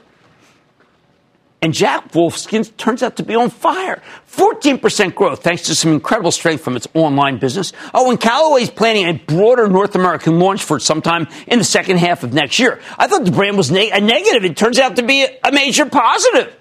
and 1.63 1.73
Jack 1.73 2.11
Wolfskin 2.11 2.75
turns 2.75 3.01
out 3.01 3.15
to 3.15 3.23
be 3.23 3.35
on 3.35 3.49
fire. 3.49 4.01
14% 4.29 5.15
growth 5.15 5.43
thanks 5.43 5.61
to 5.63 5.75
some 5.75 5.93
incredible 5.93 6.31
strength 6.31 6.61
from 6.61 6.75
its 6.75 6.89
online 6.93 7.37
business. 7.37 7.71
Oh, 7.93 8.11
and 8.11 8.19
Callaway's 8.19 8.69
planning 8.69 9.05
a 9.05 9.13
broader 9.13 9.69
North 9.69 9.95
American 9.95 10.39
launch 10.39 10.61
for 10.61 10.77
sometime 10.77 11.25
in 11.47 11.59
the 11.59 11.63
second 11.63 11.99
half 11.99 12.23
of 12.23 12.33
next 12.33 12.59
year. 12.59 12.81
I 12.99 13.07
thought 13.07 13.23
the 13.23 13.31
brand 13.31 13.55
was 13.55 13.71
a 13.71 13.73
negative. 13.73 14.43
It 14.43 14.57
turns 14.57 14.77
out 14.77 14.97
to 14.97 15.03
be 15.03 15.23
a 15.23 15.51
major 15.53 15.85
positive. 15.85 16.53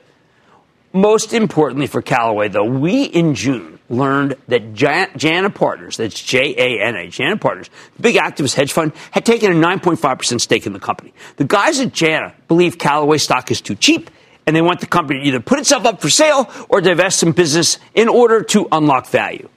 Most 0.92 1.32
importantly 1.32 1.88
for 1.88 2.00
Callaway, 2.00 2.46
though, 2.46 2.64
we 2.64 3.02
in 3.02 3.34
June 3.34 3.80
learned 3.88 4.36
that 4.46 4.72
Jana 4.72 5.50
Partners, 5.50 5.96
that's 5.96 6.22
J 6.22 6.54
A 6.56 6.86
N 6.86 6.94
A, 6.94 7.08
Jana 7.08 7.38
Partners, 7.38 7.70
the 7.96 8.02
big 8.02 8.14
activist 8.14 8.54
hedge 8.54 8.72
fund, 8.72 8.92
had 9.10 9.26
taken 9.26 9.50
a 9.50 9.54
9.5% 9.66 10.40
stake 10.40 10.64
in 10.64 10.72
the 10.72 10.78
company. 10.78 11.12
The 11.38 11.44
guys 11.44 11.80
at 11.80 11.92
Jana 11.92 12.34
believe 12.46 12.78
Callaway 12.78 13.18
stock 13.18 13.50
is 13.50 13.60
too 13.60 13.74
cheap 13.74 14.08
and 14.46 14.56
they 14.56 14.62
want 14.62 14.80
the 14.80 14.86
company 14.86 15.20
to 15.20 15.26
either 15.26 15.40
put 15.40 15.58
itself 15.58 15.84
up 15.84 16.00
for 16.00 16.10
sale 16.10 16.50
or 16.68 16.80
divest 16.80 17.18
some 17.18 17.32
business 17.32 17.78
in 17.94 18.08
order 18.08 18.42
to 18.42 18.68
unlock 18.72 19.06
value. 19.06 19.48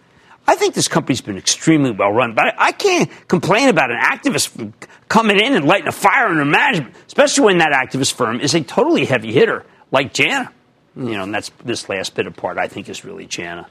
I 0.48 0.56
think 0.56 0.76
this 0.76 0.88
company's 0.88 1.22
been 1.22 1.38
extremely 1.38 1.92
well 1.92 2.12
run, 2.12 2.36
but 2.36 2.54
I 2.58 2.72
can't 2.72 3.10
complain 3.28 3.70
about 3.70 3.90
an 3.90 4.00
activist 4.00 4.74
coming 5.10 5.40
in 5.40 5.56
and 5.56 5.66
lighting 5.66 5.88
a 5.88 5.92
fire 5.92 6.28
under 6.28 6.46
management, 6.46 6.94
especially 7.08 7.46
when 7.46 7.58
that 7.60 7.72
activist 7.72 8.14
firm 8.14 8.40
is 8.40 8.54
a 8.54 8.62
totally 8.62 9.06
heavy 9.06 9.32
hitter 9.32 9.66
like 9.92 10.14
Jana. 10.14 10.52
You 10.96 11.18
know, 11.18 11.24
and 11.24 11.34
that's 11.34 11.52
this 11.64 11.90
last 11.90 12.14
bit 12.14 12.28
of 12.28 12.36
part 12.36 12.58
I 12.58 12.68
think 12.68 12.90
is 12.90 13.04
really 13.04 13.26
Jana. 13.26 13.68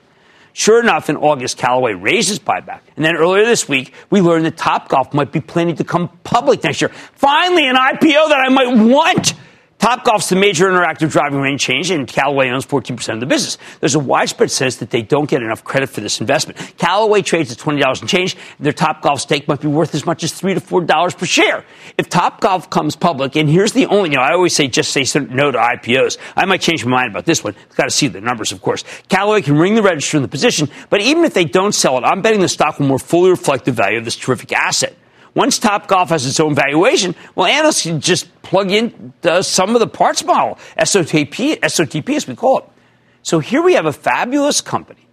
Sure 0.53 0.81
enough, 0.81 1.11
in 1.11 1.17
August, 1.17 1.59
Callaway 1.59 1.95
raised 1.95 2.31
its 2.31 2.39
buyback. 2.39 2.81
And 2.95 3.05
then 3.05 3.17
earlier 3.17 3.45
this 3.45 3.69
week, 3.69 3.93
we 4.11 4.21
learned 4.21 4.47
that 4.47 4.57
Topgolf 4.57 5.13
might 5.13 5.33
be 5.33 5.41
planning 5.41 5.75
to 5.77 5.85
come 5.85 6.09
public 6.23 6.63
next 6.63 6.81
year. 6.81 6.91
Finally, 7.15 7.69
an 7.69 7.75
IPO 7.75 8.29
that 8.29 8.41
I 8.41 8.49
might 8.51 8.77
want. 8.77 9.35
Topgolf's 9.85 10.31
the 10.31 10.37
major 10.37 10.71
interactive 10.71 11.11
driving 11.11 11.41
range 11.41 11.61
change, 11.61 11.91
and 11.91 12.09
Callaway 12.09 12.49
owns 12.49 12.65
14% 12.65 13.13
of 13.13 13.21
the 13.21 13.27
business. 13.27 13.59
There's 13.81 13.95
a 13.95 13.99
widespread 13.99 14.51
sense 14.51 14.77
that 14.77 14.89
they 14.89 15.03
don't 15.03 15.29
get 15.29 15.43
enough 15.43 15.63
credit 15.63 15.91
for 15.91 16.01
this 16.01 16.23
investment. 16.23 16.59
Callaway 16.79 17.21
trades 17.21 17.53
at 17.53 17.59
$20 17.59 18.01
and 18.01 18.09
change. 18.09 18.35
Their 18.59 18.73
Topgolf 18.73 19.21
stake 19.21 19.47
might 19.47 19.61
be 19.61 19.69
worth 19.69 19.95
as 19.95 20.07
much 20.07 20.25
as 20.25 20.33
3 20.33 20.55
to 20.55 20.61
$4 20.61 21.19
per 21.19 21.27
share. 21.27 21.67
If 21.99 22.09
Topgolf 22.09 22.71
comes 22.71 22.97
public, 22.97 23.37
and 23.37 23.47
here's 23.47 23.75
the 23.75 23.85
only, 23.85 24.09
you 24.09 24.17
know, 24.17 24.23
I 24.23 24.33
always 24.33 24.57
say 24.57 24.69
just 24.69 24.91
say 24.91 25.05
no 25.21 25.51
to 25.51 25.59
IPOs. 25.59 26.17
I 26.35 26.47
might 26.47 26.63
change 26.63 26.83
my 26.87 26.91
mind 26.93 27.11
about 27.11 27.27
this 27.27 27.45
one. 27.45 27.55
Got 27.77 27.85
to 27.85 27.91
see 27.91 28.09
the 28.09 28.23
numbers, 28.23 28.53
of 28.53 28.63
course. 28.63 28.85
Callaway 29.11 29.43
can 29.43 29.59
ring 29.59 29.75
the 29.75 29.83
register 29.83 30.17
in 30.17 30.23
the 30.23 30.31
position, 30.31 30.71
but 30.89 31.03
even 31.03 31.27
if 31.27 31.35
they 31.35 31.45
don't 31.45 31.75
sell 31.75 31.99
it, 31.99 32.05
I'm 32.05 32.23
betting 32.23 32.41
the 32.41 32.49
stock 32.49 32.79
will 32.79 32.87
more 32.87 32.99
fully 32.99 33.29
reflect 33.29 33.67
the 33.67 33.73
value 33.73 33.99
of 33.99 34.07
this 34.07 34.17
terrific 34.17 34.51
asset. 34.51 34.97
Once 35.35 35.59
Topgolf 35.59 36.09
has 36.09 36.27
its 36.27 36.39
own 36.39 36.55
valuation, 36.55 37.15
well, 37.35 37.47
analysts 37.47 37.83
can 37.83 38.01
just 38.01 38.31
plug 38.43 38.71
in 38.71 39.13
sum 39.43 39.75
of 39.75 39.81
the 39.81 39.87
parts 39.87 40.25
model, 40.25 40.59
SOTP, 40.79 41.59
SOTP 41.59 42.17
as 42.17 42.29
we 42.29 42.37
call 42.37 42.59
it. 42.59 42.65
So 43.23 43.41
here 43.41 43.63
we 43.63 43.75
have 43.75 43.87
a 43.87 43.93
fabulous 43.93 44.61
company 44.61 45.09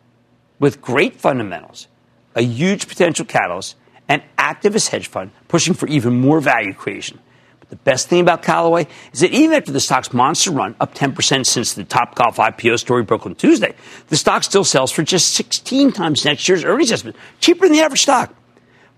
with 0.59 0.81
great 0.81 1.15
fundamentals, 1.15 1.87
a 2.35 2.43
huge 2.43 2.87
potential 2.87 3.25
catalyst, 3.25 3.75
an 4.07 4.21
activist 4.37 4.89
hedge 4.89 5.07
fund 5.07 5.31
pushing 5.47 5.73
for 5.73 5.87
even 5.87 6.19
more 6.19 6.39
value 6.39 6.73
creation. 6.73 7.19
But 7.59 7.69
the 7.69 7.77
best 7.77 8.09
thing 8.09 8.19
about 8.19 8.43
Callaway 8.43 8.87
is 9.13 9.21
that 9.21 9.31
even 9.31 9.55
after 9.55 9.71
the 9.71 9.79
stock's 9.79 10.13
monster 10.13 10.51
run, 10.51 10.75
up 10.79 10.93
10% 10.93 11.45
since 11.45 11.73
the 11.73 11.83
Topgolf 11.83 12.35
IPO 12.35 12.77
story 12.77 13.03
broke 13.03 13.25
on 13.25 13.33
Tuesday, 13.33 13.73
the 14.09 14.17
stock 14.17 14.43
still 14.43 14.65
sells 14.65 14.91
for 14.91 15.01
just 15.01 15.33
16 15.33 15.93
times 15.93 16.25
next 16.25 16.47
year's 16.47 16.63
earnings 16.63 16.91
estimate, 16.91 17.15
cheaper 17.39 17.65
than 17.65 17.71
the 17.71 17.81
average 17.81 18.01
stock. 18.01 18.35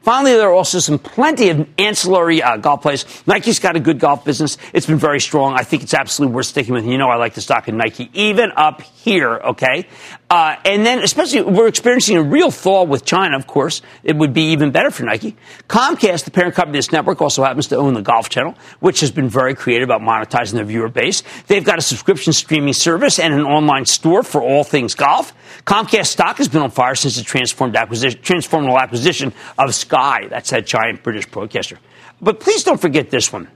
Finally, 0.04 0.34
there 0.34 0.50
are 0.50 0.54
also 0.54 0.80
some 0.80 1.00
plenty 1.00 1.48
of 1.48 1.66
ancillary 1.78 2.44
uh, 2.44 2.58
golf 2.58 2.82
plays. 2.82 3.06
Nike's 3.26 3.60
got 3.60 3.78
a 3.78 3.80
good 3.80 4.00
golf 4.00 4.26
business. 4.26 4.58
It's 4.74 4.86
been 4.86 4.98
very 4.98 5.22
strong. 5.22 5.54
I 5.54 5.63
think 5.63 5.82
it's 5.82 5.94
absolutely 5.94 6.36
worth 6.36 6.48
sticking 6.48 6.74
with. 6.74 6.86
You 6.86 6.98
know, 6.98 7.08
I 7.08 7.16
like 7.16 7.36
the 7.36 7.42
stock 7.42 7.70
in 7.70 7.78
Nike, 7.78 8.10
even 8.13 8.52
up 8.58 8.82
here, 8.82 9.36
okay? 9.36 9.88
Uh, 10.30 10.58
and 10.66 10.86
then, 10.86 11.00
especially, 11.00 11.44
we're 11.44 11.68
experiencing 11.68 12.18
a 12.18 12.24
real 12.24 12.52
thaw 12.52 12.84
with 12.84 13.06
China, 13.06 13.38
of 13.38 13.48
course. 13.48 13.82
It 14.04 14.17
would 14.17 14.34
be 14.34 14.52
even 14.52 14.71
better 14.71 14.92
for 14.92 15.04
Nike. 15.04 15.38
Comcast, 15.69 16.25
the 16.25 16.32
parent 16.32 16.56
company 16.56 16.80
of 16.80 16.86
this 16.86 16.92
network, 16.92 17.21
also 17.21 17.44
happens 17.44 17.67
to 17.67 17.77
own 17.77 17.94
the 17.94 18.02
Golf 18.02 18.27
Channel, 18.27 18.56
which 18.82 19.00
has 19.00 19.12
been 19.12 19.30
very 19.30 19.56
creative 19.56 19.88
about 19.88 20.02
monetizing 20.02 20.54
their 20.54 20.65
viewer 20.65 20.90
base. 20.90 21.23
They've 21.48 21.63
got 21.63 21.77
a 21.77 21.82
subscription 21.82 22.34
streaming 22.34 22.73
service 22.73 23.19
and 23.19 23.34
an 23.34 23.44
online 23.44 23.86
store 23.86 24.23
for 24.23 24.42
all 24.42 24.65
things 24.65 24.96
golf. 24.96 25.34
Comcast 25.65 26.08
stock 26.08 26.40
has 26.40 26.50
been 26.50 26.62
on 26.62 26.71
fire 26.71 26.96
since 26.96 27.15
the 27.15 27.23
transformed 27.23 27.77
acquisition, 27.77 28.19
transformational 28.21 28.82
acquisition 28.82 29.32
of. 29.58 29.73
That's 30.29 30.50
that 30.50 30.65
giant 30.65 31.04
British 31.04 31.25
broadcaster. 31.27 31.79
But 32.21 32.39
please 32.39 32.63
don't 32.63 32.79
forget 32.79 33.10
this 33.10 33.31
one 33.31 33.48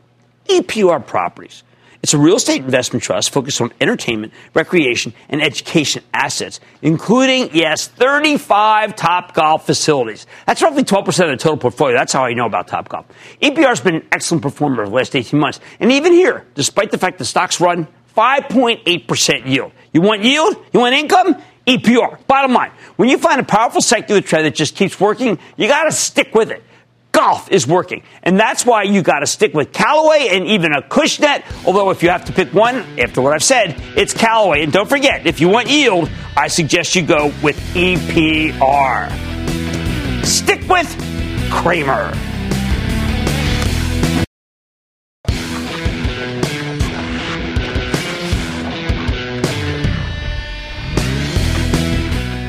EPR 0.47 1.05
Properties. 1.05 1.63
It's 2.03 2.13
a 2.13 2.17
real 2.17 2.35
estate 2.35 2.63
investment 2.63 3.03
trust 3.03 3.31
focused 3.31 3.59
on 3.59 3.73
entertainment, 3.81 4.31
recreation, 4.53 5.13
and 5.29 5.41
education 5.41 6.03
assets, 6.13 6.59
including, 6.81 7.49
yes, 7.53 7.87
35 7.87 8.95
Topgolf 8.95 9.63
facilities. 9.63 10.27
That's 10.45 10.61
roughly 10.61 10.83
12% 10.83 11.07
of 11.07 11.15
the 11.15 11.37
total 11.37 11.57
portfolio. 11.57 11.97
That's 11.97 12.13
how 12.13 12.23
I 12.23 12.33
know 12.33 12.45
about 12.45 12.67
Topgolf. 12.67 13.05
EPR 13.41 13.69
has 13.69 13.81
been 13.81 13.95
an 13.95 14.07
excellent 14.11 14.43
performer 14.43 14.83
over 14.83 14.89
the 14.89 14.95
last 14.95 15.15
18 15.15 15.39
months. 15.39 15.59
And 15.79 15.91
even 15.91 16.13
here, 16.13 16.45
despite 16.53 16.91
the 16.91 16.97
fact 16.97 17.17
the 17.17 17.25
stock's 17.25 17.59
run 17.59 17.87
5.8% 18.15 19.47
yield. 19.47 19.71
You 19.91 20.01
want 20.01 20.23
yield? 20.23 20.55
You 20.73 20.79
want 20.79 20.95
income? 20.95 21.35
EPR. 21.67 22.25
Bottom 22.27 22.53
line, 22.53 22.71
when 22.95 23.09
you 23.09 23.17
find 23.17 23.39
a 23.39 23.43
powerful 23.43 23.81
secular 23.81 24.21
trend 24.21 24.45
that 24.45 24.55
just 24.55 24.75
keeps 24.75 24.99
working, 24.99 25.37
you 25.57 25.67
got 25.67 25.83
to 25.83 25.91
stick 25.91 26.33
with 26.33 26.49
it 26.49 26.63
golf 27.17 27.51
is 27.51 27.65
working. 27.65 28.03
And 28.21 28.39
that's 28.39 28.63
why 28.63 28.83
you 28.83 29.01
got 29.01 29.19
to 29.19 29.27
stick 29.27 29.55
with 29.55 29.73
Callaway 29.73 30.29
and 30.31 30.45
even 30.45 30.71
Acushnet. 30.71 31.43
Although, 31.65 31.89
if 31.89 32.03
you 32.03 32.09
have 32.09 32.25
to 32.25 32.31
pick 32.31 32.53
one, 32.53 32.85
after 32.99 33.21
what 33.21 33.33
I've 33.33 33.43
said, 33.43 33.81
it's 33.95 34.13
Callaway. 34.13 34.61
And 34.61 34.71
don't 34.71 34.87
forget, 34.87 35.25
if 35.25 35.41
you 35.41 35.49
want 35.49 35.67
yield, 35.67 36.11
I 36.35 36.47
suggest 36.47 36.95
you 36.95 37.01
go 37.01 37.33
with 37.41 37.57
EPR. 37.73 39.09
Stick 40.23 40.69
with 40.69 40.87
Cramer. 41.51 42.13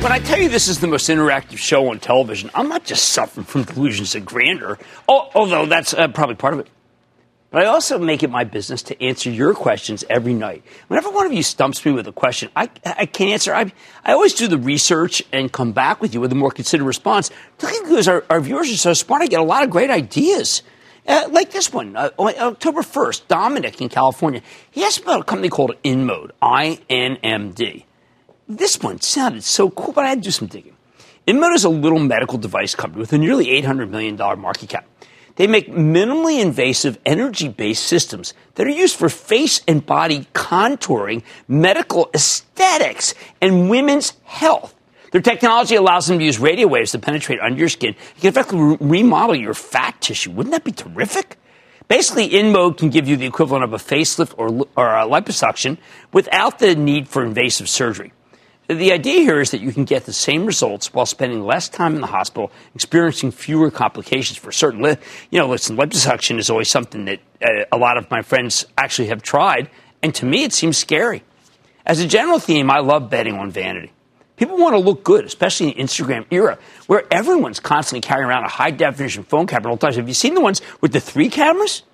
When 0.01 0.12
I 0.12 0.20
tell 0.20 0.38
you 0.38 0.49
this 0.49 0.68
is 0.68 0.78
the 0.78 0.86
most 0.86 1.09
interactive 1.09 1.59
show 1.59 1.90
on 1.90 1.99
television, 1.99 2.51
I'm 2.55 2.68
not 2.68 2.84
just 2.84 3.09
suffering 3.09 3.44
from 3.44 3.64
delusions 3.64 4.14
of 4.14 4.24
grandeur, 4.24 4.78
although 5.09 5.66
that's 5.66 5.92
uh, 5.92 6.07
probably 6.07 6.36
part 6.36 6.55
of 6.55 6.61
it. 6.61 6.68
But 7.51 7.62
I 7.62 7.66
also 7.66 7.99
make 7.99 8.22
it 8.22 8.30
my 8.30 8.44
business 8.44 8.80
to 8.84 9.03
answer 9.03 9.28
your 9.28 9.55
questions 9.55 10.05
every 10.09 10.34
night. 10.34 10.62
Whenever 10.86 11.11
one 11.11 11.26
of 11.26 11.32
you 11.32 11.42
stumps 11.42 11.84
me 11.84 11.90
with 11.90 12.07
a 12.07 12.12
question 12.12 12.49
I, 12.55 12.70
I 12.84 13.07
can't 13.07 13.30
answer, 13.30 13.53
I, 13.53 13.72
I 14.05 14.12
always 14.12 14.34
do 14.34 14.46
the 14.46 14.57
research 14.57 15.20
and 15.32 15.51
come 15.51 15.72
back 15.72 16.01
with 16.01 16.14
you 16.14 16.20
with 16.20 16.30
a 16.30 16.36
more 16.36 16.53
considered 16.53 16.84
response. 16.84 17.30
Because 17.59 18.07
our, 18.07 18.24
our 18.30 18.40
viewers 18.40 18.72
are 18.72 18.76
so 18.76 18.92
smart, 18.92 19.22
I 19.22 19.26
get 19.26 19.40
a 19.40 19.44
lot 19.44 19.64
of 19.64 19.70
great 19.70 19.90
ideas. 19.90 20.62
Uh, 21.09 21.26
like 21.30 21.51
this 21.51 21.72
one, 21.72 21.96
uh, 21.96 22.11
October 22.18 22.82
1st, 22.82 23.26
Dominic 23.26 23.80
in 23.80 23.88
California. 23.88 24.42
He 24.70 24.84
asked 24.84 25.01
about 25.01 25.22
a 25.22 25.24
company 25.24 25.49
called 25.49 25.74
InMode, 25.82 26.30
I 26.40 26.78
N 26.88 27.16
M 27.24 27.51
D. 27.51 27.86
This 28.51 28.80
one 28.80 28.99
sounded 29.03 29.44
so 29.44 29.68
cool, 29.68 29.92
but 29.92 30.07
I 30.07 30.09
had 30.09 30.22
to 30.22 30.24
do 30.24 30.30
some 30.30 30.49
digging. 30.49 30.74
InMode 31.26 31.55
is 31.55 31.64
a 31.64 31.68
little 31.68 31.99
medical 31.99 32.38
device 32.38 32.74
company 32.74 33.01
with 33.01 33.12
a 33.12 33.18
nearly 33.18 33.49
$800 33.61 33.90
million 33.90 34.16
market 34.16 34.70
cap. 34.70 34.86
They 35.36 35.46
make 35.46 35.68
minimally 35.68 36.40
invasive 36.40 36.99
energy 37.05 37.49
based 37.49 37.84
systems 37.84 38.32
that 38.55 38.66
are 38.66 38.70
used 38.70 38.96
for 38.96 39.11
face 39.11 39.61
and 39.68 39.84
body 39.84 40.26
contouring, 40.32 41.24
medical 41.46 42.09
aesthetics, 42.14 43.12
and 43.42 43.68
women's 43.68 44.14
health. 44.24 44.74
Their 45.12 45.20
technology 45.20 45.74
allows 45.74 46.07
them 46.07 46.18
to 46.18 46.24
use 46.24 46.38
radio 46.38 46.68
waves 46.68 46.92
to 46.92 46.99
penetrate 46.99 47.40
under 47.40 47.59
your 47.59 47.68
skin. 47.68 47.96
You 48.16 48.20
can 48.22 48.28
effectively 48.30 48.78
remodel 48.80 49.36
your 49.36 49.53
fat 49.53 50.01
tissue. 50.01 50.30
Wouldn't 50.30 50.53
that 50.53 50.64
be 50.64 50.72
terrific? 50.72 51.36
Basically, 51.86 52.30
InMode 52.30 52.78
can 52.78 52.88
give 52.88 53.07
you 53.07 53.18
the 53.18 53.26
equivalent 53.26 53.64
of 53.64 53.74
a 53.74 53.78
facelift 53.78 54.32
or, 54.38 54.66
or 54.74 54.88
a 54.88 55.07
liposuction 55.07 55.76
without 56.14 56.59
the 56.59 56.74
need 56.74 57.09
for 57.09 57.22
invasive 57.22 57.68
surgery. 57.68 58.12
The 58.69 58.93
idea 58.93 59.21
here 59.21 59.41
is 59.41 59.53
that 59.53 59.62
you 59.62 59.73
can 59.73 59.87
get 59.87 60.05
the 60.05 60.12
same 60.12 60.45
results 60.45 60.93
while 60.93 61.07
spending 61.07 61.43
less 61.43 61.71
time 61.71 61.95
in 61.95 62.03
the 62.03 62.07
hospital, 62.07 62.53
experiencing 62.75 63.31
fewer 63.31 63.71
complications 63.71 64.37
for 64.37 64.53
certain. 64.53 64.85
You 65.31 65.41
know, 65.41 65.49
listen, 65.49 65.75
liposuction 65.79 66.39
is 66.39 66.51
always 66.51 66.69
something 66.69 67.07
that 67.07 67.21
uh, 67.43 67.64
a 67.73 67.79
lot 67.79 67.97
of 67.97 68.11
my 68.11 68.21
friends 68.21 68.66
actually 68.77 69.09
have 69.09 69.23
tried, 69.23 69.71
and 70.03 70.14
to 70.16 70.27
me, 70.27 70.45
it 70.45 70.53
seems 70.53 70.77
scary. 70.77 71.23
As 71.87 72.01
a 72.01 72.07
general 72.07 72.39
theme, 72.39 72.71
I 72.71 72.81
love 72.81 73.09
betting 73.09 73.37
on 73.37 73.51
vanity. 73.51 73.91
People 74.37 74.59
want 74.59 74.75
to 74.75 74.79
look 74.79 75.03
good, 75.03 75.25
especially 75.25 75.71
in 75.71 75.77
the 75.79 75.83
Instagram 75.83 76.27
era, 76.31 76.59
where 76.89 77.05
everyone's 77.11 77.61
constantly 77.61 78.07
carrying 78.07 78.29
around 78.29 78.45
a 78.45 78.49
high 78.49 78.71
definition 78.71 79.25
phone 79.25 79.47
camera 79.47 79.71
all 79.71 79.77
the 79.77 79.87
time. 79.87 79.95
Have 79.95 80.09
you 80.09 80.14
seen 80.14 80.35
the 80.35 80.43
ones 80.43 80.61
with 80.83 80.93
the 80.93 81.01
three 81.01 81.31
cameras? 81.31 81.85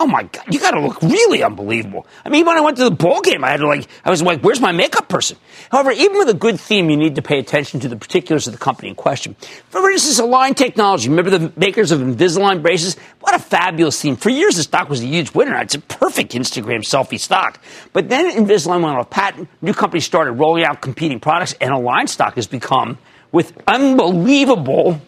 Oh 0.00 0.06
my 0.08 0.24
God, 0.24 0.52
you 0.52 0.58
got 0.58 0.72
to 0.72 0.80
look 0.80 1.00
really 1.02 1.44
unbelievable. 1.44 2.04
I 2.24 2.28
mean, 2.28 2.44
when 2.44 2.56
I 2.56 2.60
went 2.60 2.78
to 2.78 2.84
the 2.84 2.90
ball 2.90 3.20
game, 3.20 3.44
I 3.44 3.50
had 3.50 3.60
to 3.60 3.68
like, 3.68 3.86
I 4.04 4.10
was 4.10 4.22
like, 4.22 4.40
where's 4.40 4.60
my 4.60 4.72
makeup 4.72 5.08
person? 5.08 5.36
However, 5.70 5.92
even 5.92 6.18
with 6.18 6.28
a 6.28 6.34
good 6.34 6.58
theme, 6.58 6.90
you 6.90 6.96
need 6.96 7.14
to 7.14 7.22
pay 7.22 7.38
attention 7.38 7.78
to 7.80 7.88
the 7.88 7.94
particulars 7.94 8.48
of 8.48 8.52
the 8.52 8.58
company 8.58 8.88
in 8.88 8.96
question. 8.96 9.36
For 9.70 9.88
instance, 9.92 10.18
Align 10.18 10.54
Technology. 10.54 11.08
Remember 11.08 11.30
the 11.30 11.52
makers 11.56 11.92
of 11.92 12.00
Invisalign 12.00 12.60
braces? 12.60 12.96
What 13.20 13.36
a 13.36 13.38
fabulous 13.38 14.02
theme. 14.02 14.16
For 14.16 14.30
years, 14.30 14.56
the 14.56 14.64
stock 14.64 14.88
was 14.88 15.00
a 15.00 15.06
huge 15.06 15.32
winner. 15.32 15.56
It's 15.60 15.76
a 15.76 15.80
perfect 15.80 16.32
Instagram 16.32 16.80
selfie 16.80 17.20
stock. 17.20 17.60
But 17.92 18.08
then 18.08 18.32
Invisalign 18.32 18.82
went 18.82 18.96
off 18.96 19.10
patent. 19.10 19.48
New 19.62 19.74
companies 19.74 20.04
started 20.04 20.32
rolling 20.32 20.64
out 20.64 20.80
competing 20.80 21.20
products, 21.20 21.54
and 21.60 21.70
Align 21.70 22.08
stock 22.08 22.34
has 22.34 22.48
become, 22.48 22.98
with 23.30 23.56
unbelievable 23.68 25.00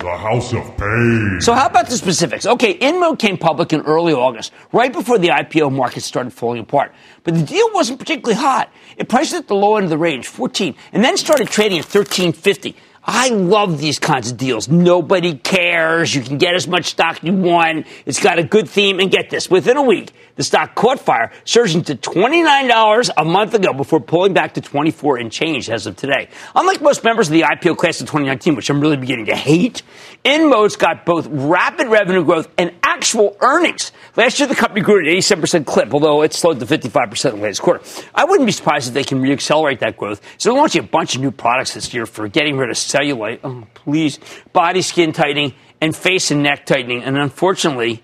the 0.00 0.16
House 0.16 0.52
of 0.52 0.76
Pain. 0.76 1.38
So, 1.40 1.52
how 1.52 1.66
about 1.66 1.88
the 1.88 1.96
specifics? 1.96 2.46
Okay, 2.46 2.78
InMode 2.78 3.18
came 3.18 3.36
public 3.36 3.72
in 3.72 3.82
early 3.82 4.12
August, 4.12 4.52
right 4.72 4.92
before 4.92 5.18
the 5.18 5.28
IPO 5.28 5.72
market 5.72 6.02
started 6.02 6.32
falling 6.32 6.60
apart. 6.60 6.92
But 7.22 7.34
the 7.34 7.42
deal 7.42 7.70
wasn't 7.72 7.98
particularly 7.98 8.40
hot. 8.40 8.72
It 8.96 9.08
priced 9.08 9.34
at 9.34 9.46
the 9.46 9.54
low 9.54 9.76
end 9.76 9.84
of 9.84 9.90
the 9.90 9.98
range, 9.98 10.26
14, 10.26 10.74
and 10.92 11.04
then 11.04 11.16
started 11.16 11.48
trading 11.48 11.78
at 11.78 11.84
1350. 11.84 12.76
I 13.02 13.30
love 13.30 13.78
these 13.78 13.98
kinds 13.98 14.30
of 14.30 14.36
deals. 14.36 14.68
Nobody 14.68 15.34
cares. 15.34 16.14
You 16.14 16.22
can 16.22 16.38
get 16.38 16.54
as 16.54 16.68
much 16.68 16.84
stock 16.86 17.22
you 17.24 17.32
want. 17.32 17.86
It's 18.04 18.22
got 18.22 18.38
a 18.38 18.44
good 18.44 18.68
theme. 18.68 19.00
And 19.00 19.10
get 19.10 19.30
this, 19.30 19.50
within 19.50 19.76
a 19.78 19.82
week, 19.82 20.12
the 20.36 20.42
stock 20.42 20.74
caught 20.74 21.00
fire, 21.00 21.30
surging 21.44 21.82
to 21.84 21.94
$29 21.94 23.10
a 23.16 23.24
month 23.24 23.54
ago 23.54 23.72
before 23.72 24.00
pulling 24.00 24.32
back 24.32 24.54
to 24.54 24.60
24 24.60 25.18
and 25.18 25.30
change 25.30 25.70
as 25.70 25.86
of 25.86 25.96
today. 25.96 26.28
Unlike 26.54 26.82
most 26.82 27.04
members 27.04 27.28
of 27.28 27.32
the 27.32 27.42
IPO 27.42 27.76
class 27.76 28.00
of 28.00 28.06
2019, 28.06 28.54
which 28.54 28.70
I'm 28.70 28.80
really 28.80 28.96
beginning 28.96 29.26
to 29.26 29.36
hate, 29.36 29.82
InMode's 30.24 30.76
got 30.76 31.04
both 31.04 31.26
rapid 31.26 31.88
revenue 31.88 32.24
growth 32.24 32.48
and 32.58 32.72
actual 32.82 33.36
earnings. 33.40 33.92
Last 34.16 34.38
year, 34.38 34.48
the 34.48 34.54
company 34.54 34.82
grew 34.82 35.00
at 35.00 35.12
an 35.12 35.18
87% 35.18 35.66
clip, 35.66 35.94
although 35.94 36.22
it 36.22 36.32
slowed 36.32 36.60
to 36.60 36.66
55% 36.66 37.34
in 37.34 37.40
the 37.40 37.60
quarter. 37.60 37.82
I 38.14 38.24
wouldn't 38.24 38.46
be 38.46 38.52
surprised 38.52 38.88
if 38.88 38.94
they 38.94 39.04
can 39.04 39.22
reaccelerate 39.22 39.78
that 39.80 39.96
growth. 39.96 40.20
So 40.38 40.50
they're 40.50 40.58
launching 40.58 40.84
a 40.84 40.86
bunch 40.86 41.14
of 41.14 41.22
new 41.22 41.30
products 41.30 41.74
this 41.74 41.92
year 41.94 42.06
for 42.06 42.28
getting 42.28 42.56
rid 42.56 42.70
of 42.70 42.76
cellulite, 42.76 43.40
oh, 43.44 43.66
please, 43.74 44.18
body 44.52 44.82
skin 44.82 45.12
tightening, 45.12 45.54
and 45.80 45.96
face 45.96 46.30
and 46.30 46.42
neck 46.42 46.66
tightening. 46.66 47.02
And 47.02 47.16
unfortunately, 47.16 48.02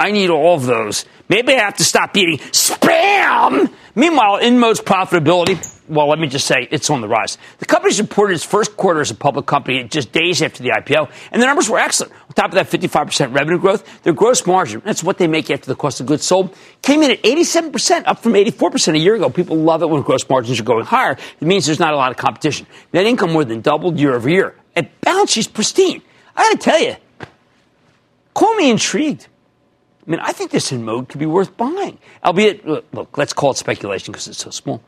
I 0.00 0.12
need 0.12 0.30
all 0.30 0.54
of 0.54 0.64
those. 0.64 1.04
Maybe 1.28 1.54
I 1.54 1.58
have 1.58 1.76
to 1.76 1.84
stop 1.84 2.16
eating 2.16 2.38
spam. 2.38 3.70
Meanwhile, 3.94 4.40
InMode's 4.40 4.80
profitability, 4.80 5.58
well, 5.90 6.08
let 6.08 6.18
me 6.18 6.26
just 6.26 6.46
say 6.46 6.66
it's 6.70 6.88
on 6.88 7.02
the 7.02 7.08
rise. 7.08 7.36
The 7.58 7.66
company's 7.66 8.00
reported 8.00 8.32
its 8.32 8.44
first 8.44 8.78
quarter 8.78 9.02
as 9.02 9.10
a 9.10 9.14
public 9.14 9.44
company 9.44 9.84
just 9.84 10.10
days 10.10 10.40
after 10.40 10.62
the 10.62 10.70
IPO, 10.70 11.10
and 11.30 11.42
the 11.42 11.46
numbers 11.46 11.68
were 11.68 11.78
excellent. 11.78 12.14
On 12.14 12.32
top 12.32 12.46
of 12.46 12.54
that 12.54 12.70
55% 12.70 13.34
revenue 13.34 13.58
growth, 13.58 14.02
their 14.02 14.14
gross 14.14 14.46
margin, 14.46 14.80
that's 14.86 15.04
what 15.04 15.18
they 15.18 15.26
make 15.26 15.50
after 15.50 15.66
the 15.66 15.76
cost 15.76 16.00
of 16.00 16.06
goods 16.06 16.24
sold, 16.24 16.56
came 16.80 17.02
in 17.02 17.10
at 17.10 17.22
87%, 17.22 18.04
up 18.06 18.20
from 18.20 18.32
84% 18.32 18.94
a 18.94 18.98
year 18.98 19.16
ago. 19.16 19.28
People 19.28 19.58
love 19.58 19.82
it 19.82 19.90
when 19.90 20.00
gross 20.00 20.26
margins 20.30 20.58
are 20.58 20.64
going 20.64 20.86
higher. 20.86 21.12
It 21.12 21.42
means 21.42 21.66
there's 21.66 21.78
not 21.78 21.92
a 21.92 21.96
lot 21.98 22.10
of 22.10 22.16
competition. 22.16 22.66
Net 22.94 23.04
income 23.04 23.32
more 23.32 23.44
than 23.44 23.60
doubled 23.60 23.98
year 23.98 24.14
over 24.14 24.30
year. 24.30 24.54
And 24.74 24.88
balance 25.02 25.32
sheet's 25.32 25.46
pristine. 25.46 26.00
I 26.34 26.44
gotta 26.44 26.58
tell 26.58 26.80
you, 26.80 26.96
call 28.32 28.54
me 28.54 28.70
intrigued. 28.70 29.26
I 30.06 30.10
mean, 30.10 30.20
I 30.20 30.32
think 30.32 30.50
this 30.50 30.70
InMode 30.70 31.08
could 31.08 31.20
be 31.20 31.26
worth 31.26 31.56
buying, 31.56 31.98
albeit, 32.24 32.66
look, 32.66 33.18
let's 33.18 33.32
call 33.32 33.50
it 33.50 33.58
speculation 33.58 34.12
because 34.12 34.28
it's 34.28 34.38
so 34.38 34.50
small. 34.50 34.82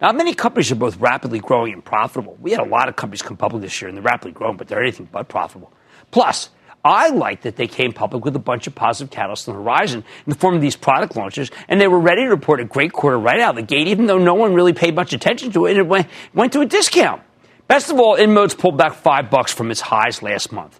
Now, 0.00 0.12
many 0.12 0.34
companies 0.34 0.70
are 0.72 0.76
both 0.76 0.96
rapidly 0.98 1.38
growing 1.38 1.72
and 1.72 1.84
profitable. 1.84 2.36
We 2.40 2.50
had 2.50 2.60
a 2.60 2.68
lot 2.68 2.88
of 2.88 2.96
companies 2.96 3.22
come 3.22 3.36
public 3.36 3.62
this 3.62 3.80
year, 3.80 3.88
and 3.88 3.96
they're 3.96 4.02
rapidly 4.04 4.32
growing, 4.32 4.56
but 4.56 4.68
they're 4.68 4.82
anything 4.82 5.08
but 5.10 5.28
profitable. 5.28 5.72
Plus, 6.10 6.50
I 6.84 7.08
like 7.08 7.42
that 7.42 7.56
they 7.56 7.66
came 7.66 7.92
public 7.92 8.24
with 8.24 8.36
a 8.36 8.40
bunch 8.40 8.66
of 8.66 8.74
positive 8.74 9.10
catalysts 9.10 9.48
on 9.48 9.56
the 9.56 9.62
horizon 9.62 10.04
in 10.24 10.30
the 10.30 10.38
form 10.38 10.54
of 10.54 10.60
these 10.60 10.76
product 10.76 11.16
launches, 11.16 11.50
and 11.68 11.80
they 11.80 11.88
were 11.88 11.98
ready 11.98 12.22
to 12.22 12.28
report 12.28 12.60
a 12.60 12.64
great 12.64 12.92
quarter 12.92 13.18
right 13.18 13.40
out 13.40 13.50
of 13.50 13.56
the 13.56 13.62
gate, 13.62 13.88
even 13.88 14.06
though 14.06 14.18
no 14.18 14.34
one 14.34 14.54
really 14.54 14.72
paid 14.72 14.94
much 14.94 15.12
attention 15.12 15.50
to 15.52 15.66
it, 15.66 15.70
and 15.70 15.80
it 15.80 15.86
went, 15.86 16.06
went 16.34 16.52
to 16.52 16.60
a 16.60 16.66
discount. 16.66 17.22
Best 17.66 17.90
of 17.90 17.98
all, 17.98 18.16
InMode's 18.16 18.54
pulled 18.54 18.76
back 18.76 18.94
five 18.94 19.30
bucks 19.30 19.52
from 19.52 19.70
its 19.70 19.80
highs 19.80 20.22
last 20.22 20.52
month. 20.52 20.78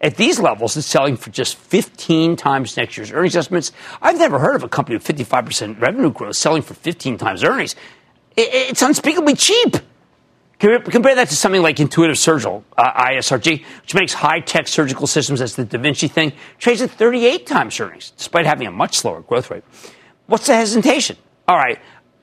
At 0.00 0.16
these 0.16 0.38
levels, 0.38 0.76
it's 0.76 0.86
selling 0.86 1.16
for 1.16 1.30
just 1.30 1.56
15 1.56 2.36
times 2.36 2.76
next 2.76 2.96
year's 2.96 3.10
earnings 3.12 3.36
estimates. 3.36 3.72
I've 4.02 4.18
never 4.18 4.38
heard 4.38 4.56
of 4.56 4.62
a 4.62 4.68
company 4.68 4.96
with 4.96 5.06
55% 5.06 5.80
revenue 5.80 6.12
growth 6.12 6.36
selling 6.36 6.62
for 6.62 6.74
15 6.74 7.18
times 7.18 7.42
earnings. 7.42 7.74
It's 8.36 8.82
unspeakably 8.82 9.34
cheap. 9.34 9.76
Compare 10.58 11.14
that 11.14 11.28
to 11.28 11.36
something 11.36 11.62
like 11.62 11.80
Intuitive 11.80 12.16
Surgical, 12.18 12.64
uh, 12.78 13.04
ISRG, 13.04 13.64
which 13.82 13.94
makes 13.94 14.14
high 14.14 14.40
tech 14.40 14.68
surgical 14.68 15.06
systems 15.06 15.40
as 15.42 15.54
the 15.54 15.64
Da 15.64 15.78
Vinci 15.78 16.08
thing, 16.08 16.32
trades 16.58 16.80
at 16.80 16.90
38 16.90 17.46
times 17.46 17.78
earnings, 17.78 18.12
despite 18.16 18.46
having 18.46 18.66
a 18.66 18.70
much 18.70 18.96
slower 18.96 19.20
growth 19.20 19.50
rate. 19.50 19.64
What's 20.26 20.46
the 20.46 20.54
hesitation? 20.54 21.16
All 21.46 21.56
right, 21.56 21.78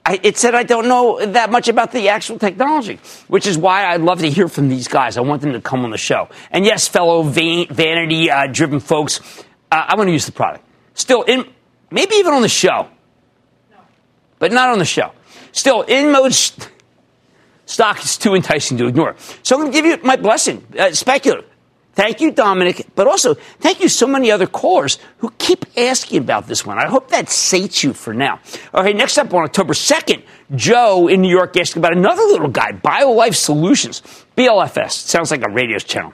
I, 0.06 0.20
it 0.22 0.38
said 0.38 0.54
I 0.54 0.64
don't 0.64 0.88
know 0.90 1.26
that 1.26 1.50
much 1.50 1.70
about 1.70 1.94
the 1.94 2.10
actual 2.10 2.38
technology, 2.38 3.00
which 3.30 3.48
is 3.48 3.58
why 3.58 3.86
I'd 3.86 4.02
love 4.02 4.20
to 4.20 4.30
hear 4.30 4.50
from 4.50 4.68
these 4.68 4.88
guys. 4.88 5.16
I 5.16 5.22
want 5.22 5.42
them 5.42 5.54
to 5.54 5.62
come 5.62 5.86
on 5.86 5.92
the 5.92 5.98
show. 5.98 6.28
And 6.52 6.66
yes, 6.66 6.88
fellow 6.90 7.24
van, 7.24 7.68
vanity 7.70 8.30
uh, 8.30 8.48
driven 8.48 8.82
folks, 8.82 9.22
uh, 9.72 9.86
I 9.88 9.96
want 9.96 10.10
to 10.10 10.12
use 10.12 10.26
the 10.26 10.34
product. 10.34 10.66
Still, 10.94 11.24
in, 11.24 11.46
maybe 11.90 12.16
even 12.16 12.34
on 12.34 12.42
the 12.42 12.50
show. 12.50 12.90
but 14.40 14.52
not 14.52 14.70
on 14.70 14.78
the 14.78 14.86
show. 14.86 15.12
Still, 15.54 15.86
InMode's 15.86 16.58
stock 17.66 18.04
is 18.04 18.18
too 18.18 18.36
enticing 18.36 18.78
to 18.80 18.88
ignore. 18.88 19.16
So 19.42 19.56
I'm 19.56 19.62
going 19.62 19.72
to 19.72 19.78
give 19.78 19.86
you 19.86 19.98
my 20.06 20.18
blessing. 20.18 20.66
Uh, 20.78 20.92
speculative. 20.92 21.50
Thank 21.96 22.22
you, 22.22 22.32
Dominic, 22.32 22.88
but 22.96 23.08
also 23.08 23.36
thank 23.60 23.80
you 23.80 23.88
so 23.88 24.08
many 24.08 24.32
other 24.32 24.48
callers 24.48 24.98
who 25.18 25.32
keep 25.38 25.66
asking 25.78 26.18
about 26.20 26.48
this 26.48 26.66
one. 26.66 26.80
I 26.80 26.88
hope 26.88 27.10
that 27.10 27.30
sates 27.30 27.84
you 27.84 27.94
for 27.94 28.16
now. 28.16 28.40
Okay, 28.74 28.94
next 28.94 29.20
up 29.20 29.32
on 29.32 29.44
October 29.44 29.74
2nd, 29.74 30.24
Joe 30.56 31.08
in 31.08 31.22
New 31.22 31.30
York 31.30 31.56
asked 31.56 31.76
about 31.76 31.96
another 31.96 32.24
little 32.24 32.48
guy, 32.48 32.72
BioLife 32.72 33.36
Solutions, 33.36 34.02
BLFS. 34.36 34.92
Sounds 34.92 35.30
like 35.30 35.44
a 35.46 35.52
radio 35.52 35.78
channel. 35.78 36.14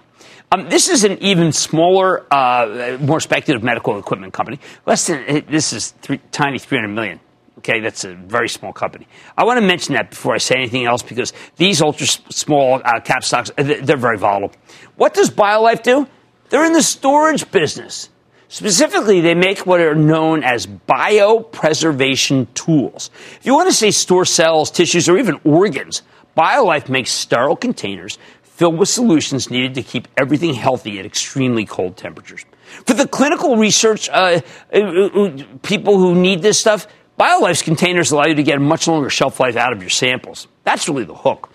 Um, 0.51 0.67
this 0.67 0.89
is 0.89 1.03
an 1.05 1.17
even 1.21 1.53
smaller, 1.53 2.25
uh, 2.33 2.97
more 2.99 3.19
speculative 3.21 3.63
medical 3.63 3.97
equipment 3.97 4.33
company. 4.33 4.59
Less 4.85 5.07
than 5.07 5.45
this 5.47 5.71
is 5.71 5.91
three, 6.01 6.19
tiny, 6.31 6.59
300 6.59 6.87
million. 6.89 7.19
Okay, 7.59 7.81
that's 7.81 8.05
a 8.05 8.15
very 8.15 8.47
small 8.47 8.71
company. 8.71 9.05
I 9.37 9.43
want 9.43 9.59
to 9.59 9.65
mention 9.65 9.93
that 9.95 10.11
before 10.11 10.33
I 10.33 10.37
say 10.37 10.55
anything 10.55 10.85
else 10.85 11.03
because 11.03 11.33
these 11.57 11.81
ultra 11.81 12.07
small 12.07 12.81
uh, 12.85 13.01
cap 13.01 13.21
stocks, 13.21 13.51
they're 13.57 13.97
very 13.97 14.17
volatile. 14.17 14.53
What 14.95 15.13
does 15.13 15.29
BioLife 15.29 15.83
do? 15.83 16.07
They're 16.49 16.65
in 16.65 16.71
the 16.71 16.81
storage 16.81 17.51
business. 17.51 18.09
Specifically, 18.47 19.19
they 19.19 19.35
make 19.35 19.65
what 19.65 19.81
are 19.81 19.93
known 19.93 20.41
as 20.41 20.67
biopreservation 20.67 22.47
tools. 22.53 23.11
If 23.39 23.45
you 23.45 23.53
want 23.53 23.67
to 23.67 23.75
say 23.75 23.91
store 23.91 24.23
cells, 24.23 24.71
tissues, 24.71 25.09
or 25.09 25.17
even 25.17 25.37
organs, 25.43 26.01
BioLife 26.37 26.87
makes 26.87 27.11
sterile 27.11 27.57
containers 27.57 28.17
filled 28.59 28.77
with 28.77 28.89
solutions 28.89 29.49
needed 29.49 29.73
to 29.73 29.81
keep 29.81 30.05
everything 30.17 30.53
healthy 30.53 30.99
at 30.99 31.05
extremely 31.05 31.65
cold 31.65 31.95
temperatures. 31.95 32.45
For 32.85 32.93
the 32.93 33.07
clinical 33.07 33.55
research 33.55 34.09
uh, 34.09 34.41
uh, 34.73 34.77
uh 34.77 35.43
people 35.63 35.97
who 35.97 36.13
need 36.13 36.41
this 36.41 36.59
stuff, 36.59 36.85
BioLife's 37.19 37.61
containers 37.61 38.11
allow 38.11 38.27
you 38.27 38.35
to 38.35 38.43
get 38.43 38.57
a 38.57 38.61
much 38.61 38.87
longer 38.87 39.09
shelf 39.09 39.41
life 39.41 39.57
out 39.57 39.73
of 39.73 39.81
your 39.81 39.89
samples. 39.89 40.47
That's 40.63 40.87
really 40.87 41.03
the 41.03 41.15
hook. 41.15 41.49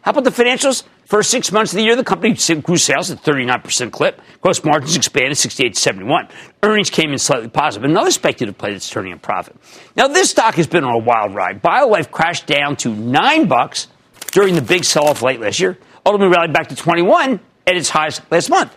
How 0.00 0.12
about 0.12 0.24
the 0.24 0.30
financials? 0.30 0.84
First 1.04 1.30
six 1.30 1.52
months 1.52 1.72
of 1.72 1.76
the 1.76 1.82
year, 1.82 1.94
the 1.94 2.04
company 2.04 2.34
grew 2.62 2.76
sales 2.78 3.10
at 3.10 3.22
39% 3.22 3.90
clip. 3.90 4.22
Gross 4.40 4.64
margins 4.64 4.96
expanded 4.96 5.36
68 5.36 5.74
to 5.74 5.80
71. 5.80 6.28
Earnings 6.62 6.88
came 6.88 7.10
in 7.10 7.18
slightly 7.18 7.48
positive. 7.48 7.84
Another 7.90 8.10
speculative 8.12 8.56
play 8.56 8.72
that's 8.72 8.88
turning 8.88 9.12
a 9.12 9.18
profit. 9.18 9.56
Now, 9.94 10.08
this 10.08 10.30
stock 10.30 10.54
has 10.54 10.66
been 10.66 10.84
on 10.84 10.94
a 10.94 11.04
wild 11.04 11.34
ride. 11.34 11.60
BioLife 11.60 12.10
crashed 12.10 12.46
down 12.46 12.76
to 12.76 12.94
nine 12.94 13.46
bucks 13.46 13.88
during 14.30 14.54
the 14.54 14.62
big 14.62 14.84
sell-off 14.84 15.20
late 15.20 15.40
last 15.40 15.60
year. 15.60 15.76
Ultimately 16.06 16.34
rallied 16.34 16.54
back 16.54 16.68
to 16.68 16.76
21 16.76 17.40
at 17.66 17.76
its 17.76 17.90
highest 17.90 18.22
last 18.30 18.48
month. 18.48 18.74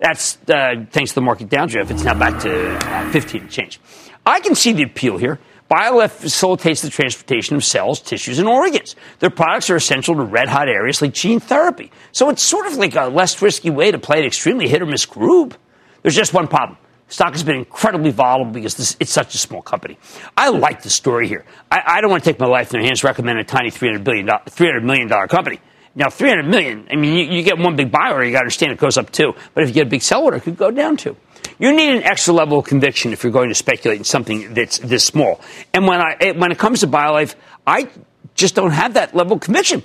That's 0.00 0.36
uh, 0.50 0.84
thanks 0.90 1.12
to 1.12 1.14
the 1.14 1.22
market 1.22 1.48
downdraft. 1.48 1.90
It's 1.90 2.02
now 2.02 2.14
back 2.14 2.40
to 2.42 2.76
uh, 2.76 3.10
15 3.10 3.42
and 3.42 3.50
change. 3.50 3.80
I 4.26 4.40
can 4.40 4.54
see 4.54 4.72
the 4.72 4.82
appeal 4.82 5.16
here. 5.16 5.38
BioLife 5.70 6.10
facilitates 6.10 6.80
the 6.80 6.88
transportation 6.88 7.54
of 7.54 7.62
cells, 7.62 8.00
tissues, 8.00 8.38
and 8.38 8.48
organs. 8.48 8.96
Their 9.18 9.28
products 9.28 9.68
are 9.68 9.76
essential 9.76 10.14
to 10.14 10.22
red 10.22 10.48
hot 10.48 10.68
areas 10.68 11.02
like 11.02 11.12
gene 11.12 11.40
therapy. 11.40 11.90
So 12.12 12.30
it's 12.30 12.42
sort 12.42 12.66
of 12.66 12.76
like 12.76 12.94
a 12.94 13.08
less 13.08 13.40
risky 13.42 13.68
way 13.68 13.90
to 13.90 13.98
play 13.98 14.18
an 14.18 14.24
extremely 14.24 14.66
hit 14.66 14.80
or 14.80 14.86
miss 14.86 15.04
group. 15.04 15.54
There's 16.02 16.16
just 16.16 16.32
one 16.32 16.48
problem. 16.48 16.78
Stock 17.08 17.32
has 17.32 17.42
been 17.42 17.56
incredibly 17.56 18.10
volatile 18.10 18.50
because 18.50 18.76
this, 18.76 18.96
it's 19.00 19.10
such 19.10 19.34
a 19.34 19.38
small 19.38 19.62
company. 19.62 19.98
I 20.36 20.50
like 20.50 20.82
the 20.82 20.90
story 20.90 21.26
here. 21.26 21.44
I, 21.70 21.82
I, 21.86 22.00
don't 22.00 22.10
want 22.10 22.22
to 22.22 22.30
take 22.30 22.38
my 22.38 22.46
life 22.46 22.72
in 22.72 22.80
their 22.80 22.86
hands, 22.86 23.02
recommend 23.02 23.38
a 23.38 23.44
tiny 23.44 23.70
$300, 23.70 24.04
billion, 24.04 24.26
$300 24.26 24.82
million 24.82 25.08
company. 25.28 25.60
Now, 25.94 26.10
300 26.10 26.46
million—I 26.46 26.96
mean, 26.96 27.14
you, 27.14 27.38
you 27.38 27.42
get 27.42 27.58
one 27.58 27.74
big 27.74 27.90
buy 27.90 28.12
order, 28.12 28.24
you 28.24 28.30
got 28.30 28.38
to 28.38 28.44
understand 28.44 28.72
it 28.72 28.78
goes 28.78 28.96
up 28.96 29.10
too. 29.10 29.32
But 29.54 29.64
if 29.64 29.70
you 29.70 29.74
get 29.74 29.86
a 29.88 29.90
big 29.90 30.02
sell 30.02 30.22
order, 30.22 30.36
it 30.36 30.42
could 30.42 30.56
go 30.56 30.70
down 30.70 30.96
too. 30.96 31.16
You 31.58 31.74
need 31.74 31.94
an 31.96 32.02
extra 32.04 32.32
level 32.32 32.58
of 32.58 32.66
conviction 32.66 33.12
if 33.12 33.22
you're 33.22 33.32
going 33.32 33.48
to 33.48 33.54
speculate 33.54 33.98
in 33.98 34.04
something 34.04 34.54
that's 34.54 34.78
this 34.78 35.04
small. 35.04 35.40
And 35.74 35.86
when 35.86 36.00
I 36.00 36.16
eh, 36.20 36.32
when 36.32 36.52
it 36.52 36.58
comes 36.58 36.80
to 36.80 36.86
BioLife, 36.86 37.34
I 37.66 37.88
just 38.34 38.54
don't 38.54 38.70
have 38.70 38.94
that 38.94 39.14
level 39.14 39.34
of 39.34 39.42
conviction. 39.42 39.82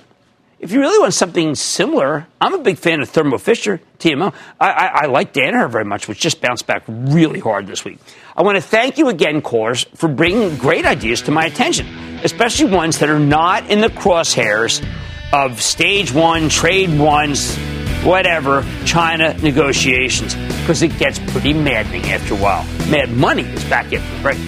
If 0.60 0.72
you 0.72 0.80
really 0.80 0.98
want 0.98 1.12
something 1.12 1.54
similar, 1.56 2.26
I'm 2.40 2.54
a 2.54 2.58
big 2.58 2.78
fan 2.78 3.02
of 3.02 3.10
Thermo 3.10 3.36
Fisher 3.36 3.82
TMO. 3.98 4.32
I, 4.58 4.70
I, 4.70 4.86
I 5.02 5.06
like 5.06 5.34
Danaher 5.34 5.68
very 5.70 5.84
much, 5.84 6.08
which 6.08 6.20
just 6.20 6.40
bounced 6.40 6.66
back 6.66 6.84
really 6.88 7.40
hard 7.40 7.66
this 7.66 7.84
week. 7.84 7.98
I 8.34 8.42
want 8.42 8.56
to 8.56 8.62
thank 8.62 8.96
you 8.96 9.08
again, 9.08 9.42
callers, 9.42 9.84
for 9.94 10.08
bringing 10.08 10.56
great 10.56 10.86
ideas 10.86 11.20
to 11.22 11.32
my 11.32 11.44
attention, 11.44 11.86
especially 12.22 12.70
ones 12.70 12.98
that 13.00 13.10
are 13.10 13.18
not 13.18 13.68
in 13.68 13.80
the 13.82 13.88
crosshairs 13.88 14.82
of 15.34 15.60
stage 15.60 16.12
one, 16.14 16.48
trade 16.48 16.98
ones, 16.98 17.56
whatever, 18.04 18.64
China 18.86 19.36
negotiations, 19.38 20.34
because 20.64 20.80
it 20.80 20.96
gets 20.98 21.18
pretty 21.18 21.52
maddening 21.52 22.02
after 22.06 22.32
a 22.32 22.36
while. 22.38 22.64
Mad 22.88 23.10
Money 23.10 23.42
is 23.42 23.62
back 23.64 23.92
after 23.92 23.98
the 23.98 24.22
break. 24.22 24.38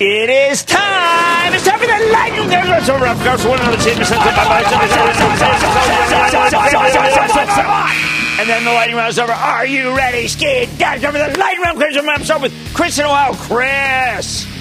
It 0.00 0.30
is 0.30 0.64
time. 0.64 1.52
It's 1.52 1.66
time 1.66 1.78
for 1.78 1.86
the 1.86 2.08
lightning 2.10 2.48
round. 2.48 2.88
Over, 2.88 3.06
of 3.06 3.22
course, 3.22 3.44
one 3.44 3.60
of 3.60 3.66
the 3.66 3.76
teams. 3.84 4.10
And 8.40 8.48
then 8.48 8.64
the 8.64 8.72
lightning 8.72 8.96
round 8.96 9.10
is 9.10 9.18
over. 9.18 9.32
Are 9.32 9.66
you 9.66 9.94
ready, 9.94 10.26
Ski? 10.26 10.66
Guys, 10.78 11.04
over 11.04 11.18
the 11.18 11.38
lightning 11.38 11.64
round. 11.64 11.76
Chris, 11.76 12.30
I'm 12.30 12.40
with 12.40 12.54
Chris 12.72 12.98
in 12.98 13.04
Ohio. 13.04 13.34
Chris. 13.34 14.53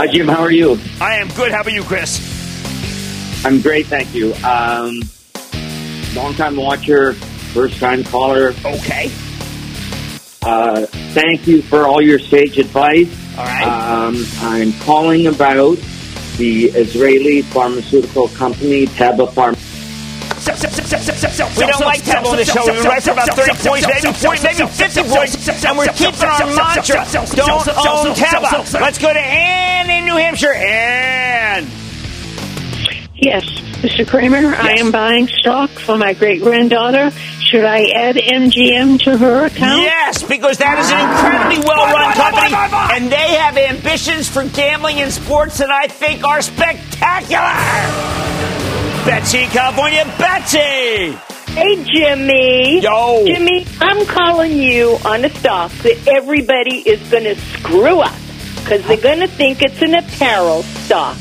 Hi, 0.00 0.06
Jim. 0.06 0.28
How 0.28 0.40
are 0.40 0.50
you? 0.50 0.80
I 0.98 1.16
am 1.16 1.28
good. 1.34 1.52
How 1.52 1.60
about 1.60 1.74
you, 1.74 1.82
Chris? 1.82 3.44
I'm 3.44 3.60
great, 3.60 3.86
thank 3.86 4.14
you. 4.14 4.32
Um, 4.36 5.02
long 6.14 6.32
time 6.36 6.56
watcher, 6.56 7.12
first 7.52 7.78
time 7.78 8.02
caller. 8.04 8.54
Okay. 8.64 9.10
Uh, 10.40 10.86
thank 11.12 11.46
you 11.46 11.60
for 11.60 11.86
all 11.86 12.00
your 12.00 12.18
sage 12.18 12.56
advice. 12.56 13.14
All 13.36 13.44
right. 13.44 13.62
Um, 13.62 14.24
I'm 14.38 14.72
calling 14.80 15.26
about 15.26 15.76
the 16.38 16.70
Israeli 16.70 17.42
pharmaceutical 17.42 18.28
company 18.28 18.86
Teva 18.86 19.28
Pharma. 19.28 19.69
We 20.40 21.66
don't 21.66 21.80
like 21.80 22.00
Teva 22.02 22.26
on 22.26 22.36
the 22.36 22.44
show. 22.44 22.64
We 22.64 22.80
write 22.80 23.02
for 23.02 23.10
about 23.12 23.28
30 23.36 23.68
points, 23.68 23.86
maybe 23.86 24.12
40, 24.12 24.42
maybe 24.42 24.66
50 24.66 25.02
points, 25.04 25.64
and 25.64 25.78
we're 25.78 25.86
keeping 25.88 26.22
our 26.22 26.46
mantra. 26.46 27.04
Don't 27.36 27.68
own 27.68 28.14
Teva. 28.14 28.80
Let's 28.80 28.98
go 28.98 29.12
to 29.12 29.20
Ann 29.20 29.90
in 29.90 30.04
New 30.04 30.16
Hampshire. 30.16 30.52
Ann. 30.54 31.66
Yes, 33.14 33.44
Mr. 33.82 34.06
Cramer, 34.08 34.40
yes. 34.40 34.64
I 34.64 34.72
am 34.80 34.90
buying 34.90 35.28
stock 35.28 35.68
for 35.70 35.98
my 35.98 36.14
great 36.14 36.40
granddaughter. 36.40 37.10
Should 37.10 37.64
I 37.64 37.84
add 37.94 38.16
MGM 38.16 38.98
to 39.00 39.18
her 39.18 39.44
account? 39.46 39.82
Yes, 39.82 40.22
because 40.22 40.56
that 40.58 40.78
is 40.78 40.90
an 40.90 41.00
incredibly 41.00 41.58
well 41.68 41.84
run 41.92 42.14
company, 42.14 42.54
and 42.96 43.12
they 43.12 43.34
have 43.34 43.58
ambitions 43.58 44.28
for 44.28 44.44
gambling 44.44 45.00
and 45.02 45.12
sports 45.12 45.58
that 45.58 45.70
I 45.70 45.88
think 45.88 46.24
are 46.24 46.40
spectacular. 46.40 48.39
Betsy, 49.04 49.46
California, 49.46 50.04
Betsy. 50.18 51.16
Hey, 51.52 51.84
Jimmy. 51.84 52.80
Yo. 52.80 53.24
Jimmy, 53.26 53.66
I'm 53.80 54.04
calling 54.04 54.52
you 54.52 54.98
on 55.06 55.24
a 55.24 55.30
stock 55.30 55.72
that 55.82 56.06
everybody 56.06 56.76
is 56.76 57.00
going 57.10 57.24
to 57.24 57.34
screw 57.34 58.00
up 58.00 58.14
because 58.56 58.86
they're 58.86 58.98
going 58.98 59.20
to 59.20 59.26
think 59.26 59.62
it's 59.62 59.80
an 59.80 59.94
apparel 59.94 60.62
stock. 60.62 61.16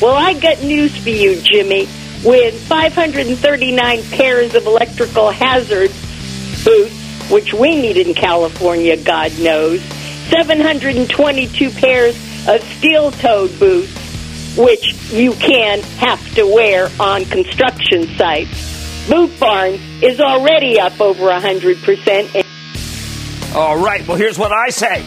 Well, 0.00 0.14
I 0.14 0.34
got 0.34 0.62
news 0.62 0.96
for 0.96 1.10
you, 1.10 1.40
Jimmy. 1.40 1.88
With 2.24 2.58
539 2.68 4.02
pairs 4.10 4.54
of 4.54 4.66
electrical 4.66 5.30
hazard 5.30 5.90
boots, 6.64 7.30
which 7.30 7.52
we 7.52 7.74
need 7.74 7.96
in 7.96 8.14
California, 8.14 8.96
God 8.96 9.36
knows, 9.40 9.82
722 10.30 11.70
pairs 11.72 12.16
of 12.48 12.62
steel-toed 12.78 13.58
boots, 13.58 14.03
which 14.56 14.94
you 15.12 15.32
can 15.34 15.80
have 15.98 16.34
to 16.34 16.44
wear 16.44 16.88
on 17.00 17.24
construction 17.26 18.06
sites. 18.16 19.08
Boot 19.08 19.38
Barn 19.38 19.78
is 20.02 20.20
already 20.20 20.80
up 20.80 21.00
over 21.00 21.28
100%. 21.28 22.44
All 23.54 23.76
right, 23.76 24.06
well, 24.08 24.16
here's 24.16 24.38
what 24.38 24.52
I 24.52 24.70
say. 24.70 25.04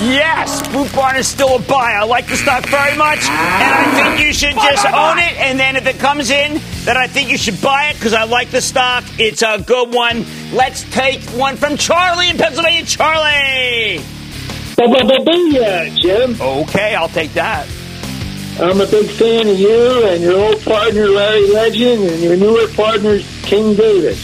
Yes, 0.00 0.66
Boot 0.68 0.92
Barn 0.94 1.16
is 1.16 1.26
still 1.26 1.56
a 1.56 1.58
buy. 1.58 1.92
I 1.92 2.04
like 2.04 2.26
the 2.28 2.36
stock 2.36 2.66
very 2.66 2.96
much, 2.96 3.18
and 3.18 3.74
I 3.74 3.90
think 3.94 4.26
you 4.26 4.32
should 4.32 4.54
just 4.54 4.86
own 4.86 5.18
it. 5.18 5.36
And 5.38 5.58
then 5.58 5.76
if 5.76 5.86
it 5.86 5.98
comes 5.98 6.30
in, 6.30 6.60
then 6.84 6.96
I 6.96 7.06
think 7.06 7.30
you 7.30 7.38
should 7.38 7.60
buy 7.60 7.86
it 7.86 7.94
because 7.94 8.12
I 8.12 8.24
like 8.24 8.50
the 8.50 8.60
stock. 8.60 9.04
It's 9.18 9.42
a 9.42 9.58
good 9.66 9.92
one. 9.92 10.24
Let's 10.52 10.84
take 10.90 11.20
one 11.30 11.56
from 11.56 11.76
Charlie 11.76 12.30
in 12.30 12.36
Pennsylvania. 12.36 12.84
Charlie. 12.84 14.00
Booyah, 14.76 15.96
Jim. 15.96 16.36
Okay, 16.40 16.94
I'll 16.94 17.08
take 17.08 17.32
that. 17.34 17.66
I'm 18.60 18.80
a 18.80 18.86
big 18.86 19.08
fan 19.08 19.46
of 19.48 19.56
you 19.56 20.04
and 20.08 20.20
your 20.20 20.36
old 20.36 20.60
partner 20.64 21.06
Larry 21.06 21.48
Legend 21.48 22.02
and 22.02 22.20
your 22.20 22.36
newer 22.36 22.66
partner 22.74 23.20
King 23.42 23.76
David. 23.76 24.18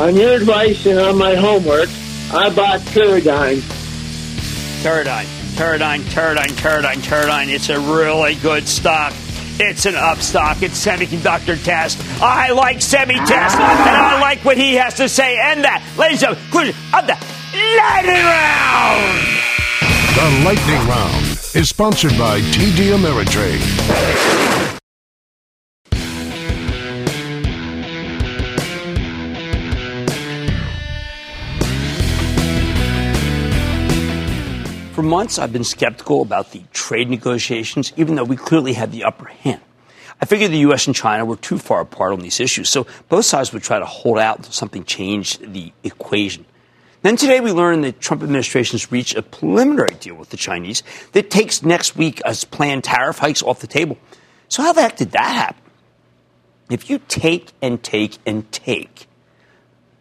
On 0.00 0.16
your 0.16 0.32
advice 0.32 0.86
and 0.86 0.98
on 0.98 1.18
my 1.18 1.34
homework, 1.34 1.90
I 2.32 2.48
bought 2.54 2.80
Teradyne 2.80 3.60
Teradyne, 4.84 5.24
Teradyne, 5.56 6.00
Teradyne, 6.04 6.52
Teradyne, 6.52 6.96
Teradyne. 6.96 7.48
It's 7.48 7.68
a 7.68 7.78
really 7.78 8.34
good 8.36 8.66
stock. 8.66 9.12
It's 9.60 9.84
an 9.84 9.94
upstock. 9.94 10.62
It's 10.62 10.84
semiconductor 10.84 11.62
test. 11.62 12.00
I 12.22 12.50
like 12.52 12.80
semi 12.80 13.14
test, 13.14 13.56
and 13.56 13.96
I 13.96 14.20
like 14.20 14.44
what 14.44 14.56
he 14.56 14.74
has 14.74 14.94
to 14.94 15.08
say. 15.08 15.38
And 15.38 15.64
that, 15.64 15.82
ladies 15.98 16.22
and 16.22 16.36
gentlemen, 16.36 16.74
of 16.92 17.06
the 17.06 17.16
lightning 17.76 18.24
round. 18.24 19.24
The 20.16 20.44
lightning 20.44 20.88
round 20.88 21.23
is 21.54 21.68
sponsored 21.68 22.10
by 22.18 22.40
TD 22.40 22.96
Ameritrade. 22.96 23.60
For 34.92 35.02
months, 35.02 35.38
I've 35.38 35.52
been 35.52 35.62
skeptical 35.62 36.22
about 36.22 36.50
the 36.50 36.62
trade 36.72 37.08
negotiations, 37.08 37.92
even 37.96 38.16
though 38.16 38.24
we 38.24 38.36
clearly 38.36 38.72
had 38.72 38.90
the 38.90 39.04
upper 39.04 39.26
hand. 39.26 39.60
I 40.20 40.26
figured 40.26 40.50
the 40.50 40.58
U.S. 40.58 40.88
and 40.88 40.96
China 40.96 41.24
were 41.24 41.36
too 41.36 41.58
far 41.58 41.80
apart 41.80 42.12
on 42.14 42.20
these 42.20 42.40
issues, 42.40 42.68
so 42.68 42.86
both 43.08 43.26
sides 43.26 43.52
would 43.52 43.62
try 43.62 43.78
to 43.78 43.84
hold 43.84 44.18
out 44.18 44.38
until 44.38 44.52
something 44.52 44.82
changed 44.82 45.52
the 45.52 45.72
equation. 45.84 46.46
Then 47.04 47.16
today 47.16 47.40
we 47.40 47.52
learned 47.52 47.84
that 47.84 47.96
the 47.96 48.00
Trump 48.00 48.22
administration 48.22 48.78
has 48.78 48.90
reached 48.90 49.14
a 49.14 49.20
preliminary 49.20 49.94
deal 50.00 50.14
with 50.14 50.30
the 50.30 50.38
Chinese 50.38 50.82
that 51.12 51.30
takes 51.30 51.62
next 51.62 51.96
week 51.96 52.22
as 52.22 52.44
planned 52.44 52.82
tariff 52.82 53.18
hikes 53.18 53.42
off 53.42 53.60
the 53.60 53.66
table. 53.66 53.98
So 54.48 54.62
how 54.62 54.72
the 54.72 54.80
heck 54.80 54.96
did 54.96 55.10
that 55.10 55.34
happen? 55.34 55.62
If 56.70 56.88
you 56.88 56.98
take 57.06 57.52
and 57.60 57.82
take 57.82 58.16
and 58.24 58.50
take, 58.50 59.06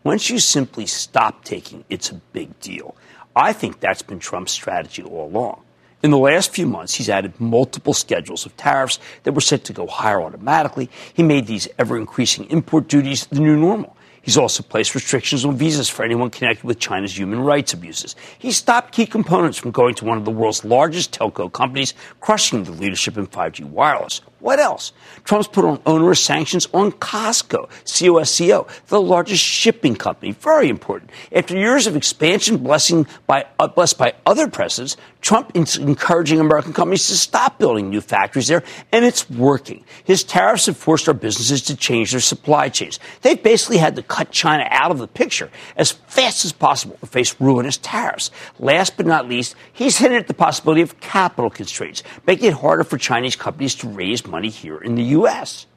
once 0.06 0.30
you 0.30 0.39
simply 0.39 0.86
stop 0.86 1.43
taking, 1.43 1.84
it's 1.89 2.10
a 2.10 2.22
big 2.32 2.58
deal. 2.62 2.95
I 3.36 3.51
think 3.51 3.82
that's 3.82 4.01
been 4.01 4.20
Trump's 4.20 4.54
strategy 4.54 5.04
all 5.04 5.28
along. 5.28 5.62
In 6.04 6.12
the 6.12 6.18
last 6.18 6.54
few 6.54 6.66
months, 6.66 6.93
he's 6.93 7.10
added 7.10 7.38
multiple 7.38 7.93
schedules 7.93 8.45
of 8.45 8.56
tariffs 8.56 8.99
that 9.24 9.34
were 9.34 9.41
set 9.41 9.66
to 9.66 9.74
go 9.74 9.88
higher 9.88 10.22
automatically. 10.22 10.89
He 11.14 11.22
made 11.22 11.47
these 11.47 11.68
ever 11.78 11.97
increasing 11.97 12.49
import 12.49 12.88
duties 12.88 13.26
the 13.26 13.41
new 13.41 13.58
normal. 13.58 13.97
He's 14.24 14.38
also 14.38 14.64
placed 14.64 14.96
restrictions 14.96 15.44
on 15.44 15.58
visas 15.58 15.90
for 15.90 16.04
anyone 16.04 16.30
connected 16.30 16.64
with 16.64 16.80
China's 16.80 17.18
human 17.18 17.42
rights 17.42 17.74
abuses. 17.74 18.16
He 18.40 18.54
stopped 18.54 18.94
key 18.94 19.06
components 19.06 19.58
from 19.58 19.72
going 19.72 19.96
to 19.96 20.06
one 20.06 20.18
of 20.18 20.24
the 20.24 20.32
world's 20.32 20.64
largest 20.64 21.12
telco 21.12 21.52
companies, 21.52 21.94
crushing 22.22 22.64
the 22.64 22.72
leadership 22.72 23.18
in 23.18 23.28
5G 23.28 23.66
wireless. 23.66 24.22
What 24.44 24.60
else? 24.60 24.91
Trump's 25.24 25.48
put 25.48 25.64
on 25.64 25.82
onerous 25.86 26.20
sanctions 26.20 26.68
on 26.74 26.91
Costco, 26.91 27.70
COSCO, 27.86 28.68
the 28.88 29.00
largest 29.00 29.41
shipping 29.41 29.96
company. 29.96 30.34
Very 30.34 30.68
important. 30.68 31.12
After 31.32 31.56
years 31.56 31.88
of 31.88 31.96
expansion 31.96 32.58
blessing 32.58 33.08
by, 33.26 33.46
uh, 33.58 33.70
blessed 33.70 33.98
by 33.98 34.16
other 34.26 34.50
presidents, 34.50 34.98
Trump 35.22 35.52
is 35.54 35.78
encouraging 35.78 36.41
American 36.41 36.74
companies 36.74 37.08
to 37.08 37.16
stop 37.16 37.58
building 37.58 37.89
new 37.89 38.02
factories 38.02 38.50
there, 38.50 38.64
and 38.91 39.06
it's 39.06 39.30
working. 39.30 39.86
His 40.04 40.26
tariffs 40.26 40.66
have 40.66 40.76
forced 40.76 41.08
our 41.08 41.14
businesses 41.14 41.62
to 41.62 41.78
change 41.78 42.12
their 42.12 42.20
supply 42.20 42.68
chains. 42.68 43.00
They've 43.22 43.41
basically 43.41 43.78
had 43.78 43.96
to 43.96 44.04
cut 44.04 44.32
China 44.32 44.68
out 44.70 44.91
of 44.91 44.98
the 44.98 45.08
picture 45.08 45.50
as 45.78 45.91
fast 45.91 46.44
as 46.44 46.52
possible 46.52 46.98
to 47.00 47.06
face 47.06 47.39
ruinous 47.39 47.78
tariffs. 47.78 48.30
Last 48.60 48.98
but 48.98 49.06
not 49.06 49.30
least, 49.30 49.56
he's 49.72 50.00
hinted 50.00 50.18
at 50.18 50.28
the 50.28 50.34
possibility 50.34 50.82
of 50.82 51.00
capital 51.00 51.50
constraints, 51.50 52.04
making 52.28 52.50
it 52.50 52.56
harder 52.56 52.84
for 52.84 52.98
Chinese 52.98 53.38
companies 53.38 53.76
to 53.76 53.88
raise 53.88 54.28
money 54.28 54.33
here 54.42 54.78
in 54.78 54.96
the 54.96 55.04
U.S. 55.04 55.68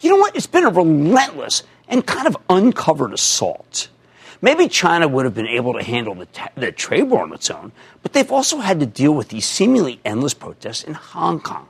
You 0.00 0.10
know 0.10 0.16
what? 0.16 0.34
It's 0.34 0.46
been 0.46 0.64
a 0.64 0.70
relentless 0.70 1.62
and 1.88 2.04
kind 2.04 2.26
of 2.26 2.36
uncovered 2.50 3.12
assault. 3.12 3.88
Maybe 4.40 4.68
China 4.68 5.08
would 5.08 5.24
have 5.24 5.34
been 5.34 5.48
able 5.48 5.74
to 5.74 5.82
handle 5.82 6.14
the, 6.14 6.28
the 6.54 6.72
trade 6.72 7.04
war 7.04 7.22
on 7.22 7.32
its 7.32 7.50
own, 7.50 7.72
but 8.02 8.12
they've 8.12 8.30
also 8.30 8.58
had 8.58 8.80
to 8.80 8.86
deal 8.86 9.12
with 9.12 9.28
these 9.28 9.46
seemingly 9.46 10.00
endless 10.04 10.34
protests 10.34 10.84
in 10.84 10.94
Hong 10.94 11.40
Kong. 11.40 11.68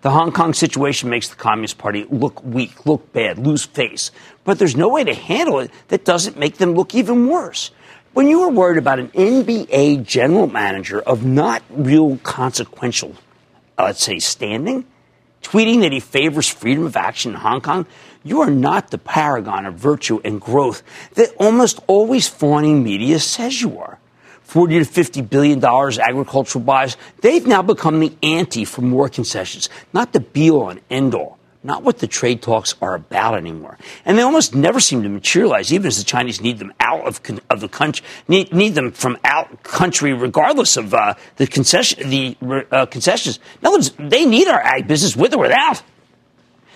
The 0.00 0.10
Hong 0.10 0.30
Kong 0.32 0.54
situation 0.54 1.10
makes 1.10 1.28
the 1.28 1.36
Communist 1.36 1.76
Party 1.76 2.06
look 2.08 2.42
weak, 2.44 2.86
look 2.86 3.12
bad, 3.12 3.38
lose 3.38 3.64
face. 3.64 4.12
But 4.44 4.58
there's 4.58 4.76
no 4.76 4.88
way 4.88 5.02
to 5.04 5.14
handle 5.14 5.58
it 5.58 5.72
that 5.88 6.04
doesn't 6.04 6.38
make 6.38 6.58
them 6.58 6.74
look 6.74 6.94
even 6.94 7.26
worse. 7.26 7.72
When 8.14 8.28
you 8.28 8.42
are 8.42 8.50
worried 8.50 8.78
about 8.78 9.00
an 9.00 9.08
NBA 9.08 10.04
general 10.04 10.46
manager 10.46 11.00
of 11.00 11.24
not 11.24 11.62
real 11.68 12.16
consequential, 12.18 13.14
uh, 13.76 13.84
let's 13.84 14.02
say, 14.02 14.18
standing, 14.18 14.84
tweeting 15.42 15.80
that 15.80 15.92
he 15.92 16.00
favors 16.00 16.48
freedom 16.48 16.84
of 16.84 16.96
action 16.96 17.32
in 17.32 17.40
Hong 17.40 17.60
Kong, 17.60 17.86
you 18.24 18.40
are 18.42 18.50
not 18.50 18.90
the 18.90 18.98
paragon 18.98 19.66
of 19.66 19.74
virtue 19.74 20.20
and 20.24 20.40
growth 20.40 20.82
that 21.14 21.32
almost 21.36 21.80
always 21.86 22.28
fawning 22.28 22.82
media 22.82 23.18
says 23.18 23.60
you 23.60 23.78
are. 23.78 23.98
40 24.42 24.78
to 24.78 24.84
50 24.84 25.22
billion 25.22 25.60
dollars 25.60 25.98
agricultural 25.98 26.64
buys, 26.64 26.96
they've 27.20 27.46
now 27.46 27.62
become 27.62 28.00
the 28.00 28.16
ante 28.22 28.64
for 28.64 28.80
more 28.80 29.08
concessions, 29.08 29.68
not 29.92 30.12
the 30.12 30.20
be 30.20 30.50
all 30.50 30.70
and 30.70 30.80
end 30.90 31.14
all, 31.14 31.37
not 31.68 31.84
what 31.84 31.98
the 31.98 32.06
trade 32.06 32.40
talks 32.42 32.74
are 32.80 32.94
about 32.94 33.36
anymore. 33.36 33.78
And 34.04 34.16
they 34.16 34.22
almost 34.22 34.54
never 34.54 34.80
seem 34.80 35.02
to 35.02 35.08
materialize, 35.08 35.72
even 35.72 35.86
as 35.86 35.98
the 35.98 36.04
Chinese 36.04 36.40
need 36.40 36.58
them 36.58 36.72
out 36.80 37.06
of, 37.06 37.20
of 37.50 37.60
the 37.60 37.68
country, 37.68 38.04
need, 38.26 38.52
need 38.52 38.74
them 38.74 38.90
from 38.90 39.18
out 39.22 39.62
country, 39.62 40.14
regardless 40.14 40.78
of 40.78 40.94
uh, 40.94 41.14
the 41.36 41.46
concession, 41.46 42.08
the 42.08 42.36
uh, 42.72 42.86
concessions. 42.86 43.38
In 43.60 43.66
other 43.66 43.76
words, 43.76 43.92
they 43.98 44.24
need 44.24 44.48
our 44.48 44.60
ag 44.60 44.88
business 44.88 45.14
with 45.14 45.34
or 45.34 45.40
without. 45.40 45.82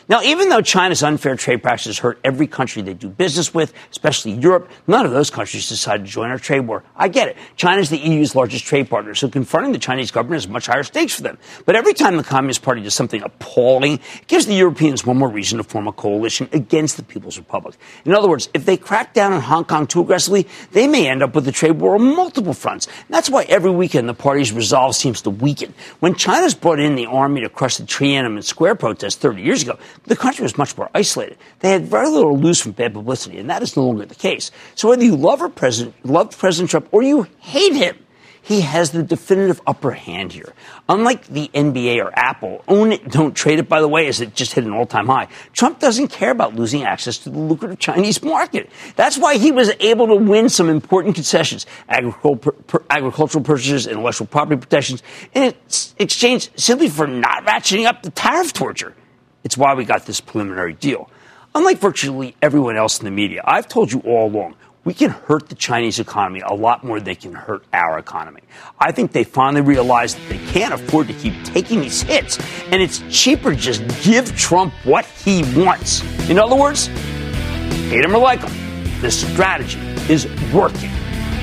Now, 0.08 0.22
even 0.22 0.48
though 0.48 0.60
China's 0.60 1.02
unfair 1.02 1.36
trade 1.36 1.62
practices 1.62 1.98
hurt 1.98 2.18
every 2.24 2.46
country 2.46 2.82
they 2.82 2.94
do 2.94 3.08
business 3.08 3.54
with, 3.54 3.72
especially 3.90 4.32
Europe, 4.32 4.70
none 4.86 5.06
of 5.06 5.12
those 5.12 5.30
countries 5.30 5.68
decided 5.68 6.06
to 6.06 6.12
join 6.12 6.30
our 6.30 6.38
trade 6.38 6.60
war. 6.60 6.82
I 6.96 7.08
get 7.08 7.28
it. 7.28 7.36
China 7.56 7.80
is 7.80 7.90
the 7.90 7.98
EU's 7.98 8.34
largest 8.34 8.64
trade 8.64 8.90
partner, 8.90 9.14
so 9.14 9.28
confronting 9.28 9.72
the 9.72 9.78
Chinese 9.78 10.10
government 10.10 10.42
has 10.42 10.48
much 10.48 10.66
higher 10.66 10.82
stakes 10.82 11.14
for 11.14 11.22
them. 11.22 11.38
But 11.66 11.76
every 11.76 11.94
time 11.94 12.16
the 12.16 12.24
Communist 12.24 12.62
Party 12.62 12.82
does 12.82 12.94
something 12.94 13.22
appalling, 13.22 13.94
it 13.94 14.26
gives 14.26 14.46
the 14.46 14.54
Europeans 14.54 15.06
one 15.06 15.18
more 15.18 15.30
reason 15.30 15.58
to 15.58 15.64
form 15.64 15.86
a 15.86 15.92
coalition 15.92 16.48
against 16.52 16.96
the 16.96 17.02
People's 17.02 17.38
Republic. 17.38 17.76
In 18.04 18.14
other 18.14 18.28
words, 18.28 18.48
if 18.54 18.64
they 18.64 18.76
crack 18.76 19.14
down 19.14 19.32
on 19.32 19.40
Hong 19.40 19.64
Kong 19.64 19.86
too 19.86 20.00
aggressively, 20.00 20.48
they 20.72 20.88
may 20.88 21.08
end 21.08 21.22
up 21.22 21.34
with 21.34 21.46
a 21.48 21.52
trade 21.52 21.72
war 21.72 21.94
on 21.94 22.16
multiple 22.16 22.54
fronts. 22.54 22.86
And 22.86 23.10
that's 23.10 23.30
why 23.30 23.44
every 23.44 23.70
weekend 23.70 24.08
the 24.08 24.14
party's 24.14 24.52
resolve 24.52 24.96
seems 24.96 25.22
to 25.22 25.30
weaken. 25.30 25.74
When 26.00 26.14
China's 26.14 26.54
brought 26.54 26.80
in 26.80 26.94
the 26.96 27.06
army 27.06 27.40
to 27.42 27.48
crush 27.48 27.76
the 27.76 27.84
Tiananmen 27.84 28.42
Square 28.42 28.76
protests 28.76 29.16
30 29.16 29.42
years 29.42 29.62
ago, 29.62 29.78
the 30.04 30.16
country 30.16 30.42
was 30.42 30.58
much 30.58 30.76
more 30.76 30.90
isolated. 30.94 31.38
They 31.60 31.70
had 31.70 31.86
very 31.86 32.08
little 32.08 32.34
to 32.36 32.42
lose 32.42 32.60
from 32.60 32.72
bad 32.72 32.94
publicity, 32.94 33.38
and 33.38 33.48
that 33.50 33.62
is 33.62 33.76
no 33.76 33.84
longer 33.86 34.04
the 34.04 34.14
case. 34.14 34.50
So 34.74 34.88
whether 34.88 35.04
you 35.04 35.16
love 35.16 35.42
or 35.42 35.48
President, 35.48 35.94
love 36.04 36.36
President 36.36 36.70
Trump 36.70 36.88
or 36.90 37.02
you 37.02 37.26
hate 37.38 37.74
him, 37.74 37.96
he 38.44 38.62
has 38.62 38.90
the 38.90 39.04
definitive 39.04 39.60
upper 39.68 39.92
hand 39.92 40.32
here. 40.32 40.52
Unlike 40.88 41.28
the 41.28 41.48
NBA 41.54 42.04
or 42.04 42.10
Apple, 42.18 42.64
own 42.66 42.90
it, 42.90 43.08
don't 43.08 43.36
trade 43.36 43.60
it, 43.60 43.68
by 43.68 43.80
the 43.80 43.86
way, 43.86 44.08
as 44.08 44.20
it 44.20 44.34
just 44.34 44.54
hit 44.54 44.64
an 44.64 44.72
all 44.72 44.84
time 44.84 45.06
high. 45.06 45.28
Trump 45.52 45.78
doesn't 45.78 46.08
care 46.08 46.32
about 46.32 46.56
losing 46.56 46.82
access 46.82 47.18
to 47.18 47.30
the 47.30 47.38
lucrative 47.38 47.78
Chinese 47.78 48.20
market. 48.20 48.68
That's 48.96 49.16
why 49.16 49.36
he 49.36 49.52
was 49.52 49.70
able 49.78 50.08
to 50.08 50.16
win 50.16 50.48
some 50.48 50.68
important 50.68 51.14
concessions, 51.14 51.66
agricultural 51.88 53.44
purchases, 53.44 53.86
intellectual 53.86 54.26
property 54.26 54.60
protections, 54.60 55.04
in 55.34 55.54
exchange 56.00 56.50
simply 56.56 56.88
for 56.88 57.06
not 57.06 57.46
ratcheting 57.46 57.86
up 57.86 58.02
the 58.02 58.10
tariff 58.10 58.52
torture. 58.52 58.96
It's 59.44 59.56
why 59.56 59.74
we 59.74 59.84
got 59.84 60.06
this 60.06 60.20
preliminary 60.20 60.74
deal. 60.74 61.10
Unlike 61.54 61.78
virtually 61.78 62.34
everyone 62.40 62.76
else 62.76 62.98
in 62.98 63.04
the 63.04 63.10
media, 63.10 63.42
I've 63.44 63.68
told 63.68 63.92
you 63.92 64.00
all 64.00 64.28
along, 64.28 64.54
we 64.84 64.94
can 64.94 65.10
hurt 65.10 65.48
the 65.48 65.54
Chinese 65.54 66.00
economy 66.00 66.40
a 66.40 66.54
lot 66.54 66.82
more 66.82 66.98
than 66.98 67.04
they 67.04 67.14
can 67.14 67.34
hurt 67.34 67.64
our 67.72 67.98
economy. 67.98 68.40
I 68.80 68.90
think 68.90 69.12
they 69.12 69.22
finally 69.22 69.60
realized 69.60 70.16
that 70.16 70.28
they 70.28 70.52
can't 70.52 70.74
afford 70.74 71.06
to 71.08 71.14
keep 71.14 71.34
taking 71.44 71.80
these 71.80 72.02
hits, 72.02 72.38
and 72.66 72.82
it's 72.82 73.02
cheaper 73.10 73.50
to 73.50 73.56
just 73.56 73.86
give 74.02 74.36
Trump 74.36 74.72
what 74.84 75.04
he 75.04 75.42
wants. 75.56 76.02
In 76.28 76.38
other 76.38 76.56
words, 76.56 76.86
hate 76.86 78.04
him 78.04 78.14
or 78.14 78.18
like 78.18 78.40
him, 78.40 79.00
the 79.00 79.10
strategy 79.10 79.78
is 80.12 80.26
working. 80.52 80.90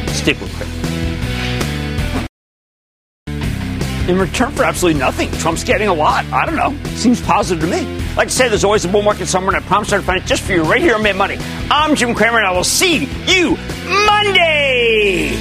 Stick 0.07 0.39
with 0.41 0.61
it. 0.61 1.08
In 4.09 4.17
return 4.17 4.51
for 4.51 4.63
absolutely 4.63 4.99
nothing. 4.99 5.31
Trump's 5.33 5.63
getting 5.63 5.87
a 5.87 5.93
lot. 5.93 6.25
I 6.33 6.45
don't 6.45 6.55
know. 6.55 6.75
Seems 6.95 7.21
positive 7.21 7.63
to 7.63 7.69
me. 7.69 7.85
Like 8.15 8.27
I 8.27 8.31
say, 8.31 8.49
there's 8.49 8.63
always 8.63 8.83
a 8.83 8.87
bull 8.87 9.03
market 9.03 9.27
somewhere, 9.27 9.55
and 9.55 9.63
I 9.63 9.67
promise 9.67 9.93
I'll 9.93 10.01
find 10.01 10.21
it 10.21 10.25
just 10.25 10.41
for 10.43 10.53
you 10.53 10.63
right 10.63 10.81
here 10.81 10.95
on 10.95 11.03
Mad 11.03 11.15
Money. 11.15 11.37
I'm 11.69 11.95
Jim 11.95 12.15
Cramer, 12.15 12.39
and 12.39 12.47
I 12.47 12.51
will 12.51 12.63
see 12.63 13.07
you 13.25 13.55
Monday. 14.05 15.37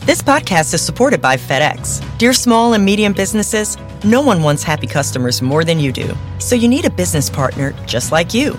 This 0.00 0.22
podcast 0.22 0.74
is 0.74 0.82
supported 0.82 1.20
by 1.20 1.36
FedEx. 1.36 2.02
Dear 2.18 2.32
small 2.32 2.72
and 2.72 2.84
medium 2.84 3.12
businesses, 3.12 3.76
no 4.04 4.20
one 4.20 4.42
wants 4.42 4.62
happy 4.62 4.86
customers 4.86 5.40
more 5.40 5.64
than 5.64 5.78
you 5.78 5.92
do. 5.92 6.16
So 6.38 6.54
you 6.56 6.66
need 6.66 6.84
a 6.86 6.90
business 6.90 7.30
partner 7.30 7.74
just 7.86 8.10
like 8.10 8.34
you. 8.34 8.58